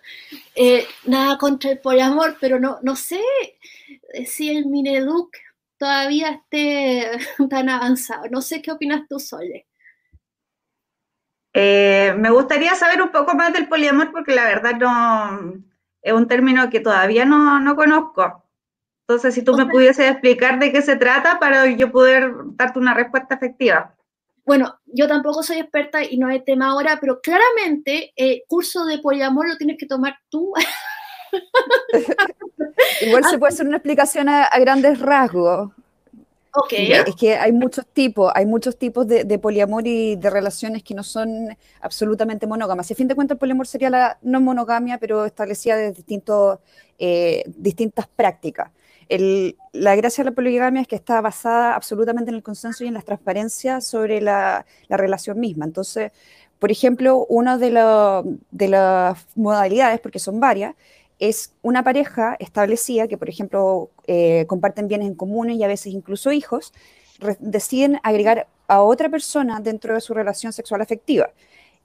Eh, 0.56 0.86
nada 1.06 1.39
contra 1.39 1.72
el 1.72 1.80
poliamor, 1.80 2.38
pero 2.39 2.60
no, 2.60 2.78
no 2.84 2.95
sé 2.95 3.20
si 4.28 4.56
el 4.56 4.68
Mineduc 4.68 5.36
todavía 5.78 6.30
esté 6.30 7.10
tan 7.49 7.70
avanzado. 7.70 8.26
No 8.30 8.39
sé 8.41 8.62
qué 8.62 8.72
opinas 8.72 9.08
tú, 9.10 9.20
Sole. 9.20 9.66
Eh, 11.54 12.16
me 12.18 12.32
gustaría 12.32 12.74
saber 12.74 13.01
un 13.01 13.12
poco 13.12 13.36
más 13.36 13.54
del 13.54 13.68
poliamor 13.68 14.12
porque 14.12 14.34
la 14.34 14.45
verdad 14.45 14.76
no 14.76 15.64
es 16.01 16.14
un 16.14 16.28
término 16.28 16.70
que 16.70 16.80
todavía 16.80 17.26
no, 17.26 17.76
conozco. 17.76 18.43
Entonces, 19.08 19.36
si 19.36 19.43
tú 19.43 19.54
me 19.56 19.68
pudieses 19.68 20.10
explicar 20.10 20.60
de 20.60 20.72
qué 20.72 20.82
se 20.82 20.95
trata 20.95 21.39
para 21.39 21.68
yo 21.68 21.91
poder 21.91 22.34
darte 22.56 22.80
una 22.80 22.93
respuesta 22.93 23.36
efectiva. 23.36 23.95
Bueno, 24.45 24.80
yo 24.86 25.08
tampoco 25.08 25.43
soy 25.43 25.60
experta 25.60 26.04
y 26.04 26.18
no 26.18 26.28
hay 26.28 26.43
tema 26.43 26.72
ahora, 26.72 26.97
pero 26.99 27.22
claramente 27.22 28.12
el 28.16 28.32
eh, 28.32 28.43
curso 28.47 28.86
de 28.86 28.99
poliamor 28.99 29.47
lo 29.47 29.58
tienes 29.58 29.78
que 29.78 29.86
tomar 29.86 30.18
tú. 30.30 30.54
Igual 33.01 33.24
se 33.26 33.38
puede 33.38 33.54
hacer 33.54 33.68
una 33.68 33.78
explicación 33.78 34.28
a 34.28 34.49
grandes 34.60 34.99
rasgos. 34.99 35.72
Es 37.08 37.16
que 37.16 37.36
hay 37.36 37.51
muchos 37.51 37.86
tipos, 37.88 38.32
hay 38.36 38.45
muchos 38.45 38.78
tipos 38.78 39.08
de, 39.08 39.39
poliamor 39.39 39.88
y 39.88 40.16
de 40.16 40.30
relaciones 40.30 40.84
que 40.84 40.93
no 40.93 41.04
son 41.04 41.58
absolutamente 41.82 42.45
monógamas. 42.45 42.89
A 42.91 42.95
fin 42.95 43.08
de 43.08 43.16
cuentas, 43.16 43.36
el 43.36 43.39
poliamor 43.39 43.66
sería 43.68 43.89
la 43.89 44.18
no 44.22 44.39
monogamia, 44.39 44.99
pero 44.99 45.26
establecida 45.26 45.76
de 45.76 45.91
distintos, 45.91 46.60
eh, 46.99 47.43
distintas 47.58 48.08
prácticas. 48.08 48.72
la 49.74 49.95
gracia 49.95 50.24
de 50.24 50.30
la 50.30 50.36
poligamia 50.36 50.82
es 50.82 50.88
que 50.88 50.95
está 50.95 51.22
basada 51.22 51.76
absolutamente 51.76 52.30
en 52.30 52.36
el 52.36 52.43
consenso 52.43 52.84
y 52.84 52.88
en 52.88 52.93
la 52.93 53.01
transparencia 53.01 53.82
sobre 53.82 54.22
la, 54.22 54.66
relación 54.89 55.39
misma. 55.39 55.66
Entonces, 55.66 56.12
por 56.60 56.72
ejemplo, 56.72 57.26
una 57.30 57.58
de, 57.58 57.72
de 58.51 58.68
las 58.70 59.28
modalidades, 59.36 59.99
porque 59.99 60.20
son 60.20 60.39
varias, 60.39 60.76
es 61.30 61.53
una 61.61 61.86
pareja 61.86 62.36
establecida 62.38 63.07
que, 63.07 63.17
por 63.17 63.30
ejemplo, 63.30 63.91
eh, 64.07 64.43
comparten 64.47 64.89
bienes 64.89 65.07
en 65.07 65.15
comunes 65.15 65.55
y 65.55 65.63
a 65.63 65.67
veces 65.67 65.93
incluso 65.93 66.34
hijos, 66.34 66.74
deciden 67.39 67.97
agregar 68.03 68.47
a 68.67 68.82
otra 68.82 69.07
persona 69.07 69.61
dentro 69.61 69.93
de 69.93 70.01
su 70.01 70.13
relación 70.13 70.51
sexual 70.51 70.82
afectiva. 70.82 71.32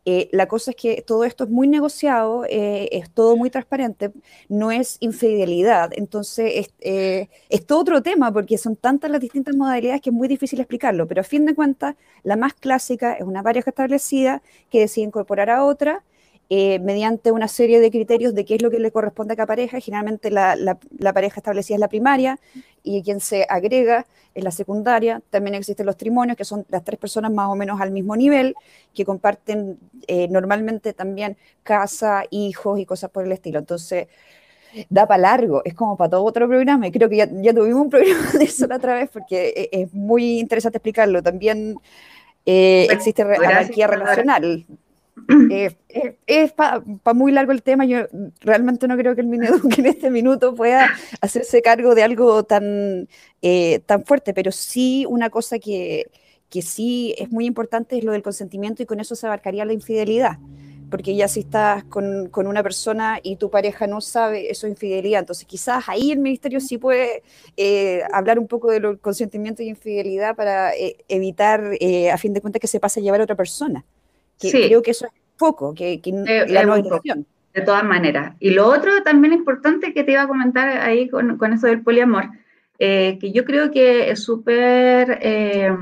Eh, 0.05 0.29
la 0.33 0.49
cosa 0.49 0.73
es 0.73 0.77
que 0.77 1.03
todo 1.07 1.25
esto 1.25 1.45
es 1.45 1.51
muy 1.51 1.69
negociado, 1.69 2.45
eh, 2.49 2.89
es 2.91 3.11
todo 3.11 3.37
muy 3.37 3.49
transparente, 3.49 4.11
no 4.49 4.73
es 4.73 4.97
infidelidad, 4.99 5.91
entonces 5.95 6.71
es, 6.81 7.29
es, 7.49 7.67
todo 7.67 7.81
otro 7.81 8.03
tema 8.03 8.33
porque 8.33 8.59
son 8.59 8.75
tantas 8.75 9.09
las 9.09 9.21
distintas 9.21 9.55
modalidades 9.55 10.01
que 10.01 10.11
es 10.11 10.15
muy 10.15 10.27
difícil 10.27 10.59
explicarlo, 10.59 11.07
pero 11.07 11.21
a 11.21 11.25
fin 11.25 11.47
de 11.47 11.55
cuentas 11.55 11.95
la 12.25 12.37
más 12.37 12.55
clásica 12.55 13.13
es 13.13 13.23
una 13.23 13.43
pareja 13.45 13.71
establecida 13.71 14.43
que 14.71 14.81
decide 14.81 15.07
incorporar 15.07 15.51
a 15.51 15.65
otra 15.65 16.03
eh, 16.51 16.79
mediante 16.79 17.31
una 17.31 17.47
serie 17.47 17.79
de 17.79 17.91
criterios 17.91 18.35
de 18.35 18.47
qué 18.47 18.55
es 18.55 18.63
lo 18.63 18.71
que 18.71 18.79
le 18.79 18.91
corresponde 18.91 19.35
a 19.35 19.37
cada 19.37 19.49
pareja. 19.49 19.81
Generalmente 19.81 20.31
la, 20.31 20.79
pareja 21.13 21.41
establecida 21.41 21.77
es 21.77 21.81
la 21.81 21.89
primaria 21.89 22.39
y 22.83 23.03
quien 23.03 23.21
se 23.21 23.47
agrega 23.51 24.07
es 24.35 24.43
la 24.43 24.51
secundaria. 24.51 25.21
También 25.29 25.55
existen 25.57 25.85
los 25.85 25.99
trimonios, 25.99 26.39
que 26.39 26.47
son 26.47 26.65
las 26.71 26.85
tres 26.85 26.99
personas 26.99 27.33
más 27.33 27.49
o 27.49 27.55
menos 27.55 27.83
al 27.83 27.91
mismo 27.91 28.17
nivel, 28.17 28.55
que 28.95 29.05
comparten 29.05 29.79
eh, 30.07 30.27
normalmente 30.29 30.95
también 30.95 31.37
casa, 31.63 32.25
hijos 32.31 32.81
y 32.81 32.87
cosas 32.87 33.11
por 33.11 33.27
el 33.27 33.33
estilo. 33.33 33.59
Entonces, 33.59 34.07
da 34.89 35.07
para 35.07 35.21
largo, 35.21 35.61
es 35.67 35.75
como 35.75 35.99
para 35.99 36.11
todo 36.11 36.25
otro 36.25 36.49
programa. 36.49 36.87
Y 36.87 36.93
creo 36.93 37.11
que 37.11 37.17
ya, 37.19 37.29
tuvimos 37.55 37.83
un 37.83 37.91
programa 37.91 38.31
de 38.33 38.45
eso 38.45 38.67
la 38.67 38.77
otra 38.77 38.95
vez 38.95 39.11
porque 39.13 39.53
e, 39.55 39.83
es, 39.83 39.93
muy 39.93 40.39
interesante 40.39 40.79
explicarlo. 40.79 41.23
También 41.23 41.79
eh, 42.47 42.87
existe 42.91 43.21
anarquía 43.21 43.87
relacional 43.87 44.65
eh, 45.51 45.77
es 46.27 46.53
para 46.53 46.83
muy 47.15 47.33
largo 47.33 47.53
el 47.53 47.63
tema. 47.63 47.85
Yo 47.85 48.01
realmente 48.41 48.89
no 48.89 48.97
creo 48.97 49.15
que 49.15 49.21
el 49.21 49.27
Mineduc 49.27 49.65
en 49.79 49.87
este 49.87 50.11
minuto 50.11 50.55
pueda 50.55 50.91
hacerse 51.21 51.63
cargo 51.63 51.95
de 51.95 52.03
algo 52.03 52.45
tan, 52.45 53.09
eh, 53.43 53.81
tan 53.87 54.05
fuerte, 54.05 54.35
pero 54.35 54.53
sí 54.53 55.07
una 55.09 55.31
cosa 55.31 55.59
que, 55.59 56.11
que 56.49 56.63
sí 56.63 57.15
es 57.19 57.31
muy 57.31 57.47
importante 57.47 57.99
es 57.99 58.05
lo 58.05 58.13
del 58.13 58.23
consentimiento 58.23 58.83
y 58.83 58.87
con 58.87 59.01
eso 59.01 59.15
se 59.15 59.27
abarcaría 59.27 59.65
la 59.65 59.73
infidelidad. 59.73 60.39
Porque 60.91 61.15
ya 61.15 61.29
si 61.29 61.41
estás 61.41 61.85
con, 61.85 62.31
con 62.31 62.47
una 62.47 62.63
persona 62.63 63.21
y 63.23 63.37
tu 63.37 63.51
pareja 63.51 63.87
no 63.87 64.01
sabe, 64.01 64.51
eso 64.51 64.67
es 64.67 64.71
infidelidad. 64.71 65.21
Entonces 65.21 65.45
quizás 65.45 65.85
ahí 65.87 66.13
el 66.13 66.19
ministerio 66.19 66.61
sí 66.61 66.79
puede 66.79 67.23
hablar 68.11 68.39
un 68.39 68.47
poco 68.47 68.71
del 68.71 68.99
consentimiento 68.99 69.63
y 69.63 69.69
infidelidad 69.69 70.35
para 70.35 70.73
evitar, 71.09 71.73
a 72.11 72.17
fin 72.17 72.33
de 72.33 72.41
cuentas, 72.41 72.61
que 72.61 72.69
se 72.69 72.81
pase 72.81 73.01
a 73.01 73.03
llevar 73.03 73.21
a 73.21 73.25
otra 73.25 73.37
persona 73.37 73.85
sí. 74.39 74.51
creo 74.51 74.83
que 74.83 74.93
eso 74.93 75.07
es 75.07 75.13
poco, 75.39 75.73
que, 75.75 76.01
eh, 76.05 76.47
la 76.49 76.65
no 76.65 76.77
De 76.77 77.63
todas 77.65 77.85
maneras. 77.85 78.37
Y 78.41 78.51
lo 78.51 78.67
otro 78.67 79.03
también 79.03 79.33
importante 79.33 79.95
que 79.95 80.05
te 80.05 80.13
iba 80.13 80.23
a 80.23 80.29
comentar 80.29 80.69
ahí 80.69 81.09
con, 81.09 81.39
con 81.39 81.53
eso 81.53 81.67
del 81.67 81.83
poliamor, 81.83 82.29
eh, 82.79 83.19
que 83.21 83.33
yo 83.33 83.45
creo 83.45 83.71
que 83.71 84.11
es 84.11 84.23
súper, 84.23 85.19
eh, 85.23 85.75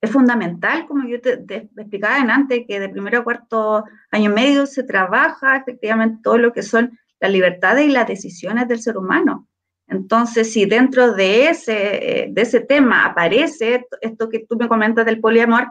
es 0.00 0.10
fundamental, 0.10 0.86
como 0.86 1.08
yo 1.08 1.20
te, 1.20 1.38
te, 1.38 1.68
explicaba 1.76 2.16
antes, 2.16 2.64
que 2.68 2.78
de 2.78 2.88
primero 2.88 3.18
a 3.18 3.24
cuarto 3.24 3.84
año 4.10 4.30
medio 4.30 4.66
se 4.66 4.84
trabaja 4.84 5.56
efectivamente 5.56 6.20
todo 6.22 6.38
lo 6.38 6.52
que 6.52 6.62
son 6.62 6.98
las 7.20 7.32
libertades 7.32 7.86
y 7.86 7.90
las 7.90 8.06
decisiones 8.06 8.68
del 8.68 8.80
ser 8.80 8.96
humano. 8.96 9.48
Entonces, 9.86 10.50
si 10.52 10.64
dentro 10.64 11.12
de 11.12 11.48
ese, 11.48 12.28
de 12.30 12.42
ese 12.42 12.60
tema 12.60 13.04
aparece 13.04 13.86
esto 14.00 14.28
que 14.30 14.40
tú 14.40 14.56
me 14.56 14.68
comentas 14.68 15.04
del 15.04 15.20
poliamor, 15.20 15.68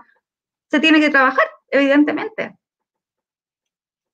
se 0.70 0.80
tiene 0.80 1.00
que 1.00 1.10
trabajar 1.10 1.46
evidentemente. 1.74 2.56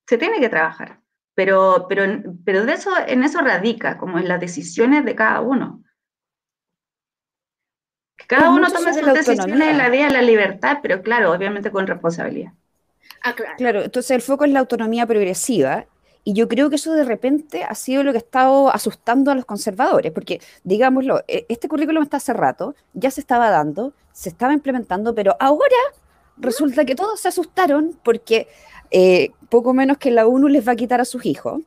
Se 0.08 0.18
tiene 0.18 0.40
que 0.40 0.50
trabajar, 0.50 1.02
pero, 1.36 1.86
pero, 1.88 2.04
pero 2.44 2.66
de 2.66 2.74
eso, 2.74 2.92
en 3.06 3.24
eso 3.24 3.42
radica, 3.42 3.98
como 3.98 4.18
en 4.18 4.28
las 4.28 4.40
decisiones 4.40 5.06
de 5.06 5.16
cada 5.16 5.42
uno. 5.42 5.84
Cada 8.28 8.50
uno 8.52 8.68
toma 8.72 8.94
sus 8.94 9.14
decisiones 9.14 9.70
en 9.70 9.78
la 9.78 9.90
vida 9.90 10.08
de 10.08 10.14
la 10.14 10.22
libertad, 10.22 10.80
pero 10.82 11.02
claro, 11.02 11.32
obviamente 11.32 11.72
con 11.72 11.86
responsabilidad. 11.88 12.54
Ah, 13.24 13.36
claro. 13.58 13.84
entonces 13.84 14.12
el 14.12 14.22
foco 14.22 14.46
es 14.46 14.52
la 14.52 14.60
autonomía 14.60 15.06
progresiva 15.06 15.86
y 16.24 16.34
yo 16.34 16.48
creo 16.48 16.70
que 16.70 16.78
eso 16.78 16.94
de 16.94 17.04
repente 17.04 17.64
ha 17.64 17.76
sido 17.76 18.04
lo 18.04 18.12
que 18.12 18.18
ha 18.18 18.22
estado 18.22 18.70
asustando 18.74 19.32
a 19.32 19.36
los 19.36 19.46
conservadores, 19.46 20.12
porque, 20.12 20.42
digámoslo, 20.64 21.24
e, 21.28 21.46
este 21.50 21.68
currículum 21.68 22.04
está 22.04 22.18
hace 22.18 22.34
rato, 22.34 22.76
ya 22.94 23.12
se 23.12 23.22
estaba 23.22 23.50
dando, 23.50 23.94
se 24.12 24.30
estaba 24.30 24.54
implementando, 24.54 25.16
pero 25.16 25.36
ahora 25.40 25.78
resulta 26.40 26.86
que 26.86 26.96
todos 26.96 27.20
se 27.20 27.28
asustaron 27.28 27.98
porque 28.04 28.48
eh, 28.92 29.32
poco 29.50 29.74
menos 29.74 29.98
que 29.98 30.12
la 30.12 30.28
ONU 30.28 30.48
les 30.48 30.68
va 30.68 30.74
a 30.74 30.76
quitar 30.76 31.02
a 31.02 31.06
sus 31.06 31.26
hijos. 31.26 31.62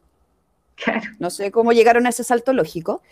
No 1.18 1.30
sé 1.30 1.52
cómo 1.52 1.72
llegaron 1.72 2.06
a 2.06 2.08
ese 2.08 2.24
salto 2.24 2.52
lógico, 2.52 3.02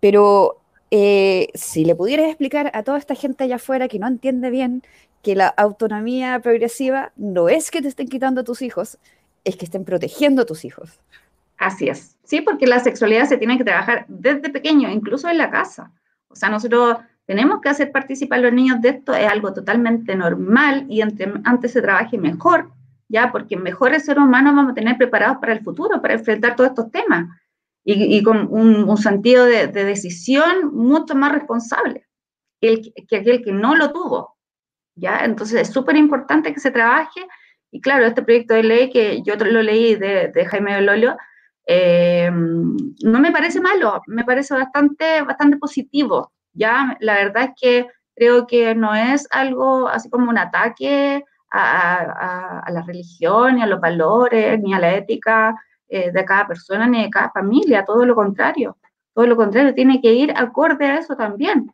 pero 0.00 0.60
eh, 0.90 1.48
si 1.54 1.84
le 1.84 1.94
pudieras 1.94 2.26
explicar 2.26 2.70
a 2.74 2.82
toda 2.82 2.98
esta 2.98 3.14
gente 3.14 3.44
allá 3.44 3.56
afuera 3.56 3.88
que 3.88 3.98
no 3.98 4.08
entiende 4.08 4.50
bien 4.50 4.82
que 5.22 5.36
la 5.36 5.46
autonomía 5.46 6.40
progresiva 6.40 7.12
no 7.16 7.48
es 7.48 7.70
que 7.70 7.80
te 7.80 7.88
estén 7.88 8.08
quitando 8.08 8.40
a 8.40 8.44
tus 8.44 8.60
hijos, 8.60 8.98
es 9.44 9.56
que 9.56 9.64
estén 9.64 9.84
protegiendo 9.84 10.42
a 10.42 10.46
tus 10.46 10.64
hijos. 10.64 11.00
Así 11.58 11.88
es. 11.88 12.16
Sí, 12.24 12.40
porque 12.40 12.66
la 12.66 12.80
sexualidad 12.80 13.26
se 13.26 13.36
tiene 13.36 13.56
que 13.56 13.64
trabajar 13.64 14.04
desde 14.08 14.50
pequeño, 14.50 14.90
incluso 14.90 15.28
en 15.28 15.38
la 15.38 15.50
casa. 15.50 15.92
O 16.28 16.34
sea, 16.34 16.48
nosotros 16.48 16.98
tenemos 17.32 17.62
que 17.62 17.70
hacer 17.70 17.90
participar 17.90 18.40
a 18.40 18.42
los 18.42 18.52
niños 18.52 18.82
de 18.82 18.90
esto, 18.90 19.14
es 19.14 19.26
algo 19.26 19.54
totalmente 19.54 20.14
normal 20.14 20.84
y 20.90 21.00
entre, 21.00 21.32
antes 21.44 21.72
se 21.72 21.80
trabaje 21.80 22.18
mejor, 22.18 22.70
ya, 23.08 23.32
porque 23.32 23.56
mejores 23.56 24.04
seres 24.04 24.22
humanos 24.22 24.54
vamos 24.54 24.72
a 24.72 24.74
tener 24.74 24.98
preparados 24.98 25.38
para 25.38 25.54
el 25.54 25.64
futuro, 25.64 26.02
para 26.02 26.12
enfrentar 26.12 26.56
todos 26.56 26.68
estos 26.68 26.90
temas 26.90 27.30
y, 27.84 28.22
con 28.22 28.48
un, 28.50 28.96
sentido 28.98 29.46
de, 29.46 29.66
decisión 29.68 30.74
mucho 30.74 31.14
más 31.14 31.32
responsable 31.32 32.06
que, 32.60 32.92
aquel 33.18 33.42
que 33.42 33.50
no 33.50 33.76
lo 33.76 33.92
tuvo, 33.92 34.36
ya. 34.94 35.24
Entonces 35.24 35.62
es 35.62 35.72
súper 35.72 35.96
importante 35.96 36.52
que 36.52 36.60
se 36.60 36.70
trabaje 36.70 37.26
y 37.70 37.80
claro, 37.80 38.04
este 38.04 38.20
proyecto 38.20 38.52
de 38.52 38.62
ley 38.62 38.90
que 38.90 39.22
yo 39.22 39.36
lo 39.36 39.62
leí 39.62 39.94
de, 39.94 40.28
de 40.28 40.44
Jaime 40.44 40.74
Belolio, 40.74 41.16
eh, 41.66 42.30
no 42.30 43.20
me 43.20 43.32
parece 43.32 43.58
malo, 43.58 44.02
me 44.06 44.22
parece 44.22 44.52
bastante, 44.52 45.22
bastante 45.22 45.56
positivo 45.56 46.30
Ya, 46.54 46.96
la 47.00 47.14
verdad 47.14 47.44
es 47.44 47.50
que 47.60 47.86
creo 48.14 48.46
que 48.46 48.74
no 48.74 48.94
es 48.94 49.26
algo 49.30 49.88
así 49.88 50.10
como 50.10 50.30
un 50.30 50.38
ataque 50.38 51.24
a, 51.50 52.64
la 52.70 52.82
religión, 52.82 53.56
ni 53.56 53.62
a 53.62 53.66
los 53.66 53.80
valores, 53.80 54.58
ni 54.60 54.72
a 54.72 54.78
la 54.78 54.94
ética 54.94 55.54
eh, 55.88 56.10
de 56.10 56.24
cada 56.24 56.46
persona, 56.46 56.86
ni 56.86 57.02
de 57.02 57.10
cada 57.10 57.30
familia, 57.30 57.84
todo 57.84 58.04
lo 58.06 58.14
contrario. 58.14 58.78
Todo 59.14 59.26
lo 59.26 59.36
contrario, 59.36 59.74
tiene 59.74 60.00
que 60.00 60.14
ir 60.14 60.32
acorde 60.34 60.86
a 60.86 60.98
eso 60.98 61.16
también. 61.16 61.70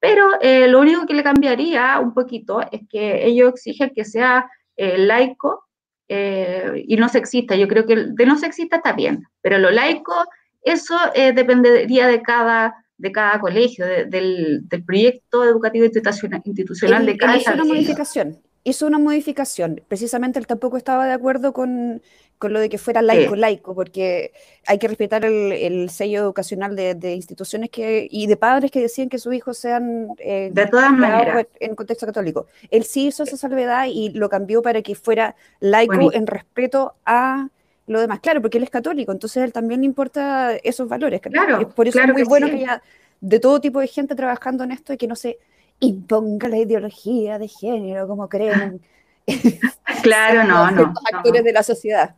Pero 0.00 0.38
eh, 0.42 0.68
lo 0.68 0.80
único 0.80 1.06
que 1.06 1.14
le 1.14 1.22
cambiaría 1.22 1.98
un 1.98 2.12
poquito 2.12 2.60
es 2.70 2.82
que 2.90 3.24
ellos 3.24 3.50
exigen 3.50 3.92
que 3.94 4.04
sea 4.04 4.50
eh, 4.76 4.98
laico 4.98 5.64
y 6.06 6.96
no 6.96 7.08
sexista. 7.08 7.56
Yo 7.56 7.66
creo 7.66 7.86
que 7.86 7.96
de 7.96 8.26
no 8.26 8.36
sexista 8.36 8.76
está 8.76 8.92
bien, 8.92 9.24
pero 9.40 9.58
lo 9.58 9.70
laico, 9.70 10.14
eso 10.62 10.96
dependería 11.14 12.06
de 12.06 12.22
cada 12.22 12.83
de 12.96 13.12
cada 13.12 13.40
colegio, 13.40 13.86
del, 13.86 14.68
del, 14.68 14.84
proyecto 14.84 15.44
educativo 15.44 15.84
institucional, 15.84 17.06
de 17.06 17.16
cada 17.16 17.36
hizo 17.36 17.52
una 17.52 17.64
modificación, 17.64 18.38
hizo 18.62 18.86
una 18.86 18.98
modificación. 18.98 19.82
Precisamente 19.88 20.38
él 20.38 20.46
tampoco 20.46 20.76
estaba 20.76 21.06
de 21.06 21.12
acuerdo 21.12 21.52
con, 21.52 22.02
con 22.38 22.52
lo 22.52 22.60
de 22.60 22.68
que 22.68 22.78
fuera 22.78 23.02
laico, 23.02 23.36
laico, 23.36 23.74
porque 23.74 24.32
hay 24.66 24.78
que 24.78 24.88
respetar 24.88 25.24
el, 25.24 25.52
el 25.52 25.90
sello 25.90 26.20
educacional 26.20 26.76
de, 26.76 26.94
de, 26.94 27.14
instituciones 27.14 27.70
que, 27.70 28.08
y 28.10 28.26
de 28.26 28.36
padres 28.36 28.70
que 28.70 28.80
decían 28.80 29.08
que 29.08 29.18
sus 29.18 29.34
hijos 29.34 29.58
sean 29.58 30.08
eh, 30.18 30.50
de 30.52 30.66
todas 30.66 30.92
maneras 30.92 31.46
en 31.60 31.74
contexto 31.74 32.06
católico. 32.06 32.46
Él 32.70 32.84
sí 32.84 33.08
hizo 33.08 33.24
esa 33.24 33.36
salvedad 33.36 33.86
y 33.90 34.10
lo 34.10 34.28
cambió 34.28 34.62
para 34.62 34.82
que 34.82 34.94
fuera 34.94 35.36
laico 35.60 36.12
en 36.12 36.26
respeto 36.26 36.94
a 37.04 37.48
lo 37.86 38.00
demás. 38.00 38.20
Claro, 38.20 38.40
porque 38.40 38.58
él 38.58 38.64
es 38.64 38.70
católico, 38.70 39.12
entonces 39.12 39.42
a 39.42 39.44
él 39.44 39.52
también 39.52 39.80
le 39.80 39.86
importa 39.86 40.54
esos 40.56 40.88
valores. 40.88 41.20
Claro, 41.20 41.68
por 41.70 41.88
eso 41.88 42.00
es 42.00 42.12
muy 42.12 42.24
bueno 42.24 42.46
que 42.46 42.56
haya 42.56 42.82
de 43.20 43.40
todo 43.40 43.60
tipo 43.60 43.80
de 43.80 43.88
gente 43.88 44.14
trabajando 44.14 44.64
en 44.64 44.72
esto 44.72 44.92
y 44.92 44.96
que 44.96 45.06
no 45.06 45.16
se 45.16 45.38
imponga 45.80 46.48
la 46.48 46.58
ideología 46.58 47.38
de 47.38 47.48
género 47.48 48.06
como 48.06 48.28
creen. 48.28 48.80
claro, 50.02 50.44
no, 50.48 50.70
no. 50.70 50.94
actores 51.12 51.44
de 51.44 51.52
la 51.52 51.62
sociedad. 51.62 52.14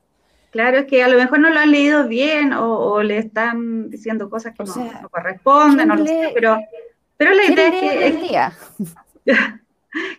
Claro, 0.51 0.79
es 0.79 0.87
que 0.87 1.03
a 1.03 1.09
lo 1.09 1.19
mejor 1.19 1.39
no 1.39 1.51
lo 1.51 1.61
han 1.61 1.71
leído 1.71 2.09
bien 2.09 2.53
o, 2.55 3.03
le 3.03 3.19
están 3.19 3.91
diciendo 3.91 4.31
cosas 4.31 4.55
que 4.57 4.65
no, 4.65 5.09
corresponden, 5.11 5.89
no 5.89 5.97
lo 5.97 6.07
sé, 6.07 6.31
pero, 6.35 6.59
pero 7.17 7.35
la 7.35 7.45
idea 7.45 7.69
es 8.07 8.15
que... 8.15 9.33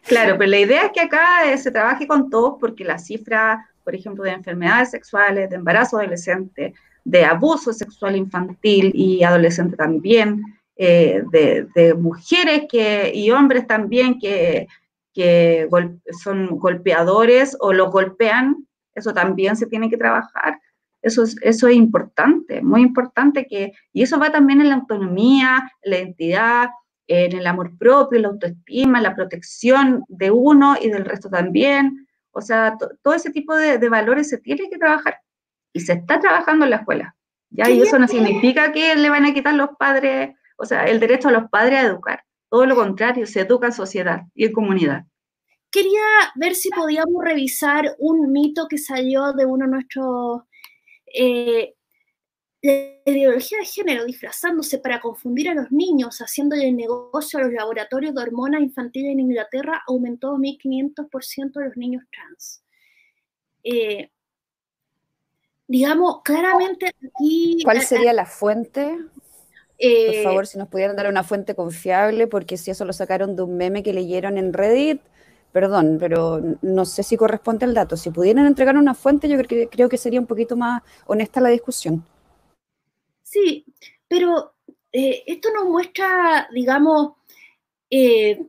claro, 0.03 0.37
pero 0.37 0.49
la 0.49 0.59
idea 0.59 0.85
es 0.85 0.91
que 0.91 1.01
acá 1.01 1.51
eh, 1.51 1.57
se 1.57 1.71
trabaje 1.71 2.05
con 2.05 2.29
todos 2.29 2.57
porque 2.59 2.83
la 2.83 2.99
cifra 2.99 3.67
por 3.87 3.95
ejemplo, 3.95 4.25
de 4.25 4.31
enfermedades 4.31 4.91
sexuales, 4.91 5.49
de 5.49 5.55
embarazo 5.55 5.97
adolescente, 5.97 6.73
de 7.05 7.23
abuso 7.23 7.71
sexual 7.71 8.17
infantil 8.17 8.91
y 8.93 9.23
adolescente 9.23 9.77
también, 9.77 10.43
eh, 10.75 11.23
de, 11.31 11.93
mujeres 11.93 12.63
que, 12.69 13.13
y 13.15 13.31
hombres 13.31 13.65
también 13.65 14.19
que, 14.19 14.67
que 15.13 15.69
son 16.21 16.59
golpeadores 16.59 17.55
o 17.61 17.71
los 17.71 17.89
golpean, 17.89 18.67
eso 18.93 19.13
también 19.13 19.55
se 19.55 19.67
tiene 19.67 19.89
que 19.89 19.95
trabajar. 19.95 20.59
Eso 21.01 21.23
es, 21.23 21.37
eso 21.41 21.69
es 21.69 21.77
importante, 21.77 22.61
muy 22.61 22.81
importante 22.81 23.47
que, 23.47 23.71
y 23.93 24.03
eso 24.03 24.19
va 24.19 24.33
también 24.33 24.59
en 24.59 24.67
la 24.67 24.75
autonomía, 24.75 25.71
la 25.81 25.99
identidad, 25.99 26.71
en 27.07 27.37
el 27.37 27.47
amor 27.47 27.77
propio, 27.77 28.19
la 28.19 28.27
autoestima, 28.27 28.99
la 28.99 29.15
protección 29.15 30.03
de 30.09 30.29
uno 30.29 30.75
y 30.77 30.89
del 30.89 31.05
resto 31.05 31.29
también, 31.29 32.06
o 32.37 32.41
sea, 32.41 32.77
todo 33.01 33.15
ese 33.15 33.31
tipo 33.31 33.55
de, 33.55 33.89
valores 33.89 34.29
se 34.29 34.37
tiene 34.37 34.69
que 34.69 34.77
trabajar 34.77 35.19
y 35.73 35.79
se 35.79 35.93
está 35.93 36.19
trabajando 36.19 36.65
en 36.65 36.69
la 36.69 36.77
escuela. 36.77 37.15
¿ya? 37.49 37.67
Y 37.67 37.81
eso 37.81 37.97
no 37.97 38.07
significa 38.07 38.71
que 38.71 38.95
le 38.95 39.09
van 39.09 39.25
a 39.25 39.33
quitar 39.33 39.55
los 39.55 39.69
padres, 39.79 40.35
o 40.55 40.65
sea, 40.65 40.85
el 40.85 40.99
derecho 40.99 41.29
a 41.29 41.31
los 41.31 41.49
padres 41.49 41.79
a 41.79 41.87
educar. 41.87 42.23
Todo 42.49 42.67
lo 42.67 42.75
contrario, 42.75 43.25
se 43.25 43.41
educa 43.41 43.65
en 43.65 43.73
sociedad 43.73 44.21
y 44.35 44.45
en 44.45 44.53
comunidad. 44.53 45.05
Quería 45.71 45.99
ver 46.35 46.53
si 46.53 46.69
podíamos 46.69 47.23
revisar 47.23 47.95
un 47.97 48.31
mito 48.31 48.67
que 48.67 48.77
salió 48.77 49.33
de 49.33 49.47
uno 49.47 49.65
de 49.65 49.71
nuestros 49.71 50.41
eh, 51.11 51.73
la 52.67 53.13
ideología 53.13 53.59
de 53.59 53.65
género 53.65 54.05
disfrazándose 54.05 54.79
para 54.79 54.99
confundir 54.99 55.49
a 55.49 55.53
los 55.53 55.71
niños, 55.71 56.17
haciéndole 56.19 56.71
negocio 56.73 57.39
a 57.39 57.43
los 57.43 57.53
laboratorios 57.53 58.13
de 58.13 58.21
hormonas 58.21 58.61
infantiles 58.61 59.13
en 59.13 59.21
Inglaterra, 59.21 59.83
aumentó 59.87 60.35
1.500% 60.35 61.53
de 61.53 61.65
los 61.65 61.77
niños 61.77 62.03
trans. 62.11 62.63
Eh, 63.63 64.09
digamos, 65.67 66.21
claramente 66.23 66.87
aquí... 66.87 67.61
¿Cuál 67.63 67.81
sería 67.81 68.11
la 68.11 68.25
fuente? 68.25 68.97
Por 68.97 69.05
eh, 69.79 70.23
favor, 70.23 70.45
si 70.45 70.57
nos 70.57 70.67
pudieran 70.67 70.97
dar 70.97 71.07
una 71.07 71.23
fuente 71.23 71.55
confiable, 71.55 72.27
porque 72.27 72.57
si 72.57 72.71
eso 72.71 72.83
lo 72.83 72.91
sacaron 72.91 73.37
de 73.37 73.43
un 73.43 73.55
meme 73.55 73.81
que 73.81 73.93
leyeron 73.93 74.37
en 74.37 74.51
Reddit, 74.51 75.01
perdón, 75.53 75.97
pero 75.99 76.41
no 76.61 76.83
sé 76.83 77.03
si 77.03 77.15
corresponde 77.15 77.65
al 77.65 77.73
dato. 77.73 77.95
Si 77.95 78.09
pudieran 78.09 78.45
entregar 78.45 78.75
una 78.75 78.93
fuente, 78.93 79.29
yo 79.29 79.37
creo 79.37 79.47
que, 79.47 79.67
creo 79.69 79.87
que 79.87 79.97
sería 79.97 80.19
un 80.19 80.27
poquito 80.27 80.57
más 80.57 80.81
honesta 81.05 81.39
la 81.39 81.49
discusión. 81.49 82.03
Sí, 83.29 83.65
pero 84.07 84.53
eh, 84.93 85.23
esto 85.27 85.49
nos 85.53 85.65
muestra, 85.65 86.47
digamos, 86.53 87.17
eh, 87.89 88.39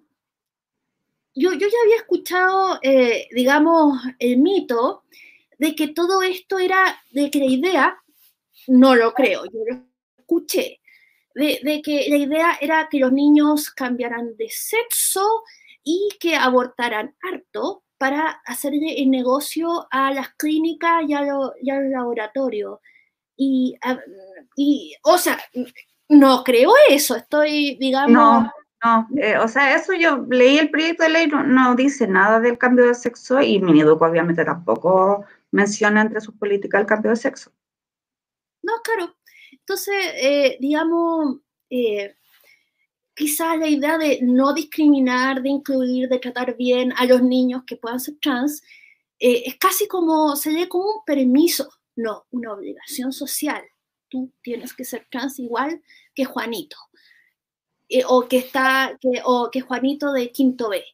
yo, 1.35 1.53
ya 1.53 1.67
había 1.83 1.97
escuchado, 1.97 2.79
eh, 2.83 3.27
digamos, 3.33 4.01
el 4.21 4.37
mito 4.39 5.03
de 5.59 5.75
que 5.75 5.89
todo 5.89 6.23
esto 6.23 6.61
era, 6.61 6.97
de 7.11 7.29
que 7.29 7.41
la 7.41 7.47
idea, 7.47 7.99
no 8.69 8.95
lo 8.95 9.13
creo, 9.15 9.47
yo 9.47 9.59
lo 9.69 9.85
escuché, 10.17 10.81
de, 11.35 11.83
que 11.83 12.07
la 12.09 12.17
idea 12.17 12.59
era 12.61 12.89
que 12.89 13.01
los 13.01 13.13
niños 13.13 13.71
cambiaran 13.71 14.37
de 14.37 14.49
sexo 14.49 15.43
y 15.83 16.09
que 16.21 16.37
abortaran 16.37 17.17
harto 17.21 17.83
para 17.99 18.43
hacerle 18.47 19.03
el 19.03 19.11
negocio 19.11 19.89
a 19.91 20.13
las 20.13 20.35
clínicas 20.35 21.03
y 21.09 21.15
a, 21.15 21.23
los 21.23 21.53
laboratorios. 21.63 22.79
Y 23.39 23.79
y, 24.59 24.97
o 25.05 25.17
sea, 25.19 25.39
no 26.09 26.43
creo 26.43 26.73
eso, 26.91 27.15
estoy, 27.15 27.77
digamos... 27.77 28.11
No, 28.11 28.53
no, 28.85 29.09
eh, 29.17 29.39
o 29.39 29.47
sea, 29.47 29.77
eso 29.77 29.93
yo 29.95 30.27
leí 30.29 30.59
el 30.59 30.69
proyecto 30.69 31.05
de 31.05 31.11
ley, 31.11 31.29
no, 31.29 31.77
dice 31.77 32.09
nada 32.09 32.41
del 32.41 32.59
cambio 32.59 32.87
de 32.87 32.95
sexo 32.95 33.41
y 33.41 33.61
Miniduc 33.61 34.03
obviamente 34.03 34.45
tampoco 34.45 35.25
menciona 35.53 36.03
entre 36.03 36.21
sus 36.21 36.35
políticas 36.35 36.81
el 36.81 36.89
cambio 36.89 37.11
de 37.11 37.17
sexo. 37.17 37.53
No, 38.63 38.73
claro. 38.83 39.15
Entonces, 39.53 39.95
eh, 40.17 40.57
digamos, 40.61 41.37
eh, 41.71 42.17
quizás 43.15 43.59
la 43.59 43.69
idea 43.69 43.97
de 43.97 44.19
no 44.23 44.53
discriminar, 44.55 45.41
de 45.41 45.51
incluir, 45.51 46.09
de 46.09 46.19
tratar 46.19 46.57
bien 46.57 46.93
a 46.97 47.05
los 47.07 47.23
niños 47.23 47.63
que 47.65 47.77
puedan 47.77 48.01
ser 48.01 48.17
trans, 48.21 48.61
es 49.21 49.57
casi 49.59 49.87
como, 49.87 50.35
se 50.35 50.53
ve 50.53 50.69
como 50.69 50.85
un 50.85 51.05
permiso, 51.05 51.69
no, 51.99 52.27
una 52.31 52.53
obligación 52.53 53.13
social. 53.13 53.63
Tú 54.09 54.33
tienes 54.43 54.73
que 54.73 54.85
ser 54.85 55.07
trans 55.11 55.39
igual 55.39 55.83
que 56.15 56.25
Juanito, 56.25 56.77
eh, 57.89 58.03
o, 58.07 58.29
que 58.29 58.39
está, 58.39 58.97
que, 59.01 59.21
o 59.25 59.51
que 59.51 59.61
Juanito 59.61 60.13
de 60.13 60.31
quinto 60.31 60.71
B, 60.71 60.85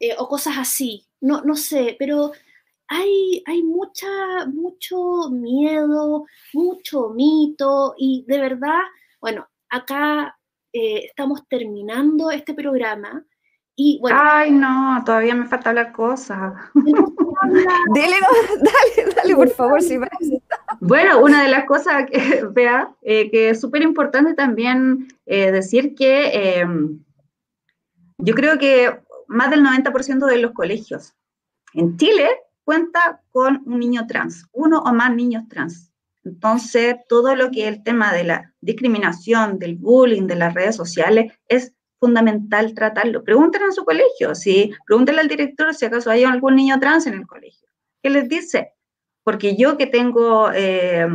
eh, 0.00 0.14
o 0.18 0.28
cosas 0.28 0.56
así, 0.58 1.06
no, 1.20 1.42
no 1.42 1.56
sé, 1.56 1.96
pero 1.98 2.32
hay, 2.88 3.42
hay 3.46 3.62
mucha, 3.62 4.46
mucho 4.46 5.30
miedo, 5.30 6.24
mucho 6.54 7.10
mito, 7.10 7.94
y 7.98 8.24
de 8.26 8.40
verdad, 8.40 8.80
bueno, 9.20 9.46
acá 9.68 10.38
eh, 10.72 11.04
estamos 11.06 11.46
terminando 11.48 12.30
este 12.30 12.54
programa. 12.54 13.24
Y 13.80 14.00
bueno, 14.00 14.18
Ay, 14.20 14.50
no, 14.50 15.00
todavía 15.06 15.36
me 15.36 15.46
falta 15.46 15.68
hablar 15.68 15.92
cosas. 15.92 16.52
dale, 16.74 18.16
dale, 18.56 19.14
dale, 19.14 19.36
por 19.36 19.50
favor, 19.50 19.80
si 19.80 19.96
parece. 19.96 20.42
Bueno, 20.80 21.20
una 21.20 21.44
de 21.44 21.48
las 21.48 21.64
cosas 21.64 22.06
que, 22.10 22.44
vea, 22.50 22.90
eh, 23.02 23.30
que 23.30 23.50
es 23.50 23.60
súper 23.60 23.82
importante 23.82 24.34
también 24.34 25.06
eh, 25.26 25.52
decir 25.52 25.94
que 25.94 26.58
em, 26.58 27.04
yo 28.18 28.34
creo 28.34 28.58
que 28.58 28.98
más 29.28 29.48
del 29.48 29.62
90% 29.62 30.26
de 30.26 30.38
los 30.38 30.50
colegios 30.54 31.14
en 31.72 31.96
Chile 31.98 32.28
cuenta 32.64 33.22
con 33.30 33.62
un 33.64 33.78
niño 33.78 34.08
trans, 34.08 34.48
uno 34.50 34.80
o 34.80 34.92
más 34.92 35.14
niños 35.14 35.44
trans. 35.48 35.92
Entonces, 36.24 36.96
todo 37.08 37.36
lo 37.36 37.52
que 37.52 37.68
es 37.68 37.76
el 37.76 37.84
tema 37.84 38.12
de 38.12 38.24
la 38.24 38.52
discriminación, 38.60 39.60
del 39.60 39.76
bullying, 39.76 40.26
de 40.26 40.34
las 40.34 40.52
redes 40.52 40.74
sociales, 40.74 41.32
es 41.46 41.76
fundamental 41.98 42.74
tratarlo. 42.74 43.24
Pregúntenle 43.24 43.66
en 43.66 43.72
su 43.72 43.84
colegio, 43.84 44.34
si 44.34 44.72
pregúntenle 44.86 45.20
al 45.20 45.28
director 45.28 45.74
si 45.74 45.84
acaso 45.84 46.10
hay 46.10 46.24
algún 46.24 46.56
niño 46.56 46.78
trans 46.80 47.06
en 47.06 47.14
el 47.14 47.26
colegio. 47.26 47.68
¿Qué 48.02 48.10
les 48.10 48.28
dice? 48.28 48.74
porque 49.28 49.56
yo 49.56 49.76
que 49.76 49.86
tengo, 49.86 50.50
eh, 50.54 51.06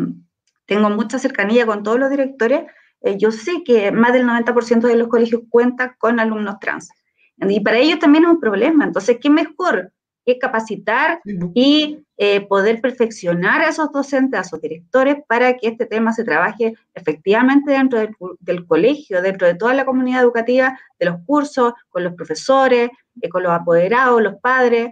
tengo 0.67 0.91
mucha 0.91 1.17
cercanía 1.17 1.65
con 1.65 1.81
todos 1.81 1.97
los 1.97 2.11
directores, 2.11 2.61
eh, 3.01 3.17
yo 3.17 3.31
sé 3.31 3.63
que 3.65 3.91
más 3.91 4.13
del 4.13 4.23
90% 4.23 4.87
de 4.87 4.95
los 4.97 5.07
colegios 5.07 5.41
cuentan 5.49 5.95
con 5.97 6.19
alumnos 6.19 6.59
trans. 6.59 6.91
Y 7.37 7.59
para 7.61 7.79
ellos 7.79 7.97
también 7.97 8.25
es 8.25 8.29
un 8.29 8.39
problema. 8.39 8.85
Entonces, 8.85 9.17
¿qué 9.19 9.31
mejor 9.31 9.93
que 10.25 10.39
capacitar 10.39 11.21
y 11.53 11.99
eh, 12.17 12.41
poder 12.47 12.81
perfeccionar 12.81 13.61
a 13.61 13.69
esos 13.69 13.91
docentes, 13.91 14.37
a 14.37 14.41
esos 14.41 14.61
directores, 14.61 15.17
para 15.27 15.57
que 15.57 15.67
este 15.67 15.85
tema 15.85 16.13
se 16.13 16.23
trabaje 16.23 16.73
efectivamente 16.93 17.71
dentro 17.71 17.99
del, 18.39 18.65
colegio, 18.65 19.21
dentro 19.21 19.47
de 19.47 19.55
toda 19.55 19.73
la 19.73 19.85
comunidad 19.85 20.21
educativa, 20.21 20.79
de 20.99 21.05
los 21.07 21.17
cursos, 21.25 21.73
con 21.89 22.03
los 22.03 22.13
profesores, 22.13 22.89
eh, 23.21 23.29
con 23.29 23.43
los 23.43 23.51
apoderados, 23.51 24.21
los 24.21 24.35
padres 24.35 24.91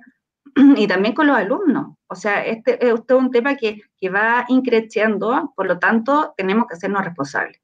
y 0.76 0.88
también 0.88 1.14
con 1.14 1.28
los 1.28 1.38
alumnos. 1.38 1.96
O 2.08 2.16
sea, 2.16 2.46
este 2.46 2.86
es 2.86 2.94
un 3.10 3.32
tema 3.32 3.56
que, 3.56 3.82
que 3.98 4.10
va 4.10 4.46
increciendo, 4.50 5.54
por 5.56 5.68
lo 5.68 5.80
tanto, 5.80 6.34
tenemos 6.36 6.68
que 6.68 6.76
hacernos 6.76 7.06
responsables. 7.06 7.62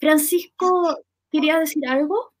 Francisco, 0.00 0.98
¿quería 1.30 1.58
decir 1.58 1.86
algo? 1.88 2.34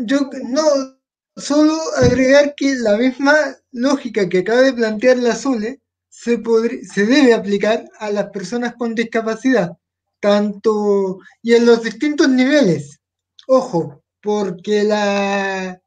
Yo 0.00 0.30
no, 0.48 0.62
solo 1.36 1.76
agregar 1.96 2.54
que 2.56 2.74
la 2.76 2.96
misma 2.96 3.34
lógica 3.72 4.28
que 4.28 4.38
acaba 4.38 4.62
de 4.62 4.72
plantear 4.72 5.18
la 5.18 5.34
Zule 5.34 5.80
se, 6.08 6.40
se 6.92 7.06
debe 7.06 7.34
aplicar 7.34 7.84
a 7.98 8.10
las 8.10 8.30
personas 8.30 8.74
con 8.76 8.94
discapacidad, 8.94 9.76
tanto 10.20 11.18
y 11.42 11.54
en 11.54 11.66
los 11.66 11.82
distintos 11.82 12.28
niveles. 12.28 13.00
Ojo, 13.46 14.02
porque 14.22 14.84
la 14.84 15.80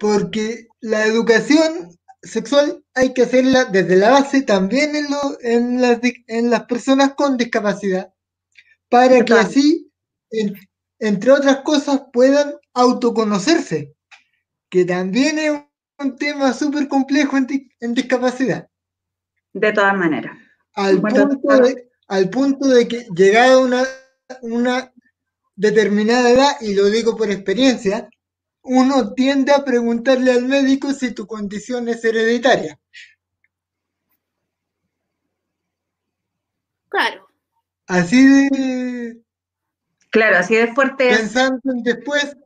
porque 0.00 0.66
la 0.80 1.06
educación 1.06 1.96
sexual 2.22 2.82
hay 2.94 3.12
que 3.12 3.22
hacerla 3.22 3.66
desde 3.66 3.96
la 3.96 4.10
base 4.10 4.42
también 4.42 4.96
en, 4.96 5.06
en, 5.42 5.80
las, 5.80 6.00
en 6.26 6.50
las 6.50 6.64
personas 6.64 7.14
con 7.14 7.36
discapacidad, 7.36 8.12
para 8.88 9.24
que 9.24 9.34
así, 9.34 9.90
entre 11.02 11.32
otras 11.32 11.62
cosas, 11.62 12.02
puedan 12.12 12.54
autoconocerse, 12.74 13.92
que 14.70 14.84
también 14.84 15.36
es 15.40 15.52
un 15.98 16.16
tema 16.16 16.52
súper 16.52 16.86
complejo 16.86 17.36
en, 17.36 17.94
discapacidad. 17.94 18.68
De 19.52 19.72
todas 19.72 19.96
maneras. 19.96 20.38
Al, 20.74 21.00
punto 21.00 21.58
de, 21.58 21.90
al 22.06 22.30
punto 22.30 22.68
de 22.68 22.86
que 22.86 23.06
llegada 23.16 23.58
una, 23.58 23.82
una 24.42 24.92
determinada 25.56 26.30
edad, 26.30 26.52
y 26.60 26.74
lo 26.74 26.86
digo 26.86 27.16
por 27.16 27.32
experiencia, 27.32 28.08
uno 28.62 29.12
tiende 29.12 29.50
a 29.50 29.64
preguntarle 29.64 30.30
al 30.30 30.44
médico 30.44 30.92
si 30.92 31.12
tu 31.12 31.26
condición 31.26 31.88
es 31.88 32.04
hereditaria. 32.04 32.78
Claro. 36.88 37.26
Así 37.88 38.24
de... 38.24 39.22
Claro, 40.12 40.36
así 40.38 40.54
de 40.54 40.72
fuerte. 40.72 41.08
Pensando 41.08 41.60
en 41.72 41.82
después, 41.82 42.36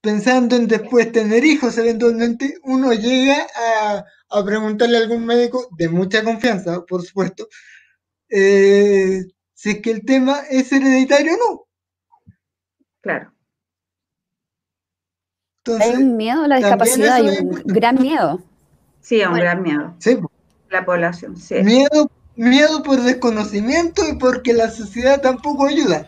pensando 0.00 0.56
en 0.56 0.66
después 0.66 1.12
tener 1.12 1.44
hijos, 1.44 1.78
eventualmente 1.78 2.58
uno 2.64 2.92
llega 2.92 3.46
a, 4.28 4.44
preguntarle 4.44 4.96
a 4.96 5.00
algún 5.02 5.24
médico 5.24 5.68
de 5.78 5.88
mucha 5.88 6.24
confianza, 6.24 6.84
por 6.84 7.02
supuesto, 7.02 7.46
eh, 8.28 9.24
si 9.54 9.70
es 9.70 9.80
que 9.80 9.92
el 9.92 10.04
tema 10.04 10.40
es 10.50 10.72
hereditario 10.72 11.34
o 11.34 11.36
no. 11.36 11.66
Claro 13.00 13.36
hay 15.80 15.94
un 15.96 16.16
miedo 16.16 16.44
a 16.44 16.48
la 16.48 16.56
discapacidad, 16.56 17.16
hay 17.16 17.38
un 17.40 17.62
gran 17.64 18.00
miedo. 18.00 18.40
Sí, 19.00 19.22
un 19.22 19.34
gran 19.34 19.62
miedo. 19.62 19.94
Sí. 19.98 20.18
La 20.70 20.84
población, 20.84 21.36
sí. 21.36 21.56
Miedo, 21.62 22.10
miedo 22.34 22.82
por 22.82 23.00
desconocimiento 23.00 24.02
y 24.08 24.16
porque 24.16 24.52
la 24.52 24.70
sociedad 24.70 25.20
tampoco 25.20 25.66
ayuda. 25.66 26.06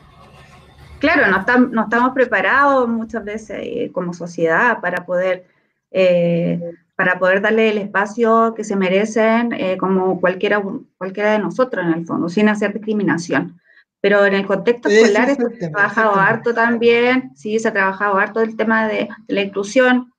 Claro, 0.99 1.27
no, 1.27 1.67
no 1.69 1.83
estamos 1.83 2.13
preparados 2.13 2.89
muchas 2.89 3.25
veces 3.25 3.59
eh, 3.61 3.91
como 3.93 4.13
sociedad 4.13 4.81
para 4.81 5.07
poder, 5.07 5.47
eh, 5.91 6.61
para 6.97 7.19
poder 7.19 7.41
darle 7.41 7.71
el 7.71 7.79
espacio 7.79 8.55
que 8.57 8.65
se 8.65 8.77
merecen 8.77 9.53
eh, 9.53 9.77
como 9.79 10.21
cualquiera, 10.21 10.63
cualquiera 10.97 11.33
de 11.33 11.39
nosotros 11.39 11.87
en 11.87 11.93
el 11.93 12.07
fondo, 12.07 12.29
sin 12.29 12.49
hacer 12.49 12.73
discriminación. 12.73 13.61
Pero 14.01 14.25
en 14.25 14.35
el 14.35 14.47
contexto 14.47 14.89
escolar 14.89 15.35
se 15.35 15.67
ha 15.67 15.71
trabajado 15.71 16.15
harto 16.15 16.55
también, 16.55 17.33
sí, 17.35 17.59
se 17.59 17.69
ha 17.69 17.73
trabajado 17.73 18.17
harto 18.17 18.41
el 18.41 18.57
tema 18.57 18.87
de, 18.87 19.09
la 19.27 19.41
inclusión, 19.43 20.13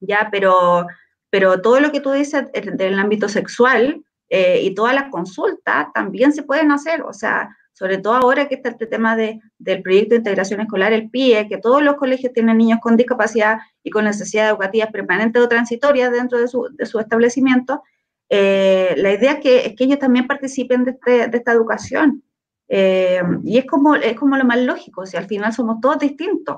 ya, 0.00 0.28
pero, 0.30 0.86
pero 1.30 1.60
todo 1.60 1.80
lo 1.80 1.92
que 1.92 2.00
tú 2.00 2.12
dices 2.12 2.46
del 2.52 2.98
ámbito 2.98 3.28
sexual 3.28 4.02
eh, 4.28 4.60
y 4.62 4.74
todas 4.74 4.94
las 4.94 5.10
consultas 5.10 5.88
también 5.92 6.32
se 6.32 6.42
pueden 6.42 6.72
hacer, 6.72 7.02
o 7.02 7.12
sea, 7.12 7.56
sobre 7.76 7.98
todo 7.98 8.14
ahora 8.14 8.48
que 8.48 8.54
está 8.54 8.70
este 8.70 8.86
tema 8.86 9.16
de, 9.16 9.38
del 9.58 9.82
proyecto 9.82 10.14
de 10.14 10.16
integración 10.16 10.62
escolar, 10.62 10.94
el 10.94 11.10
PIE, 11.10 11.46
que 11.46 11.58
todos 11.58 11.82
los 11.82 11.96
colegios 11.96 12.32
tienen 12.32 12.56
niños 12.56 12.78
con 12.80 12.96
discapacidad 12.96 13.58
y 13.82 13.90
con 13.90 14.06
necesidades 14.06 14.52
educativas 14.52 14.90
permanentes 14.90 15.42
o 15.42 15.46
transitorias 15.46 16.10
dentro 16.10 16.38
de 16.38 16.48
su, 16.48 16.70
de 16.72 16.86
su 16.86 16.98
establecimiento, 16.98 17.82
eh, 18.30 18.94
la 18.96 19.12
idea 19.12 19.32
es 19.32 19.40
que, 19.40 19.66
es 19.66 19.76
que 19.76 19.84
ellos 19.84 19.98
también 19.98 20.26
participen 20.26 20.84
de, 20.84 20.92
este, 20.92 21.28
de 21.28 21.36
esta 21.36 21.52
educación. 21.52 22.22
Eh, 22.66 23.20
y 23.44 23.58
es 23.58 23.66
como, 23.66 23.94
es 23.94 24.16
como 24.16 24.38
lo 24.38 24.46
más 24.46 24.58
lógico, 24.58 25.04
si 25.04 25.18
al 25.18 25.26
final 25.26 25.52
somos 25.52 25.78
todos 25.82 25.98
distintos. 25.98 26.56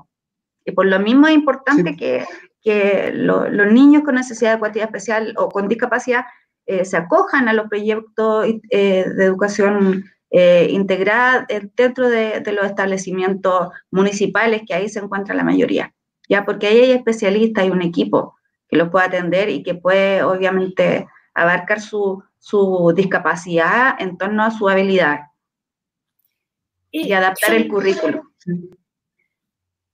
Y 0.64 0.70
por 0.70 0.86
lo 0.86 1.00
mismo 1.00 1.26
es 1.26 1.34
importante 1.34 1.96
que, 1.96 2.26
que 2.62 3.10
los 3.12 3.72
niños 3.72 4.04
con 4.04 4.14
necesidad 4.14 4.52
educativa 4.52 4.84
especial 4.84 5.34
o 5.36 5.48
con 5.48 5.66
discapacidad 5.66 6.26
eh, 6.64 6.84
se 6.84 6.96
acojan 6.96 7.48
a 7.48 7.54
los 7.54 7.68
proyectos 7.68 8.46
de 8.70 9.24
educación 9.24 10.04
integrada 10.30 11.46
dentro 11.74 12.08
de, 12.08 12.40
de, 12.40 12.52
los 12.52 12.66
establecimientos 12.66 13.68
municipales, 13.90 14.62
que 14.66 14.74
ahí 14.74 14.88
se 14.88 15.00
encuentra 15.00 15.34
la 15.34 15.44
mayoría. 15.44 15.94
Ya, 16.28 16.44
porque 16.44 16.66
ahí 16.66 16.78
hay 16.80 16.90
especialistas, 16.92 17.66
y 17.66 17.70
un 17.70 17.82
equipo 17.82 18.36
que 18.68 18.76
los 18.76 18.90
puede 18.90 19.06
atender 19.06 19.48
y 19.48 19.62
que 19.62 19.74
puede, 19.74 20.22
obviamente, 20.22 21.08
abarcar 21.34 21.80
su, 21.80 22.22
su 22.38 22.92
discapacidad 22.94 23.94
en 23.98 24.18
torno 24.18 24.44
a 24.44 24.50
su 24.50 24.68
habilidad 24.68 25.20
y, 26.90 27.12
adaptar 27.12 27.54
el 27.54 27.68
currículo. 27.68 28.22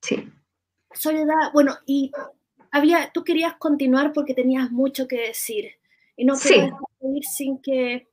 Sí. 0.00 0.30
Soledad, 0.92 1.52
bueno, 1.52 1.76
y 1.86 2.10
había, 2.70 3.10
tú 3.12 3.24
querías 3.24 3.54
continuar 3.56 4.12
porque 4.12 4.34
tenías 4.34 4.70
mucho 4.70 5.08
que 5.08 5.28
decir 5.28 5.72
y 6.16 6.24
no 6.24 6.34
querías 6.36 6.72
ir 7.00 7.24
sin 7.24 7.58
que... 7.58 8.08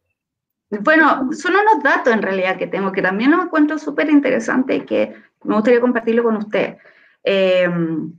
Bueno, 0.80 1.32
son 1.34 1.54
unos 1.54 1.84
datos 1.84 2.14
en 2.14 2.22
realidad 2.22 2.58
que 2.58 2.68
tengo 2.68 2.92
que 2.92 3.02
también 3.02 3.32
los 3.32 3.46
encuentro 3.46 3.78
súper 3.78 4.10
interesantes 4.10 4.78
y 4.78 4.86
que 4.86 5.16
me 5.44 5.56
gustaría 5.56 5.82
compartirlo 5.82 6.24
con 6.24 6.38
usted. 6.38 6.78
Em, 7.24 8.14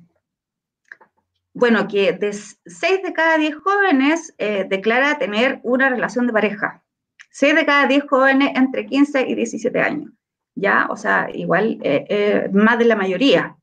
bueno, 1.54 1.88
que 1.88 2.12
de 2.12 2.32
6 2.32 3.02
de 3.02 3.12
cada 3.12 3.36
10 3.38 3.56
jóvenes 3.56 4.34
eh, 4.38 4.66
declara 4.68 5.18
tener 5.18 5.60
una 5.62 5.88
relación 5.88 6.26
de 6.26 6.32
pareja. 6.32 6.82
6 7.30 7.54
de 7.54 7.66
cada 7.66 7.86
10 7.86 8.04
jóvenes 8.08 8.52
entre 8.54 8.86
15 8.86 9.26
y 9.28 9.34
17 9.34 9.80
años. 9.80 10.12
¿ya? 10.54 10.86
O 10.90 10.96
sea, 10.96 11.28
igual 11.32 11.78
eh, 11.82 12.04
eh, 12.08 12.50
más 12.52 12.78
de 12.78 12.84
la 12.84 12.96
mayoría. 12.96 13.56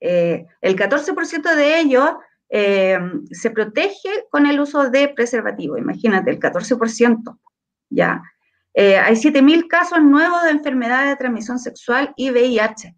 Eh, 0.00 0.46
el 0.60 0.76
14% 0.76 1.54
de 1.54 1.80
ellos 1.80 2.10
se 3.30 3.50
protege 3.50 4.26
con 4.30 4.46
el 4.46 4.60
uso 4.60 4.88
de 4.88 5.08
preservativo, 5.08 5.76
imagínate, 5.76 6.30
el 6.30 6.38
14%, 6.38 7.36
¿ya? 7.94 8.22
hay 8.76 9.14
7.000 9.14 9.68
casos 9.68 10.02
nuevos 10.02 10.42
de 10.42 10.50
enfermedad 10.50 11.06
de 11.06 11.16
transmisión 11.16 11.58
sexual 11.58 12.12
y 12.16 12.30
VIH 12.30 12.96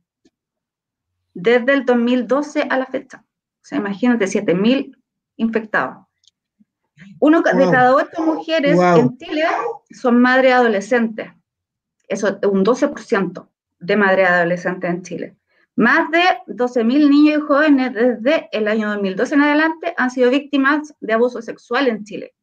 desde 1.34 1.74
el 1.74 1.84
2012 1.84 2.62
a 2.70 2.78
la 2.78 2.86
fecha. 2.86 3.22
O 3.22 3.64
sea, 3.68 3.78
imagínate, 3.78 4.24
7.000 4.24 4.97
infectados. 5.36 6.07
Uno 7.20 7.42
de 7.42 7.70
cada 7.70 7.94
ocho 7.94 8.22
mujeres 8.22 8.78
en 8.80 9.18
Chile 9.18 9.44
son 9.90 10.18
madres 10.18 10.55
adolescentes 10.55 11.28
eso 12.09 12.38
un 12.51 12.64
12% 12.64 13.49
de 13.78 13.97
madres 13.97 14.28
adolescentes 14.28 14.90
en 14.90 15.03
Chile. 15.03 15.36
Más 15.74 16.11
de 16.11 16.22
12.000 16.47 17.11
niños 17.11 17.38
y 17.38 17.47
jóvenes 17.47 17.92
desde 17.92 18.49
el 18.53 18.66
año 18.68 18.88
2012 18.90 19.34
en 19.34 19.42
adelante 19.42 19.94
han 19.97 20.11
sido 20.11 20.30
víctimas 20.30 20.94
de 21.01 21.12
abuso 21.12 21.42
sexual 21.42 21.88
en 21.88 22.05
Chile. 22.05 22.34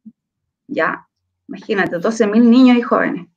Ya, 0.68 1.08
imagínate, 1.48 1.96
12.000 1.96 2.42
niños 2.42 2.76
y 2.76 2.82
jóvenes. 2.82 3.28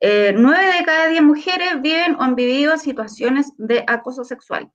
Eh, 0.00 0.34
9 0.36 0.78
de 0.78 0.84
cada 0.84 1.08
10 1.08 1.22
mujeres 1.22 1.80
viven 1.80 2.16
o 2.16 2.22
han 2.22 2.34
vivido 2.34 2.76
situaciones 2.76 3.52
de 3.56 3.84
acoso 3.86 4.24
sexual. 4.24 4.70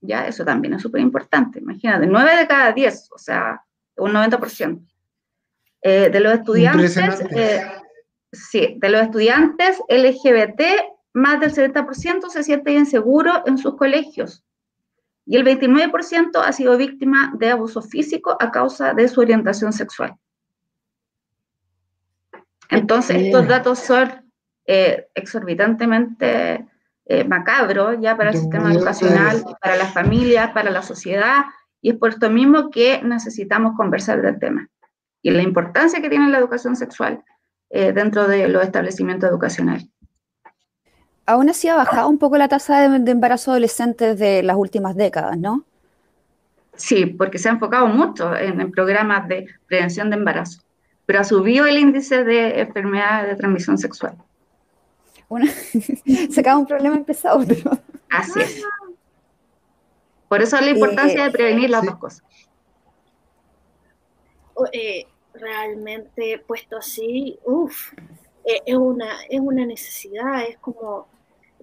Ya, 0.00 0.26
eso 0.26 0.44
también 0.44 0.74
es 0.74 0.82
súper 0.82 1.00
importante. 1.00 1.60
Imagínate, 1.60 2.06
9 2.06 2.36
de 2.36 2.46
cada 2.46 2.72
10, 2.72 3.10
o 3.12 3.18
sea, 3.18 3.62
un 3.96 4.12
90%. 4.12 4.84
Eh, 5.82 6.10
de 6.10 6.20
los 6.20 6.32
estudiantes, 6.32 6.98
Sí, 8.32 8.76
de 8.78 8.88
los 8.90 9.02
estudiantes 9.02 9.80
LGBT, 9.88 10.60
más 11.14 11.40
del 11.40 11.54
70% 11.54 12.28
se 12.28 12.42
siente 12.42 12.72
inseguro 12.72 13.42
en 13.46 13.56
sus 13.56 13.76
colegios 13.76 14.44
y 15.26 15.36
el 15.36 15.44
29% 15.44 16.40
ha 16.42 16.52
sido 16.52 16.76
víctima 16.76 17.32
de 17.36 17.50
abuso 17.50 17.82
físico 17.82 18.36
a 18.38 18.50
causa 18.50 18.94
de 18.94 19.08
su 19.08 19.20
orientación 19.20 19.72
sexual. 19.72 20.14
Entonces, 22.70 23.16
estos 23.22 23.46
datos 23.46 23.78
son 23.78 24.30
eh, 24.66 25.06
exorbitantemente 25.14 26.66
eh, 27.04 27.24
macabro 27.24 27.94
ya 28.00 28.16
para 28.16 28.30
el 28.30 28.36
sistema 28.36 28.72
educacional, 28.72 29.44
para 29.60 29.76
las 29.76 29.92
familias, 29.92 30.50
para 30.52 30.70
la 30.70 30.82
sociedad, 30.82 31.44
y 31.80 31.90
es 31.90 31.96
por 31.96 32.10
esto 32.10 32.30
mismo 32.30 32.70
que 32.70 33.00
necesitamos 33.02 33.76
conversar 33.76 34.22
del 34.22 34.38
tema 34.38 34.68
y 35.26 35.30
la 35.32 35.42
importancia 35.42 36.00
que 36.00 36.08
tiene 36.08 36.28
la 36.28 36.38
educación 36.38 36.76
sexual 36.76 37.24
eh, 37.70 37.92
dentro 37.92 38.28
de 38.28 38.46
los 38.46 38.62
establecimientos 38.62 39.28
educacionales. 39.28 39.88
Aún 41.26 41.50
así 41.50 41.66
ha 41.66 41.74
bajado 41.74 42.08
un 42.08 42.18
poco 42.18 42.38
la 42.38 42.46
tasa 42.46 42.88
de, 42.88 43.10
embarazo 43.10 43.50
adolescente 43.50 44.14
de 44.14 44.44
las 44.44 44.56
últimas 44.56 44.94
décadas, 44.94 45.36
¿no? 45.36 45.64
Sí, 46.76 47.06
porque 47.06 47.38
se 47.38 47.48
ha 47.48 47.52
enfocado 47.52 47.88
mucho 47.88 48.36
en, 48.36 48.70
programas 48.70 49.26
de 49.26 49.48
prevención 49.66 50.10
de 50.10 50.16
embarazo, 50.16 50.60
pero 51.06 51.20
ha 51.20 51.24
subido 51.24 51.66
el 51.66 51.78
índice 51.78 52.24
de 52.24 52.60
enfermedades 52.60 53.30
de 53.30 53.36
transmisión 53.36 53.78
sexual. 53.78 54.16
se 56.30 56.40
acaba 56.40 56.58
un 56.58 56.66
problema 56.66 56.96
empezado, 56.96 57.44
pero... 57.46 57.70
Así 58.10 58.40
es. 58.40 58.62
Por 60.28 60.42
eso 60.42 60.60
la 60.60 60.70
importancia 60.70 61.24
de 61.24 61.30
prevenir 61.30 61.70
las 61.70 61.84
dos 61.84 61.96
cosas. 61.96 62.24
Eh, 64.72 65.06
realmente 65.34 66.42
puesto 66.46 66.78
así, 66.78 67.38
uff, 67.44 67.92
eh, 68.44 68.62
es, 68.64 68.74
una, 68.74 69.22
es 69.28 69.40
una 69.40 69.64
necesidad, 69.64 70.42
es 70.48 70.58
como... 70.58 71.08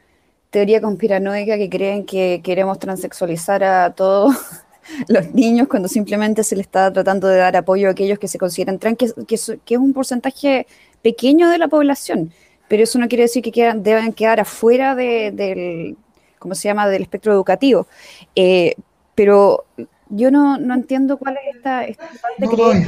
teoría 0.50 0.80
conspiranoica 0.80 1.58
que 1.58 1.68
creen 1.68 2.06
que 2.06 2.40
queremos 2.42 2.78
transexualizar 2.78 3.62
a 3.62 3.94
todos 3.94 4.34
los 5.08 5.34
niños 5.34 5.68
cuando 5.68 5.88
simplemente 5.88 6.42
se 6.42 6.56
les 6.56 6.66
está 6.66 6.90
tratando 6.90 7.28
de 7.28 7.36
dar 7.36 7.54
apoyo 7.54 7.88
a 7.88 7.90
aquellos 7.90 8.18
que 8.18 8.28
se 8.28 8.38
consideran 8.38 8.78
trans, 8.78 8.96
que, 8.96 9.34
es 9.34 9.78
un 9.78 9.92
porcentaje 9.92 10.66
pequeño 11.02 11.50
de 11.50 11.58
la 11.58 11.68
población, 11.68 12.32
pero 12.66 12.82
eso 12.82 12.98
no 12.98 13.08
quiere 13.08 13.24
decir 13.24 13.42
que 13.42 13.52
quedan, 13.52 13.82
deben 13.82 14.14
quedar 14.14 14.40
afuera 14.40 14.94
del, 14.94 15.98
¿cómo 16.38 16.54
se 16.54 16.68
llama?, 16.68 16.88
del 16.88 17.02
espectro 17.02 17.32
educativo. 17.34 17.86
Eh, 18.34 18.74
pero 19.14 19.66
yo 20.10 20.30
no, 20.30 20.58
no, 20.58 20.74
entiendo 20.74 21.18
cuál 21.18 21.36
es 21.36 21.56
esta, 21.56 21.84
esta 21.84 22.08
de 22.38 22.48
creer 22.48 22.86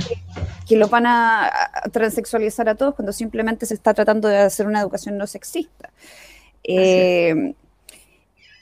que, 0.66 0.76
lo 0.76 0.88
van 0.88 1.06
a, 1.06 1.50
transexualizar 1.92 2.68
a 2.68 2.74
todos 2.74 2.94
cuando 2.94 3.12
simplemente 3.12 3.66
se 3.66 3.74
está 3.74 3.94
tratando 3.94 4.28
de 4.28 4.38
hacer 4.38 4.66
una 4.66 4.80
educación 4.80 5.16
no 5.18 5.26
sexista. 5.26 5.90
Eh, 6.64 7.54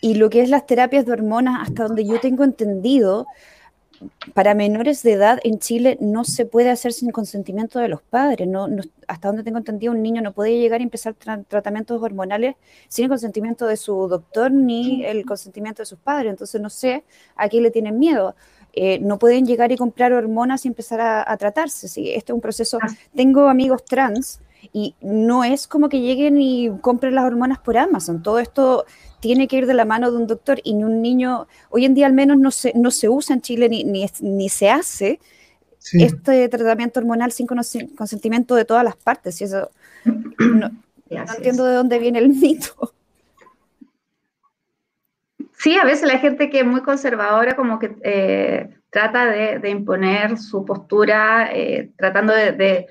y 0.01 0.15
lo 0.15 0.31
que 0.31 0.43
es 0.43 0.49
las 0.49 0.67
terapias 0.67 1.07
de 1.07 1.13
hormonas, 1.13 1.69
hasta 1.69 1.85
donde 1.85 2.05
yo 2.05 2.21
tengo 2.21 2.45
entendido, 2.45 3.27
para 4.35 4.55
menores 4.55 5.03
de 5.03 5.13
edad 5.13 5.41
en 5.43 5.59
Chile 5.59 5.99
no 6.01 6.25
se 6.25 6.47
puede 6.47 6.71
hacer 6.71 6.93
sin 6.93 7.11
consentimiento 7.11 7.79
de 7.79 7.89
los 7.89 8.03
padres. 8.03 8.47
No, 8.47 8.69
hasta 9.07 9.29
donde 9.29 9.43
tengo 9.43 9.59
entendido, 9.59 9.93
un 9.93 10.03
niño 10.03 10.23
no 10.23 10.33
puede 10.33 10.59
llegar 10.59 10.81
a 10.81 10.85
empezar 10.85 11.15
tratamientos 11.49 12.01
hormonales 12.03 12.57
sin 12.89 13.05
el 13.05 13.09
consentimiento 13.09 13.67
de 13.67 13.77
su 13.77 14.09
doctor 14.09 14.53
ni 14.53 15.05
el 15.05 15.25
consentimiento 15.25 15.83
de 15.83 15.87
sus 15.87 15.99
padres. 15.99 16.31
Entonces 16.31 16.61
no 16.61 16.71
sé 16.71 17.05
a 17.37 17.49
qué 17.49 17.61
le 17.61 17.71
tienen 17.71 17.99
miedo. 17.99 18.35
Eh, 18.73 18.99
no 19.01 19.19
pueden 19.19 19.47
llegar 19.47 19.73
y 19.73 19.77
comprar 19.77 20.13
hormonas 20.13 20.65
y 20.65 20.69
empezar 20.69 21.01
a, 21.01 21.37
tratarse. 21.37 21.89
¿sí? 21.89 22.11
Este 22.13 22.33
es 22.33 22.35
un 22.35 22.41
proceso. 22.41 22.79
Tengo 23.15 23.49
amigos 23.49 23.85
trans 23.85 24.41
y 24.73 24.95
no 25.01 25.45
es 25.45 25.67
como 25.67 25.89
que 25.89 26.01
lleguen 26.01 26.41
y 26.41 26.71
compren 26.81 27.15
las 27.15 27.25
hormonas 27.25 27.59
por 27.59 27.79
Amazon. 27.79 28.23
Todo 28.23 28.39
esto 28.39 28.85
tiene 29.21 29.49
que 29.49 29.57
ir 29.57 29.67
de 29.67 29.75
la 29.75 29.85
mano 29.85 30.11
de 30.11 30.17
un 30.17 30.27
doctor 30.27 30.61
y 30.63 30.75
ni 30.75 30.85
un 30.85 31.03
niño, 31.03 31.47
hoy 31.71 31.85
en 31.85 31.95
día 31.95 32.07
al 32.07 32.13
menos 32.13 32.39
no 32.39 32.51
se, 32.51 32.73
no 32.75 32.91
se 32.91 33.09
usa 33.09 33.35
en 33.35 33.43
Chile 33.43 33.69
ni, 33.69 33.85
ni, 33.85 34.49
se 34.49 34.71
hace 34.71 35.21
este 35.93 36.49
tratamiento 36.49 37.01
hormonal 37.01 37.33
sin 37.33 37.47
consentimiento 37.47 38.55
de 38.55 38.65
todas 38.65 38.85
las 38.85 38.97
partes. 38.97 39.41
Y 39.41 39.45
eso 39.45 39.71
no, 40.05 40.71
entiendo 41.11 41.65
de 41.65 41.75
dónde 41.75 41.99
viene 41.99 42.19
el 42.19 42.29
mito. 42.29 42.93
Sí, 45.59 45.77
a 45.77 45.85
veces 45.85 46.07
la 46.07 46.19
gente 46.19 46.51
que 46.51 46.61
es 46.61 46.67
muy 46.67 46.83
conservadora 46.83 47.57
como 47.57 47.81
que 47.81 47.97
eh, 48.03 48.69
trata 48.91 49.27
de, 49.27 49.69
imponer 49.69 50.39
su 50.39 50.65
postura, 50.65 51.51
eh, 51.53 51.91
tratando 51.97 52.33
de, 52.33 52.87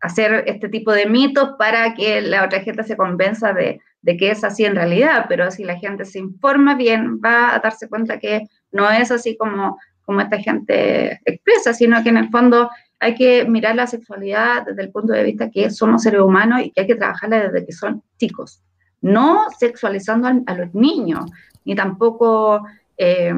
hacer 0.00 0.44
este 0.46 0.68
tipo 0.68 0.92
de 0.92 1.06
mitos 1.06 1.50
para 1.58 1.94
que 1.94 2.20
la 2.20 2.44
otra 2.44 2.60
gente 2.60 2.82
se 2.84 2.96
convenza 2.96 3.52
de, 3.52 3.80
que 4.04 4.30
es 4.30 4.44
así 4.44 4.64
en 4.64 4.76
realidad, 4.76 5.26
pero 5.28 5.50
si 5.50 5.64
la 5.64 5.76
gente 5.76 6.04
se 6.04 6.18
informa 6.18 6.74
bien, 6.74 7.20
va 7.24 7.54
a 7.54 7.58
darse 7.58 7.88
cuenta 7.88 8.18
que 8.18 8.46
no 8.70 8.88
es 8.90 9.10
así 9.10 9.36
como, 9.36 9.78
como 10.04 10.20
esta 10.20 10.38
gente 10.38 11.20
expresa, 11.24 11.74
sino 11.74 12.02
que 12.02 12.10
en 12.10 12.18
el 12.18 12.28
fondo 12.30 12.70
hay 13.00 13.14
que 13.14 13.44
mirar 13.44 13.74
la 13.74 13.86
sexualidad 13.86 14.64
desde 14.64 14.82
el 14.82 14.90
punto 14.90 15.12
de 15.12 15.24
vista 15.24 15.50
que 15.50 15.70
somos 15.70 16.02
seres 16.02 16.20
humanos 16.20 16.60
y 16.62 16.70
que 16.70 16.82
hay 16.82 16.86
que 16.86 16.94
trabajarla 16.94 17.48
desde 17.48 17.66
que 17.66 17.72
son 17.72 18.02
chicos, 18.18 18.62
no 19.00 19.46
sexualizando 19.58 20.28
a, 20.46 20.54
los 20.54 20.74
niños, 20.74 21.30
ni 21.64 21.74
tampoco... 21.74 22.64
Eh, 22.96 23.34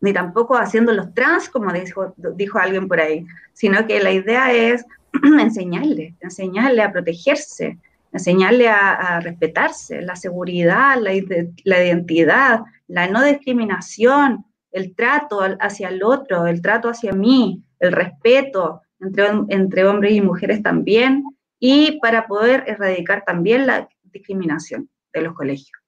ni 0.00 0.12
tampoco 0.12 0.56
haciéndolos 0.56 1.14
trans, 1.14 1.48
como 1.48 1.72
dijo, 1.72 2.14
dijo 2.34 2.58
alguien 2.58 2.86
por 2.86 3.00
ahí, 3.00 3.26
sino 3.54 3.86
que 3.86 3.98
la 4.00 4.12
idea 4.12 4.52
es 4.52 4.84
enseñarle, 5.40 6.14
enseñarle 6.20 6.82
a 6.82 6.92
protegerse, 6.92 7.78
enseñarle 8.12 8.68
a, 8.68 9.20
respetarse, 9.20 10.00
la 10.02 10.16
seguridad, 10.16 10.96
la, 11.00 11.14
identidad, 11.14 12.60
la 12.88 13.08
no 13.08 13.22
discriminación, 13.22 14.44
el 14.72 14.94
trato 14.94 15.40
hacia 15.60 15.88
el 15.88 16.02
otro, 16.02 16.46
el 16.46 16.62
trato 16.62 16.88
hacia 16.88 17.12
mí, 17.12 17.62
el 17.78 17.92
respeto 17.92 18.82
entre, 19.00 19.26
entre 19.48 19.86
hombres 19.86 20.12
y 20.12 20.20
mujeres 20.20 20.62
también, 20.62 21.24
y 21.58 21.98
para 22.00 22.26
poder 22.26 22.64
erradicar 22.66 23.24
también 23.24 23.66
la 23.66 23.88
discriminación 24.04 24.88
de 25.12 25.20
los 25.22 25.34
colegios. 25.34 25.78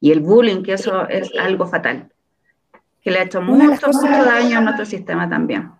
Y 0.00 0.12
el 0.12 0.20
bullying, 0.20 0.62
que 0.62 0.74
eso 0.74 1.08
es 1.08 1.30
algo 1.38 1.66
fatal, 1.66 2.12
que 3.00 3.10
le 3.10 3.18
ha 3.18 3.22
hecho 3.24 3.42
mucho, 3.42 3.88
mucho 3.88 4.24
daño 4.24 4.58
a 4.58 4.60
nuestro 4.60 4.84
sistema 4.84 5.28
también 5.28 5.77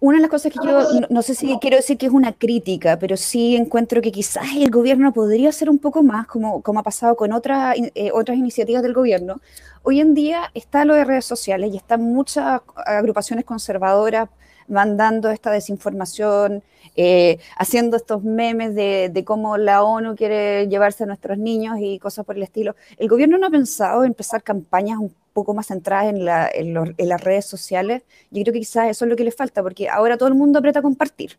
una 0.00 0.16
de 0.16 0.22
las 0.22 0.30
cosas 0.30 0.52
que 0.52 0.58
yo, 0.64 0.80
no, 1.10 1.22
sé 1.22 1.34
si 1.34 1.58
quiero 1.60 1.76
decir 1.76 1.98
que 1.98 2.06
es 2.06 2.12
una 2.12 2.32
crítica, 2.32 2.98
pero 2.98 3.16
sí 3.18 3.54
encuentro 3.54 4.00
que 4.00 4.10
quizás 4.10 4.44
el 4.56 4.70
gobierno 4.70 5.12
podría 5.12 5.50
hacer 5.50 5.68
un 5.68 5.78
poco 5.78 6.02
más, 6.02 6.26
como, 6.26 6.62
como 6.62 6.80
ha 6.80 6.82
pasado 6.82 7.16
con 7.16 7.32
otras 7.32 7.76
eh, 7.94 8.10
otras 8.12 8.38
iniciativas 8.38 8.82
del 8.82 8.94
gobierno. 8.94 9.40
Hoy 9.82 10.00
en 10.00 10.14
día 10.14 10.50
está 10.54 10.84
lo 10.84 10.94
de 10.94 11.04
redes 11.04 11.26
sociales 11.26 11.72
y 11.72 11.76
están 11.76 12.02
muchas 12.02 12.62
agrupaciones 12.86 13.44
conservadoras 13.44 14.28
mandando 14.68 15.30
esta 15.30 15.50
desinformación, 15.50 16.62
eh, 16.96 17.38
haciendo 17.56 17.96
estos 17.96 18.22
memes 18.22 18.74
de, 18.74 19.22
cómo 19.26 19.58
la 19.58 19.82
ONU 19.82 20.16
quiere 20.16 20.68
llevarse 20.68 21.04
a 21.04 21.06
nuestros 21.06 21.38
niños 21.38 21.76
y 21.80 21.98
cosas 21.98 22.24
por 22.24 22.36
el 22.36 22.42
estilo. 22.42 22.74
¿El 22.96 23.08
gobierno 23.08 23.36
no 23.36 23.48
ha 23.48 23.50
pensado 23.50 24.04
empezar 24.04 24.42
campañas 24.42 24.98
un 24.98 25.14
poco 25.32 25.54
más 25.54 25.68
centradas 25.68 26.12
en, 26.54 26.74
las 27.08 27.20
redes 27.20 27.46
sociales, 27.46 28.02
yo 28.30 28.42
creo 28.42 28.52
que 28.52 28.60
quizás 28.60 28.88
eso 28.88 29.04
es 29.04 29.08
lo 29.08 29.16
que 29.16 29.24
le 29.24 29.32
falta, 29.32 29.62
porque 29.62 29.88
ahora 29.88 30.16
todo 30.16 30.28
el 30.28 30.34
mundo 30.34 30.58
aprieta 30.58 30.80
a 30.80 30.82
compartir 30.82 31.38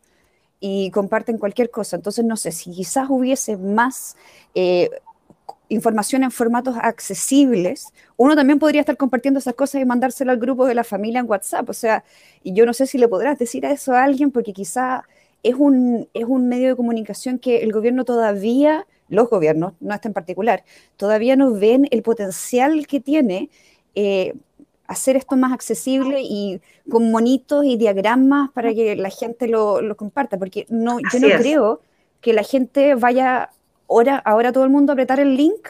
y 0.60 0.90
comparten 0.90 1.38
cualquier 1.38 1.70
cosa. 1.70 1.96
Entonces, 1.96 2.24
no 2.24 2.36
sé, 2.36 2.52
si 2.52 2.70
quizás 2.70 3.08
hubiese 3.10 3.56
más 3.56 4.16
eh, 4.54 4.90
información 5.68 6.22
en 6.22 6.30
formatos 6.30 6.76
accesibles, 6.80 7.92
uno 8.16 8.36
también 8.36 8.58
podría 8.58 8.80
estar 8.80 8.96
compartiendo 8.96 9.40
esas 9.40 9.54
cosas 9.54 9.80
y 9.80 9.84
mandárselo 9.84 10.30
al 10.30 10.38
grupo 10.38 10.66
de 10.66 10.74
la 10.74 10.84
familia 10.84 11.20
en 11.20 11.28
WhatsApp. 11.28 11.68
O 11.68 11.72
sea, 11.72 12.04
yo 12.44 12.66
no 12.66 12.74
sé 12.74 12.86
si 12.86 12.98
le 12.98 13.08
podrás 13.08 13.38
decir 13.38 13.66
a 13.66 13.72
eso 13.72 13.92
a 13.92 14.04
alguien, 14.04 14.30
porque 14.30 14.52
quizá 14.52 15.04
es 15.42 15.54
un, 15.56 16.08
es 16.14 16.24
un 16.24 16.48
medio 16.48 16.68
de 16.68 16.76
comunicación 16.76 17.38
que 17.38 17.62
el 17.62 17.72
gobierno 17.72 18.04
todavía, 18.04 18.86
los 19.08 19.28
gobiernos, 19.28 19.74
no 19.80 19.94
este 19.94 20.08
en 20.08 20.14
particular, 20.14 20.64
todavía 20.96 21.36
no 21.36 21.52
ven 21.52 21.88
el 21.90 22.02
potencial 22.02 22.86
que 22.86 23.00
tiene 23.00 23.50
eh, 23.94 24.34
hacer 24.86 25.16
esto 25.16 25.36
más 25.36 25.52
accesible 25.52 26.20
y 26.22 26.60
con 26.90 27.10
monitos 27.10 27.64
y 27.64 27.76
diagramas 27.76 28.50
para 28.50 28.74
que 28.74 28.96
la 28.96 29.10
gente 29.10 29.48
lo, 29.48 29.80
comparta, 29.96 30.38
porque 30.38 30.66
no, 30.68 30.98
yo 31.12 31.20
no 31.20 31.28
creo 31.38 31.80
que 32.20 32.32
la 32.32 32.42
gente 32.42 32.94
vaya 32.94 33.50
ahora, 33.88 34.18
ahora 34.18 34.52
todo 34.52 34.64
el 34.64 34.70
mundo 34.70 34.92
a 34.92 34.94
apretar 34.94 35.20
el 35.20 35.36
link 35.36 35.68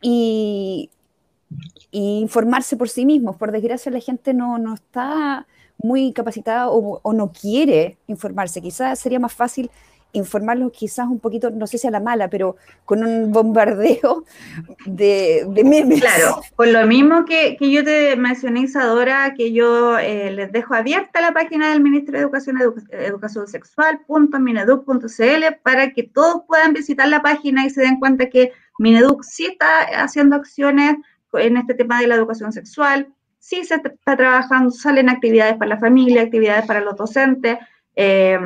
y, 0.00 0.90
informarse 1.92 2.76
por 2.76 2.90
sí 2.90 3.06
mismos. 3.06 3.36
Por 3.36 3.52
desgracia, 3.52 3.90
la 3.90 4.00
gente 4.00 4.34
no, 4.34 4.58
no 4.58 4.74
está 4.74 5.46
muy 5.78 6.12
capacitada 6.12 6.68
o, 6.68 7.00
o, 7.02 7.12
no 7.14 7.32
quiere 7.32 7.96
informarse. 8.06 8.60
Quizás 8.60 8.98
sería 8.98 9.18
más 9.18 9.32
fácil 9.32 9.70
informarlos 10.16 10.72
quizás 10.72 11.06
un 11.06 11.20
poquito, 11.20 11.50
no 11.50 11.66
sé 11.66 11.78
si 11.78 11.86
a 11.86 11.90
la 11.90 12.00
mala, 12.00 12.28
pero 12.28 12.56
con 12.84 13.04
un 13.04 13.32
bombardeo 13.32 14.24
de, 14.86 15.46
de 15.48 15.64
memes. 15.64 16.00
Claro, 16.00 16.40
por 16.56 16.68
lo 16.68 16.86
mismo 16.86 17.24
que, 17.24 17.56
que 17.56 17.70
yo 17.70 17.84
te 17.84 18.16
mencioné, 18.16 18.60
Isadora, 18.60 19.34
que 19.36 19.52
yo 19.52 19.98
eh, 19.98 20.30
les 20.30 20.52
dejo 20.52 20.74
abierta 20.74 21.20
la 21.20 21.32
página 21.32 21.70
del 21.70 21.82
Ministerio 21.82 22.20
de 22.20 22.24
Educación, 22.24 22.58
Educación 22.90 23.46
Sexual.mineduc.cl 23.46 25.44
para 25.62 25.92
que 25.92 26.02
todos 26.02 26.42
puedan 26.46 26.72
visitar 26.72 27.08
la 27.08 27.22
página 27.22 27.64
y 27.64 27.70
se 27.70 27.82
den 27.82 27.98
cuenta 27.98 28.28
que 28.28 28.52
Mineduc 28.78 29.22
sí 29.22 29.46
está 29.46 29.82
haciendo 30.02 30.36
acciones 30.36 30.96
en 31.32 31.56
este 31.56 31.74
tema 31.74 32.00
de 32.00 32.06
la 32.06 32.14
educación 32.14 32.52
sexual, 32.52 33.08
sí 33.38 33.64
se 33.64 33.74
está 33.76 34.16
trabajando, 34.16 34.70
salen 34.70 35.08
actividades 35.08 35.56
para 35.56 35.70
la 35.70 35.78
familia, 35.78 36.22
actividades 36.22 36.66
para 36.66 36.80
los 36.80 36.96
docentes. 36.96 37.58
Eh, 37.94 38.38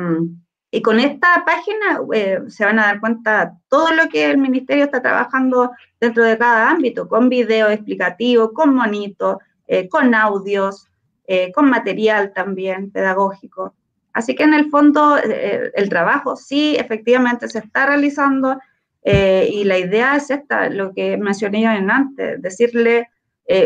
y 0.73 0.81
con 0.81 1.01
esta 1.01 1.43
página 1.45 1.99
eh, 2.13 2.39
se 2.47 2.63
van 2.63 2.79
a 2.79 2.85
dar 2.85 3.01
cuenta 3.01 3.57
todo 3.67 3.91
lo 3.93 4.07
que 4.07 4.31
el 4.31 4.37
ministerio 4.37 4.85
está 4.85 5.01
trabajando 5.01 5.71
dentro 5.99 6.23
de 6.23 6.37
cada 6.37 6.71
ámbito, 6.71 7.09
con 7.09 7.27
video 7.27 7.69
explicativo, 7.69 8.53
con 8.53 8.73
monitos, 8.73 9.35
eh, 9.67 9.89
con 9.89 10.15
audios, 10.15 10.87
eh, 11.27 11.51
con 11.51 11.69
material 11.69 12.31
también 12.33 12.89
pedagógico. 12.89 13.75
Así 14.13 14.33
que 14.33 14.43
en 14.43 14.53
el 14.53 14.69
fondo 14.69 15.17
el 15.17 15.87
trabajo 15.87 16.35
sí 16.35 16.75
efectivamente 16.75 17.47
se 17.47 17.59
está 17.59 17.85
realizando 17.85 18.59
y 19.05 19.63
la 19.63 19.77
idea 19.77 20.17
es 20.17 20.29
esta, 20.29 20.69
lo 20.69 20.93
que 20.93 21.15
mencioné 21.15 21.61
yo 21.61 21.69
antes, 21.69 22.41
decirle 22.41 23.07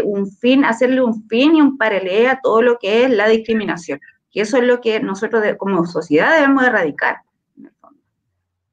un 0.04 0.30
fin, 0.30 0.64
hacerle 0.64 1.02
un 1.02 1.28
fin 1.28 1.56
y 1.56 1.62
un 1.62 1.80
paralelo 1.80 2.30
a 2.30 2.40
todo 2.44 2.62
lo 2.62 2.78
que 2.78 3.06
es 3.06 3.10
la 3.10 3.28
discriminación. 3.28 4.00
Y 4.36 4.42
eso 4.42 4.58
es 4.58 4.64
lo 4.66 4.82
que 4.82 5.00
nosotros 5.00 5.42
como 5.58 5.86
sociedad 5.86 6.36
debemos 6.36 6.66
erradicar. 6.66 7.22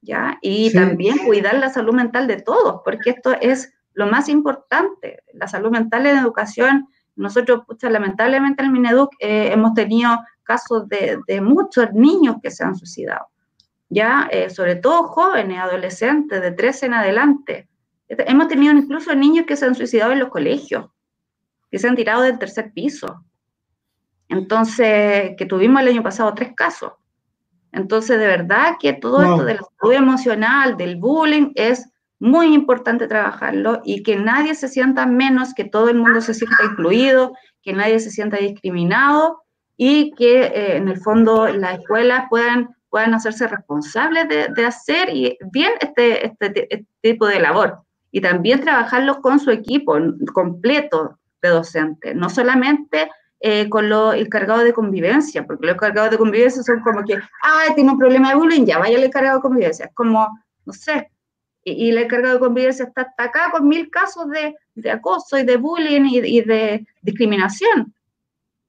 ¿ya? 0.00 0.36
Y 0.42 0.72
también 0.72 1.18
cuidar 1.18 1.54
la 1.54 1.70
salud 1.70 1.94
mental 1.94 2.26
de 2.26 2.42
todos, 2.42 2.80
porque 2.84 3.10
esto 3.10 3.36
es 3.40 3.72
lo 3.94 4.08
más 4.08 4.28
importante. 4.28 5.22
La 5.32 5.46
salud 5.46 5.70
mental 5.70 6.04
en 6.06 6.18
educación, 6.18 6.88
nosotros, 7.14 7.62
pucha, 7.64 7.88
lamentablemente 7.90 8.60
en 8.60 8.66
el 8.66 8.72
Mineduc 8.72 9.14
eh, 9.20 9.50
hemos 9.52 9.74
tenido 9.74 10.18
casos 10.42 10.88
de, 10.88 11.40
muchos 11.40 11.92
niños 11.92 12.38
que 12.42 12.50
se 12.50 12.64
han 12.64 12.74
suicidado, 12.74 13.28
ya, 13.88 14.28
eh, 14.32 14.50
sobre 14.50 14.74
todo 14.74 15.04
jóvenes, 15.04 15.60
adolescentes, 15.60 16.42
de 16.42 16.50
13 16.50 16.86
en 16.86 16.94
adelante. 16.94 17.68
Hemos 18.08 18.48
tenido 18.48 18.74
incluso 18.74 19.14
niños 19.14 19.46
que 19.46 19.54
se 19.54 19.66
han 19.66 19.76
suicidado 19.76 20.10
en 20.10 20.18
los 20.18 20.30
colegios, 20.30 20.90
que 21.70 21.78
se 21.78 21.86
han 21.86 21.94
tirado 21.94 22.22
del 22.22 22.40
tercer 22.40 22.72
piso. 22.72 23.24
Entonces, 24.33 25.35
que 25.37 25.45
tuvimos 25.45 25.83
el 25.83 25.89
año 25.89 26.03
pasado 26.03 26.33
tres 26.33 26.53
casos. 26.57 26.93
Entonces, 27.70 28.18
de 28.18 28.26
verdad 28.26 28.76
que 28.80 28.95
todo 28.95 29.20
esto 29.22 29.45
de 29.45 29.55
la 29.55 29.61
salud 29.78 29.95
emocional, 29.95 30.76
del 30.78 30.97
bullying, 30.97 31.53
es 31.55 31.87
muy 32.18 32.55
importante 32.55 33.07
trabajarlo 33.07 33.83
y 33.85 34.03
que 34.03 34.16
nadie 34.16 34.55
se 34.55 34.68
sienta 34.68 35.05
menos, 35.05 35.53
que 35.53 35.64
todo 35.64 35.91
el 35.91 35.99
mundo 35.99 36.22
se 36.22 36.33
sienta 36.33 36.64
incluido, 36.64 37.35
que 37.62 37.74
nadie 37.74 37.99
se 37.99 38.11
sienta 38.11 38.39
discriminado 38.39 39.43
y 39.76 40.12
que 40.12 40.45
eh, 40.45 40.76
en 40.76 40.89
el 40.89 40.99
fondo 40.99 41.49
las 41.49 41.80
escuelas 41.80 42.24
puedan, 42.30 42.74
puedan 42.89 43.12
hacerse 43.12 43.47
responsables 43.49 44.28
de, 44.28 44.64
hacer 44.64 45.11
y 45.11 45.37
bien 45.53 45.72
este, 45.80 46.26
este, 46.26 46.74
este, 46.74 46.87
tipo 47.03 47.26
de 47.26 47.41
labor. 47.41 47.83
Y 48.11 48.22
también 48.22 48.62
trabajarlo 48.62 49.20
con 49.20 49.41
su 49.41 49.51
equipo 49.51 49.99
completo 50.33 51.18
de 51.43 51.51
docentes, 51.51 52.14
no 52.14 52.30
solamente 52.30 53.11
eh, 53.45 53.68
con 53.68 53.88
lo, 53.88 54.12
el 54.12 54.28
cargado 54.28 54.62
de 54.62 54.72
convivencia, 54.72 55.45
porque 55.45 55.66
los 55.66 55.76
cargados 55.76 56.12
de 56.12 56.18
convivencia 56.18 56.62
son 56.62 56.80
como 56.80 57.03
que, 57.03 57.14
ah, 57.43 57.64
tiene 57.74 57.90
un 57.90 57.99
problema 57.99 58.28
de 58.28 58.36
bullying, 58.36 58.64
ya, 58.64 58.78
vaya 58.78 58.97
el 58.97 59.11
cargado 59.11 59.38
de 59.38 59.43
convivencia. 59.43 59.86
Es 59.86 59.95
como, 59.95 60.28
no 60.64 60.72
sé, 60.72 61.11
y, 61.64 61.90
el 61.90 62.07
cargado 62.07 62.34
de 62.34 62.40
convivencia 62.40 62.84
está 62.84 63.03
hasta 63.03 63.24
acá 63.24 63.51
con 63.51 63.66
mil 63.66 63.90
casos 63.90 64.30
de, 64.30 64.55
de 64.76 64.90
acoso 64.93 65.36
y 65.38 65.43
de 65.43 65.57
bullying 65.57 66.05
y, 66.05 66.40
de 66.43 66.86
discriminación. 67.01 67.93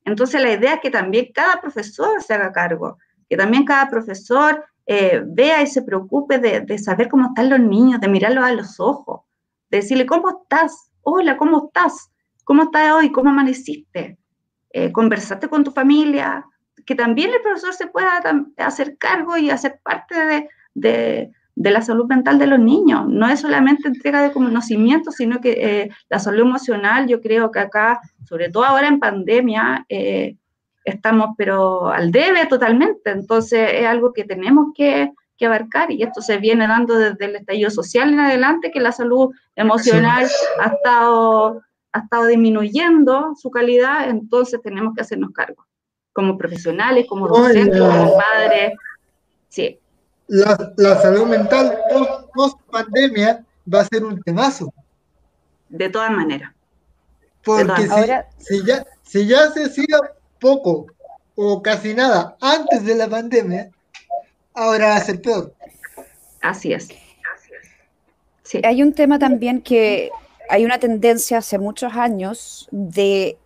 Entonces 0.05 0.41
la 0.41 0.53
idea 0.53 0.73
es 0.73 0.79
que 0.81 0.89
también 0.89 1.27
cada 1.35 1.61
profesor 1.61 2.23
se 2.23 2.33
haga 2.33 2.51
cargo, 2.51 2.97
que 3.29 3.37
también 3.37 3.65
cada 3.65 3.87
profesor 3.91 4.65
eh, 4.87 5.21
vea 5.23 5.61
y 5.61 5.67
se 5.67 5.83
preocupe 5.83 6.39
de, 6.39 6.61
de, 6.61 6.79
saber 6.79 7.09
cómo 7.09 7.27
están 7.27 7.51
los 7.51 7.59
niños, 7.59 8.01
de 8.01 8.07
mirarlos 8.07 8.43
a 8.43 8.53
los 8.53 8.79
ojos, 8.79 9.21
de 9.69 9.77
decirle, 9.77 10.07
¿cómo 10.07 10.29
estás? 10.29 10.89
Hola, 11.03 11.37
¿cómo 11.37 11.67
estás? 11.67 12.09
¿Cómo 12.43 12.63
estás 12.63 12.91
hoy? 12.93 13.11
¿Cómo 13.11 13.29
amaneciste? 13.29 14.17
Eh, 14.73 14.91
conversaste 14.91 15.47
con 15.47 15.63
tu 15.63 15.71
familia, 15.71 16.45
que 16.85 16.95
también 16.95 17.29
el 17.31 17.41
profesor 17.41 17.73
se 17.75 17.85
pueda 17.85 18.21
hacer 18.57 18.97
cargo 18.97 19.37
y 19.37 19.51
hacer 19.51 19.79
parte 19.83 20.49
de, 20.73 21.31
la 21.55 21.81
salud 21.83 22.07
mental 22.07 22.39
de 22.39 22.47
los 22.47 22.59
niños. 22.59 23.07
No 23.07 23.29
es 23.29 23.41
solamente 23.41 23.87
entrega 23.87 24.23
de 24.23 24.31
conocimiento, 24.31 25.11
sino 25.11 25.39
que 25.39 25.51
eh, 25.51 25.89
la 26.09 26.17
salud 26.17 26.41
emocional, 26.41 27.07
yo 27.07 27.21
creo 27.21 27.51
que 27.51 27.59
acá, 27.59 28.01
sobre 28.27 28.49
todo 28.49 28.65
ahora 28.65 28.87
en 28.87 28.99
pandemia, 28.99 29.85
eh, 29.89 30.37
estamos 30.83 31.35
pero 31.37 31.89
al 31.89 32.11
debe 32.11 32.47
totalmente. 32.47 33.11
Entonces 33.11 33.69
es 33.73 33.85
algo 33.85 34.11
que 34.11 34.23
tenemos 34.23 34.67
que, 34.75 35.11
abarcar 35.45 35.91
y 35.91 36.01
esto 36.01 36.21
se 36.21 36.37
viene 36.37 36.65
dando 36.67 36.97
desde 36.97 37.25
el 37.25 37.35
estallido 37.35 37.69
social 37.69 38.13
en 38.13 38.21
adelante, 38.21 38.71
que 38.71 38.79
la 38.79 38.93
salud 38.93 39.29
emocional 39.57 40.25
ha 40.57 40.67
estado 40.67 41.61
ha 41.93 41.99
estado 41.99 42.25
disminuyendo 42.25 43.35
su 43.35 43.51
calidad, 43.51 44.09
entonces 44.09 44.59
tenemos 44.63 44.95
que 44.95 45.01
hacernos 45.01 45.31
cargo, 45.31 45.65
como 46.11 46.37
profesionales, 46.37 47.05
como 47.07 47.27
docentes, 47.27 47.79
como 47.79 48.17
padres. 48.17 48.73
Sí. 49.47 49.79
La, 50.27 50.73
la 50.77 51.01
salud 51.01 51.27
mental 51.27 51.77
post, 52.33 52.59
pandemia 52.71 53.45
va 53.71 53.81
a 53.81 53.85
ser 53.85 54.03
un 54.03 54.21
temazo. 54.23 54.73
De 55.69 55.89
todas 55.89 56.11
maneras. 56.11 56.51
Porque 57.43 57.87
si, 58.39 58.65
ya, 58.65 58.85
si 59.03 59.27
ya 59.27 59.51
se 59.51 59.65
hacía 59.65 59.99
poco 60.39 60.87
o 61.35 61.61
casi 61.61 61.93
nada 61.93 62.35
antes 62.41 62.85
de 62.85 62.95
la 62.95 63.07
pandemia, 63.07 63.69
ahora 64.55 64.87
va 64.87 64.95
a 64.95 65.01
ser 65.01 65.21
peor. 65.21 65.53
Así 66.41 66.73
es. 66.73 66.89
Sí. 68.43 68.61
Hay 68.63 68.81
un 68.81 68.93
tema 68.93 69.19
también 69.19 69.61
que 69.61 70.11
hay 70.49 70.65
una 70.65 70.79
tendencia 70.79 71.39
hace 71.39 71.57
muchos 71.57 71.93
años 71.93 72.67
de 72.71 73.37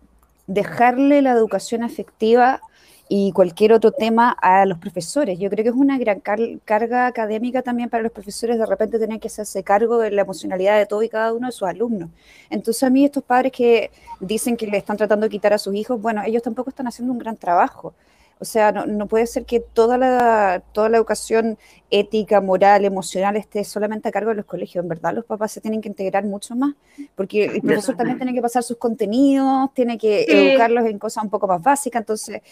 dejarle 0.46 1.22
la 1.22 1.32
educación 1.32 1.82
afectiva 1.82 2.60
y 3.08 3.32
cualquier 3.32 3.72
otro 3.72 3.90
tema 3.92 4.30
a 4.30 4.66
los 4.66 4.78
profesores. 4.78 5.38
Yo 5.38 5.48
creo 5.48 5.62
que 5.62 5.70
es 5.70 5.76
una 5.76 5.98
gran 5.98 6.20
carga 6.20 7.06
académica 7.06 7.62
también 7.62 7.88
para 7.88 8.02
los 8.02 8.12
profesores 8.12 8.58
de 8.58 8.66
repente 8.66 8.98
tener 8.98 9.18
que 9.18 9.28
hacerse 9.28 9.62
cargo 9.62 9.98
de 9.98 10.10
la 10.10 10.22
emocionalidad 10.22 10.78
de 10.78 10.86
todo 10.86 11.02
y 11.02 11.08
cada 11.08 11.32
uno 11.32 11.46
de 11.46 11.52
sus 11.52 11.66
alumnos. 11.66 12.10
Entonces 12.50 12.82
a 12.82 12.90
mí 12.90 13.04
estos 13.04 13.24
padres 13.24 13.52
que 13.52 13.90
dicen 14.20 14.56
que 14.56 14.66
le 14.66 14.76
están 14.76 14.98
tratando 14.98 15.24
de 15.24 15.30
quitar 15.30 15.54
a 15.54 15.58
sus 15.58 15.74
hijos, 15.74 16.00
bueno, 16.00 16.22
ellos 16.26 16.42
tampoco 16.42 16.70
están 16.70 16.86
haciendo 16.86 17.12
un 17.12 17.18
gran 17.18 17.36
trabajo. 17.36 17.94
O 18.40 18.44
sea, 18.44 18.72
no, 18.72 19.06
puede 19.06 19.26
ser 19.26 19.44
que 19.44 19.60
toda 19.60 19.98
la, 19.98 20.62
toda 20.72 20.88
la 20.88 20.98
educación 20.98 21.58
ética, 21.90 22.40
moral, 22.40 22.84
emocional 22.84 23.36
esté 23.36 23.64
solamente 23.64 24.08
a 24.08 24.12
cargo 24.12 24.30
de 24.30 24.36
los 24.36 24.44
colegios. 24.44 24.82
En 24.82 24.88
verdad, 24.88 25.14
los 25.14 25.24
papás 25.24 25.52
se 25.52 25.60
tienen 25.60 25.80
que 25.80 25.88
integrar 25.88 26.24
mucho 26.24 26.54
más, 26.54 26.74
porque 27.16 27.46
el 27.46 27.62
profesor 27.62 27.96
también 27.96 28.18
tiene 28.18 28.34
que 28.34 28.42
pasar 28.42 28.62
sus 28.62 28.76
contenidos, 28.76 29.72
tiene 29.74 29.98
que 29.98 30.24
educarlos 30.28 30.86
en 30.86 30.98
cosas 30.98 31.24
un 31.24 31.30
poco 31.30 31.48
más 31.48 31.62
básicas. 31.62 32.00
Entonces, 32.00 32.42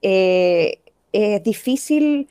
eh, 0.00 0.78
es 1.12 1.42
difícil 1.42 2.28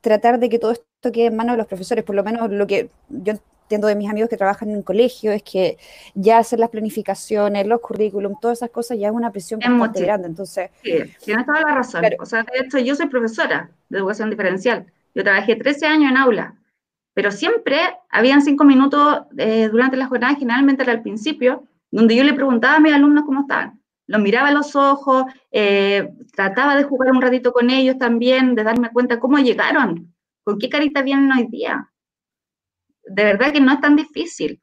tratar 0.00 0.38
de 0.38 0.48
que 0.48 0.58
todo 0.58 0.72
esto 0.72 1.12
quede 1.12 1.26
en 1.26 1.36
manos 1.36 1.54
de 1.54 1.58
los 1.58 1.66
profesores, 1.66 2.04
por 2.04 2.14
lo 2.14 2.24
menos 2.24 2.50
lo 2.50 2.66
que 2.66 2.90
yo 3.08 3.34
entiendo 3.70 3.86
de 3.86 3.94
mis 3.94 4.10
amigos 4.10 4.28
que 4.28 4.36
trabajan 4.36 4.70
en 4.70 4.76
un 4.76 4.82
colegio, 4.82 5.32
es 5.32 5.42
que 5.42 5.78
ya 6.14 6.38
hacer 6.38 6.58
las 6.58 6.70
planificaciones, 6.70 7.66
los 7.66 7.80
currículum, 7.80 8.34
todas 8.40 8.58
esas 8.58 8.70
cosas 8.70 8.98
ya 8.98 9.08
es 9.08 9.14
una 9.14 9.30
presión 9.30 9.60
bastante 9.60 10.02
grande. 10.02 10.28
Entonces, 10.28 10.70
sí, 10.82 10.98
tienes 11.24 11.46
toda 11.46 11.60
la 11.60 11.74
razón. 11.76 12.04
o 12.18 12.26
sea, 12.26 12.42
de 12.42 12.66
hecho, 12.66 12.78
yo 12.78 12.94
soy 12.94 13.06
profesora 13.06 13.70
de 13.88 13.98
educación 13.98 14.28
diferencial. 14.30 14.86
Yo 15.14 15.22
trabajé 15.22 15.56
13 15.56 15.86
años 15.86 16.10
en 16.10 16.16
aula 16.16 16.54
pero 17.14 17.32
siempre 17.32 17.78
habían 18.08 18.42
cinco 18.42 18.64
minutos 18.64 19.22
eh, 19.36 19.68
durante 19.70 19.96
la 19.96 20.06
jornada, 20.06 20.36
generalmente 20.36 20.82
era 20.84 20.92
al 20.92 21.02
principio, 21.02 21.64
donde 21.90 22.16
yo 22.16 22.24
le 22.24 22.32
preguntaba 22.32 22.76
a 22.76 22.80
mis 22.80 22.94
alumnos 22.94 23.24
cómo 23.26 23.42
estaban. 23.42 23.80
Los 24.06 24.22
miraba 24.22 24.48
a 24.48 24.52
los 24.52 24.74
ojos, 24.74 25.24
eh, 25.50 26.12
trataba 26.34 26.76
de 26.76 26.84
jugar 26.84 27.12
un 27.12 27.20
ratito 27.20 27.52
con 27.52 27.68
ellos 27.68 27.98
también, 27.98 28.54
de 28.54 28.64
darme 28.64 28.90
cuenta 28.90 29.20
cómo 29.20 29.38
llegaron, 29.38 30.14
con 30.44 30.58
qué 30.58 30.68
carita 30.68 31.02
vienen 31.02 31.30
hoy 31.30 31.46
día. 31.48 31.89
De 33.10 33.24
verdad 33.24 33.52
que 33.52 33.60
no 33.60 33.72
es 33.72 33.80
tan 33.80 33.96
difícil. 33.96 34.62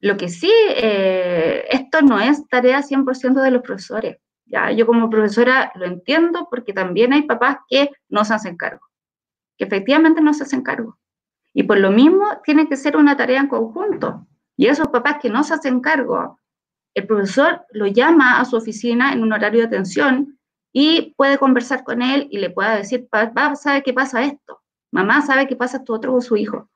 Lo 0.00 0.18
que 0.18 0.28
sí, 0.28 0.52
eh, 0.52 1.64
esto 1.70 2.02
no 2.02 2.20
es 2.20 2.46
tarea 2.48 2.82
100% 2.82 3.40
de 3.40 3.50
los 3.50 3.62
profesores. 3.62 4.18
¿ya? 4.44 4.70
Yo 4.70 4.86
como 4.86 5.08
profesora 5.08 5.72
lo 5.74 5.86
entiendo 5.86 6.46
porque 6.50 6.74
también 6.74 7.14
hay 7.14 7.22
papás 7.22 7.56
que 7.68 7.90
no 8.10 8.22
se 8.26 8.34
hacen 8.34 8.58
cargo, 8.58 8.84
que 9.56 9.64
efectivamente 9.64 10.20
no 10.20 10.34
se 10.34 10.42
hacen 10.42 10.62
cargo. 10.62 10.98
Y 11.54 11.62
por 11.62 11.78
lo 11.78 11.90
mismo 11.90 12.26
tiene 12.44 12.68
que 12.68 12.76
ser 12.76 12.98
una 12.98 13.16
tarea 13.16 13.40
en 13.40 13.48
conjunto. 13.48 14.26
Y 14.58 14.66
esos 14.66 14.88
papás 14.88 15.16
que 15.22 15.30
no 15.30 15.42
se 15.42 15.54
hacen 15.54 15.80
cargo, 15.80 16.38
el 16.94 17.06
profesor 17.06 17.64
lo 17.70 17.86
llama 17.86 18.38
a 18.38 18.44
su 18.44 18.56
oficina 18.56 19.14
en 19.14 19.22
un 19.22 19.32
horario 19.32 19.60
de 19.60 19.68
atención 19.68 20.38
y 20.70 21.14
puede 21.16 21.38
conversar 21.38 21.82
con 21.82 22.02
él 22.02 22.28
y 22.30 22.38
le 22.38 22.50
pueda 22.50 22.76
decir, 22.76 23.08
papá, 23.08 23.56
¿sabe 23.56 23.82
qué 23.82 23.94
pasa 23.94 24.22
esto? 24.22 24.60
Mamá, 24.92 25.22
¿sabe 25.22 25.46
qué 25.46 25.56
pasa 25.56 25.78
esto 25.78 25.94
otro 25.94 26.12
con 26.12 26.20
su 26.20 26.36
hijo? 26.36 26.68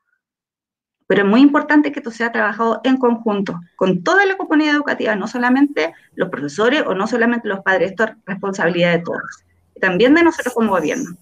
Pero 1.11 1.25
es 1.25 1.29
muy 1.29 1.41
importante 1.41 1.91
que 1.91 1.99
esto 1.99 2.13
sea 2.13 2.31
trabajado 2.31 2.81
en 2.85 2.97
conjunto, 2.97 3.59
con 3.75 4.05
toda 4.05 4.25
la 4.27 4.37
comunidad 4.37 4.77
educativa, 4.77 5.17
no 5.17 5.27
solamente 5.27 5.93
los 6.15 6.29
profesores 6.29 6.85
o 6.87 6.95
no 6.95 7.09
solamente 7.09 7.49
los 7.49 7.65
padres, 7.65 7.91
esto 7.91 8.05
es 8.05 8.11
responsabilidad 8.27 8.93
de 8.93 9.01
todos, 9.01 9.43
también 9.81 10.15
de 10.15 10.23
nosotros 10.23 10.55
como 10.55 10.71
gobierno. 10.71 11.17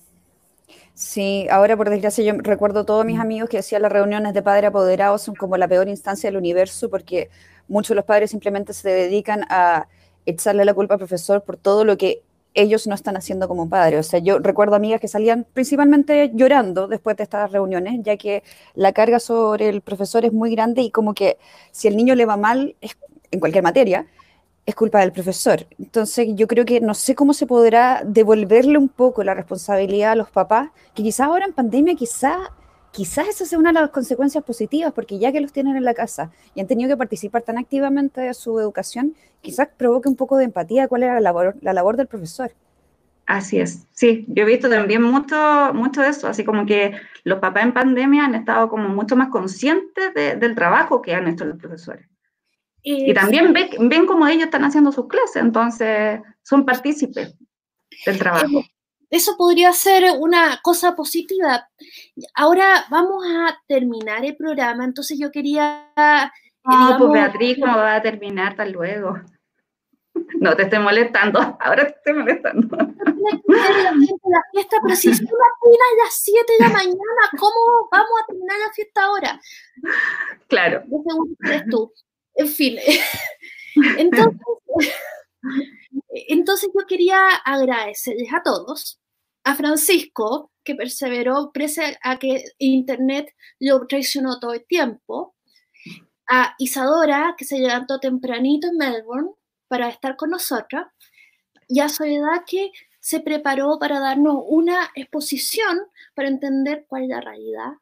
Sí, 0.92 1.46
ahora 1.50 1.74
por 1.74 1.88
desgracia 1.88 2.22
yo 2.22 2.34
recuerdo 2.36 2.80
a 2.80 2.84
todos 2.84 3.06
mis 3.06 3.18
amigos 3.18 3.48
que 3.48 3.56
decían 3.56 3.80
las 3.80 3.90
reuniones 3.90 4.34
de 4.34 4.42
padres 4.42 4.68
apoderados 4.68 5.22
son 5.22 5.34
como 5.34 5.56
la 5.56 5.66
peor 5.66 5.88
instancia 5.88 6.28
del 6.28 6.36
universo 6.36 6.90
porque 6.90 7.30
muchos 7.66 7.88
de 7.88 7.94
los 7.94 8.04
padres 8.04 8.30
simplemente 8.30 8.74
se 8.74 8.90
dedican 8.90 9.46
a 9.48 9.88
echarle 10.26 10.66
la 10.66 10.74
culpa 10.74 10.96
al 10.96 10.98
profesor 10.98 11.44
por 11.44 11.56
todo 11.56 11.86
lo 11.86 11.96
que 11.96 12.20
ellos 12.54 12.86
no 12.86 12.94
están 12.94 13.16
haciendo 13.16 13.48
como 13.48 13.68
padres. 13.68 14.06
O 14.06 14.08
sea, 14.08 14.20
yo 14.20 14.38
recuerdo 14.38 14.76
amigas 14.76 15.00
que 15.00 15.08
salían 15.08 15.46
principalmente 15.52 16.30
llorando 16.34 16.88
después 16.88 17.16
de 17.16 17.24
estas 17.24 17.52
reuniones, 17.52 18.00
ya 18.02 18.16
que 18.16 18.42
la 18.74 18.92
carga 18.92 19.20
sobre 19.20 19.68
el 19.68 19.80
profesor 19.80 20.24
es 20.24 20.32
muy 20.32 20.50
grande 20.50 20.82
y 20.82 20.90
como 20.90 21.14
que 21.14 21.38
si 21.70 21.88
el 21.88 21.96
niño 21.96 22.14
le 22.14 22.26
va 22.26 22.36
mal 22.36 22.74
en 23.30 23.40
cualquier 23.40 23.62
materia, 23.62 24.06
es 24.68 24.74
culpa 24.74 25.00
del 25.00 25.12
profesor. 25.12 25.66
Entonces 25.78 26.28
yo 26.34 26.46
creo 26.46 26.66
que 26.66 26.80
no 26.80 26.92
sé 26.92 27.14
cómo 27.14 27.32
se 27.32 27.46
podrá 27.46 28.02
devolverle 28.04 28.76
un 28.76 28.90
poco 28.90 29.24
la 29.24 29.32
responsabilidad 29.32 30.12
a 30.12 30.14
los 30.14 30.30
papás, 30.30 30.70
que 30.94 31.02
quizás 31.02 31.26
ahora 31.26 31.46
en 31.46 31.54
pandemia 31.54 31.94
quizás 31.94 32.36
quizás 32.98 33.28
esa 33.28 33.44
sea 33.44 33.60
una 33.60 33.72
de 33.72 33.80
las 33.80 33.90
consecuencias 33.90 34.42
positivas, 34.42 34.92
porque 34.92 35.20
ya 35.20 35.30
que 35.30 35.40
los 35.40 35.52
tienen 35.52 35.76
en 35.76 35.84
la 35.84 35.94
casa 35.94 36.32
y 36.56 36.60
han 36.60 36.66
tenido 36.66 36.88
que 36.88 36.96
participar 36.96 37.42
tan 37.42 37.56
activamente 37.56 38.20
de 38.20 38.34
su 38.34 38.58
educación, 38.58 39.14
quizás 39.40 39.68
provoque 39.76 40.08
un 40.08 40.16
poco 40.16 40.36
de 40.36 40.46
empatía 40.46 40.88
cuál 40.88 41.04
era 41.04 41.14
la 41.14 41.20
labor, 41.20 41.54
la 41.60 41.72
labor 41.72 41.96
del 41.96 42.08
profesor. 42.08 42.50
Así 43.24 43.60
es, 43.60 43.86
sí, 43.92 44.24
yo 44.26 44.42
he 44.42 44.46
visto 44.46 44.68
también 44.68 45.00
mucho, 45.00 45.36
mucho 45.74 46.00
de 46.02 46.08
eso, 46.08 46.26
así 46.26 46.42
como 46.42 46.66
que 46.66 46.92
los 47.22 47.38
papás 47.38 47.62
en 47.62 47.72
pandemia 47.72 48.24
han 48.24 48.34
estado 48.34 48.68
como 48.68 48.88
mucho 48.88 49.14
más 49.14 49.28
conscientes 49.28 50.12
del 50.14 50.56
trabajo 50.56 51.00
que 51.00 51.14
han 51.14 51.28
hecho 51.28 51.44
los 51.44 51.56
profesores. 51.56 52.04
y 52.82 53.14
también 53.14 53.52
ven, 53.52 53.88
ven 53.88 54.06
cómo 54.06 54.26
ellos 54.26 54.46
están 54.46 54.64
haciendo 54.64 54.90
sus 54.90 55.06
clases, 55.06 55.40
entonces 55.40 56.20
son 56.42 56.66
partícipes 56.66 57.36
del 58.04 58.18
trabajo 58.18 58.64
eso 59.10 59.36
podría 59.36 59.72
ser 59.72 60.04
una 60.18 60.60
cosa 60.62 60.94
positiva. 60.94 61.68
Ahora 62.34 62.84
vamos 62.90 63.24
a 63.26 63.58
terminar 63.66 64.24
el 64.24 64.36
programa, 64.36 64.84
entonces 64.84 65.18
yo 65.18 65.30
quería... 65.30 65.92
No, 66.64 66.96
pues 66.98 67.12
Beatriz, 67.12 67.58
¿cómo 67.60 67.76
va 67.78 67.96
a 67.96 68.02
terminar 68.02 68.56
tan 68.56 68.72
luego? 68.72 69.18
No 70.40 70.54
te 70.56 70.64
estoy 70.64 70.80
molestando, 70.80 71.38
ahora 71.60 71.86
te 71.86 71.94
estoy 71.94 72.12
molestando. 72.14 72.76
La 72.76 74.42
fiesta, 74.52 74.76
pero 74.82 74.96
si 74.96 75.14
son 75.14 75.26
a 75.26 76.04
las 76.04 76.14
7 76.22 76.52
de 76.58 76.64
la 76.64 76.70
mañana, 76.70 77.22
¿cómo 77.38 77.88
vamos 77.90 78.10
a 78.22 78.26
terminar 78.26 78.58
la 78.58 78.72
fiesta 78.72 79.04
ahora? 79.04 79.40
Claro. 80.48 80.82
tú. 81.70 81.92
En 82.34 82.48
fin. 82.48 82.78
Entonces, 83.98 84.40
entonces 86.10 86.70
yo 86.74 86.86
quería 86.86 87.28
agradecerles 87.44 88.32
a 88.32 88.42
todos, 88.42 89.00
a 89.44 89.54
Francisco, 89.54 90.52
que 90.64 90.74
perseveró 90.74 91.50
pese 91.52 91.98
a 92.02 92.18
que 92.18 92.44
Internet 92.58 93.34
lo 93.58 93.86
traicionó 93.86 94.38
todo 94.38 94.52
el 94.54 94.66
tiempo, 94.66 95.34
a 96.28 96.54
Isadora, 96.58 97.34
que 97.38 97.44
se 97.44 97.58
levantó 97.58 97.98
tempranito 98.00 98.68
en 98.68 98.76
Melbourne 98.76 99.30
para 99.68 99.88
estar 99.88 100.16
con 100.16 100.30
nosotros, 100.30 100.86
y 101.68 101.80
a 101.80 101.88
Soledad, 101.88 102.44
que 102.46 102.72
se 103.00 103.20
preparó 103.20 103.78
para 103.78 104.00
darnos 104.00 104.42
una 104.46 104.90
exposición 104.94 105.78
para 106.14 106.28
entender 106.28 106.84
cuál 106.88 107.04
es 107.04 107.08
la 107.08 107.20
realidad 107.20 107.72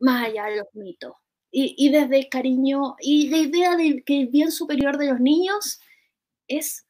más 0.00 0.26
allá 0.26 0.46
de 0.46 0.56
los 0.56 0.66
mitos. 0.74 1.12
Y, 1.52 1.88
desde 1.90 2.18
el 2.18 2.28
cariño 2.28 2.94
y 3.00 3.28
la 3.28 3.38
idea 3.38 3.76
de 3.76 4.04
que 4.04 4.20
el 4.20 4.28
bien 4.28 4.52
superior 4.52 4.98
de 4.98 5.06
los 5.06 5.18
niños 5.18 5.80
es 6.50 6.86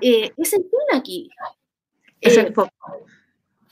eh, 0.00 0.32
es 0.36 0.52
el 0.52 0.62
fin 0.62 0.98
aquí. 0.98 1.30
Es 2.20 2.36
el 2.36 2.52
foco. 2.52 2.70
Eh, 2.70 3.04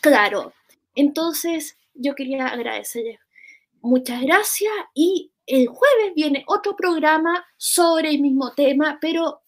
claro. 0.00 0.52
Entonces, 0.94 1.76
yo 1.94 2.14
quería 2.14 2.46
agradecerles. 2.46 3.18
Muchas 3.80 4.22
gracias 4.22 4.72
y 4.94 5.32
el 5.46 5.66
jueves 5.66 6.14
viene 6.14 6.44
otro 6.46 6.74
programa 6.74 7.44
sobre 7.56 8.10
el 8.10 8.20
mismo 8.20 8.52
tema, 8.54 8.98
pero 9.00 9.42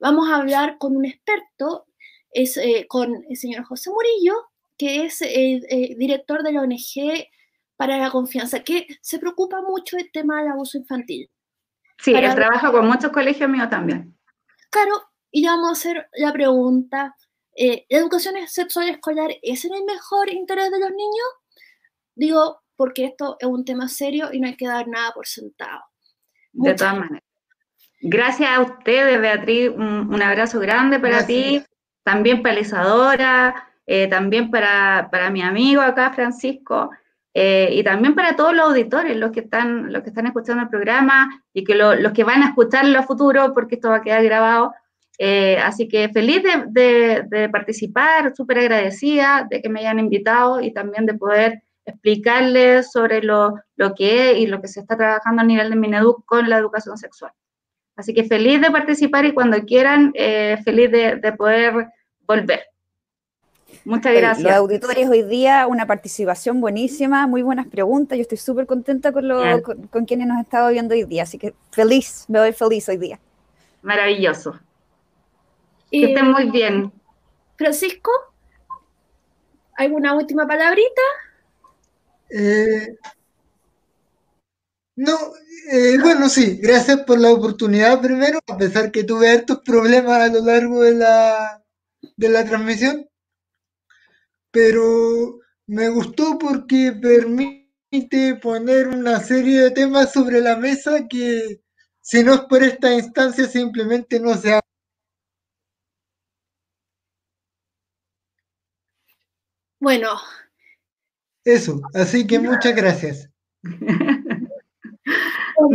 vamos 0.00 0.30
a 0.30 0.36
hablar 0.36 0.78
con 0.78 0.96
un 0.96 1.04
experto, 1.04 1.86
es 2.30 2.56
eh, 2.56 2.86
con 2.88 3.22
el 3.28 3.36
señor 3.36 3.64
José 3.64 3.90
Murillo, 3.90 4.34
que 4.78 5.04
es 5.04 5.20
el, 5.20 5.66
director 5.98 6.42
de 6.42 6.52
la 6.52 6.62
ONG 6.62 7.28
para 7.76 7.98
la 7.98 8.10
confianza, 8.10 8.60
que 8.60 8.86
se 9.02 9.18
preocupa 9.18 9.60
mucho 9.60 9.96
del 9.96 10.10
tema 10.10 10.40
del 10.40 10.52
abuso 10.52 10.78
infantil. 10.78 11.28
Sí, 11.98 12.14
él 12.14 12.34
trabaja 12.34 12.72
con 12.72 12.86
muchos 12.86 13.12
colegios 13.12 13.50
míos 13.50 13.68
también. 13.68 14.16
Claro, 14.70 15.11
y 15.32 15.40
le 15.40 15.48
vamos 15.48 15.70
a 15.70 15.72
hacer 15.72 16.08
la 16.12 16.32
pregunta, 16.32 17.16
eh, 17.56 17.86
¿la 17.88 17.98
educación 17.98 18.34
sexual 18.46 18.90
escolar 18.90 19.30
es 19.42 19.64
en 19.64 19.74
el 19.74 19.84
mejor 19.84 20.30
interés 20.30 20.70
de 20.70 20.78
los 20.78 20.90
niños? 20.90 21.26
Digo, 22.14 22.60
porque 22.76 23.06
esto 23.06 23.36
es 23.40 23.48
un 23.48 23.64
tema 23.64 23.88
serio 23.88 24.28
y 24.32 24.40
no 24.40 24.46
hay 24.46 24.56
que 24.56 24.68
dar 24.68 24.86
nada 24.86 25.12
por 25.12 25.26
sentado. 25.26 25.82
de 26.52 26.74
todas 26.74 26.98
maneras. 26.98 27.22
Gracias 28.00 28.50
a 28.50 28.60
ustedes, 28.60 29.20
Beatriz. 29.20 29.70
Un, 29.70 30.20
abrazo 30.22 30.60
grande 30.60 30.98
para 30.98 31.24
ti, 31.24 31.62
también 32.02 32.42
para 32.42 32.60
Isadora, 32.60 33.68
eh, 33.86 34.08
también 34.08 34.50
para, 34.50 35.08
para, 35.10 35.30
mi 35.30 35.40
amigo 35.40 35.80
acá, 35.80 36.12
Francisco, 36.12 36.90
eh, 37.32 37.70
y 37.72 37.82
también 37.84 38.14
para 38.14 38.36
todos 38.36 38.54
los 38.54 38.66
auditores, 38.66 39.16
los 39.16 39.30
que 39.30 39.40
están, 39.40 39.92
los 39.92 40.02
que 40.02 40.10
están 40.10 40.26
escuchando 40.26 40.64
el 40.64 40.68
programa 40.68 41.42
y 41.54 41.64
que 41.64 41.74
los 41.74 42.12
que 42.12 42.24
van 42.24 42.42
a 42.42 42.48
escucharlo 42.48 42.98
a 42.98 43.04
futuro, 43.04 43.54
porque 43.54 43.76
esto 43.76 43.90
va 43.90 43.96
a 43.96 44.02
quedar 44.02 44.22
grabado. 44.24 44.74
Eh, 45.18 45.58
así 45.58 45.88
que 45.88 46.08
feliz 46.08 46.42
de, 46.42 47.48
participar, 47.50 48.34
súper 48.34 48.60
agradecida 48.60 49.46
de 49.48 49.60
que 49.60 49.68
me 49.68 49.80
hayan 49.80 49.98
invitado 49.98 50.60
y 50.60 50.72
también 50.72 51.06
de 51.06 51.14
poder 51.14 51.62
explicarles 51.84 52.90
sobre 52.92 53.22
lo, 53.22 53.54
que 53.96 54.30
es 54.30 54.38
y 54.38 54.46
lo 54.46 54.60
que 54.60 54.68
se 54.68 54.80
está 54.80 54.96
trabajando 54.96 55.42
a 55.42 55.44
nivel 55.44 55.70
de 55.70 55.76
Mineduc 55.76 56.24
con 56.24 56.48
la 56.48 56.58
educación 56.58 56.96
sexual. 56.96 57.32
Así 57.96 58.14
que 58.14 58.24
feliz 58.24 58.60
de 58.60 58.70
participar 58.70 59.24
y 59.26 59.34
cuando 59.34 59.60
quieran, 59.64 60.12
eh, 60.14 60.58
feliz 60.64 60.90
de, 60.90 61.32
poder 61.36 61.88
volver. 62.26 62.62
Muchas 63.84 64.14
gracias. 64.14 64.44
Los 64.44 64.52
auditores 64.52 65.08
hoy 65.08 65.22
día, 65.22 65.66
una 65.66 65.86
participación 65.86 66.60
buenísima, 66.60 67.26
muy 67.26 67.42
buenas 67.42 67.66
preguntas. 67.66 68.16
Yo 68.16 68.22
estoy 68.22 68.38
súper 68.38 68.66
contenta 68.66 69.12
con, 69.12 69.28
con, 69.62 69.86
con, 69.88 70.04
quienes 70.04 70.26
nos 70.26 70.36
han 70.36 70.44
estado 70.44 70.70
viendo 70.70 70.94
hoy 70.94 71.04
día, 71.04 71.24
así 71.24 71.38
que 71.38 71.54
feliz, 71.70 72.24
me 72.28 72.38
voy 72.38 72.52
feliz 72.52 72.88
hoy 72.88 72.96
día. 72.96 73.18
Maravilloso. 73.82 74.58
Que 75.92 76.06
estén 76.06 76.30
muy 76.30 76.50
bien. 76.50 76.90
Francisco, 77.56 78.10
¿alguna 79.76 80.14
última 80.14 80.46
palabrita? 80.46 81.02
Eh, 82.30 82.96
no, 84.96 85.18
eh, 85.70 85.98
bueno, 86.00 86.30
sí, 86.30 86.58
gracias 86.62 87.00
por 87.00 87.20
la 87.20 87.30
oportunidad 87.30 88.00
primero, 88.00 88.40
a 88.46 88.56
pesar 88.56 88.90
que 88.90 89.04
tuve 89.04 89.28
hartos 89.30 89.60
problemas 89.62 90.18
a 90.18 90.32
lo 90.32 90.42
largo 90.42 90.82
de 90.82 90.94
la, 90.94 91.62
de 92.16 92.28
la 92.30 92.44
transmisión, 92.46 93.06
pero 94.50 95.40
me 95.66 95.90
gustó 95.90 96.38
porque 96.38 96.92
permite 96.92 98.34
poner 98.40 98.88
una 98.88 99.20
serie 99.20 99.60
de 99.60 99.70
temas 99.72 100.10
sobre 100.10 100.40
la 100.40 100.56
mesa 100.56 101.06
que 101.06 101.60
si 102.00 102.24
no 102.24 102.32
es 102.32 102.40
por 102.40 102.62
esta 102.62 102.94
instancia 102.94 103.46
simplemente 103.46 104.18
no 104.18 104.34
se 104.36 104.54
ha 104.54 104.62
Bueno. 109.82 110.10
Eso, 111.44 111.80
así 111.92 112.24
que 112.24 112.38
muchas 112.38 112.76
gracias. 112.76 113.28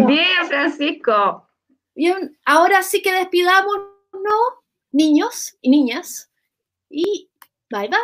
Bien, 0.08 0.48
Francisco. 0.48 1.46
Bien, 1.94 2.40
ahora 2.46 2.84
sí 2.84 3.02
que 3.02 3.12
despidamos, 3.12 3.76
¿no? 4.14 4.64
Niños 4.94 5.58
y 5.60 5.70
niñas. 5.70 6.32
Y 6.90 7.30
bye 7.70 7.90
bye. 7.90 7.98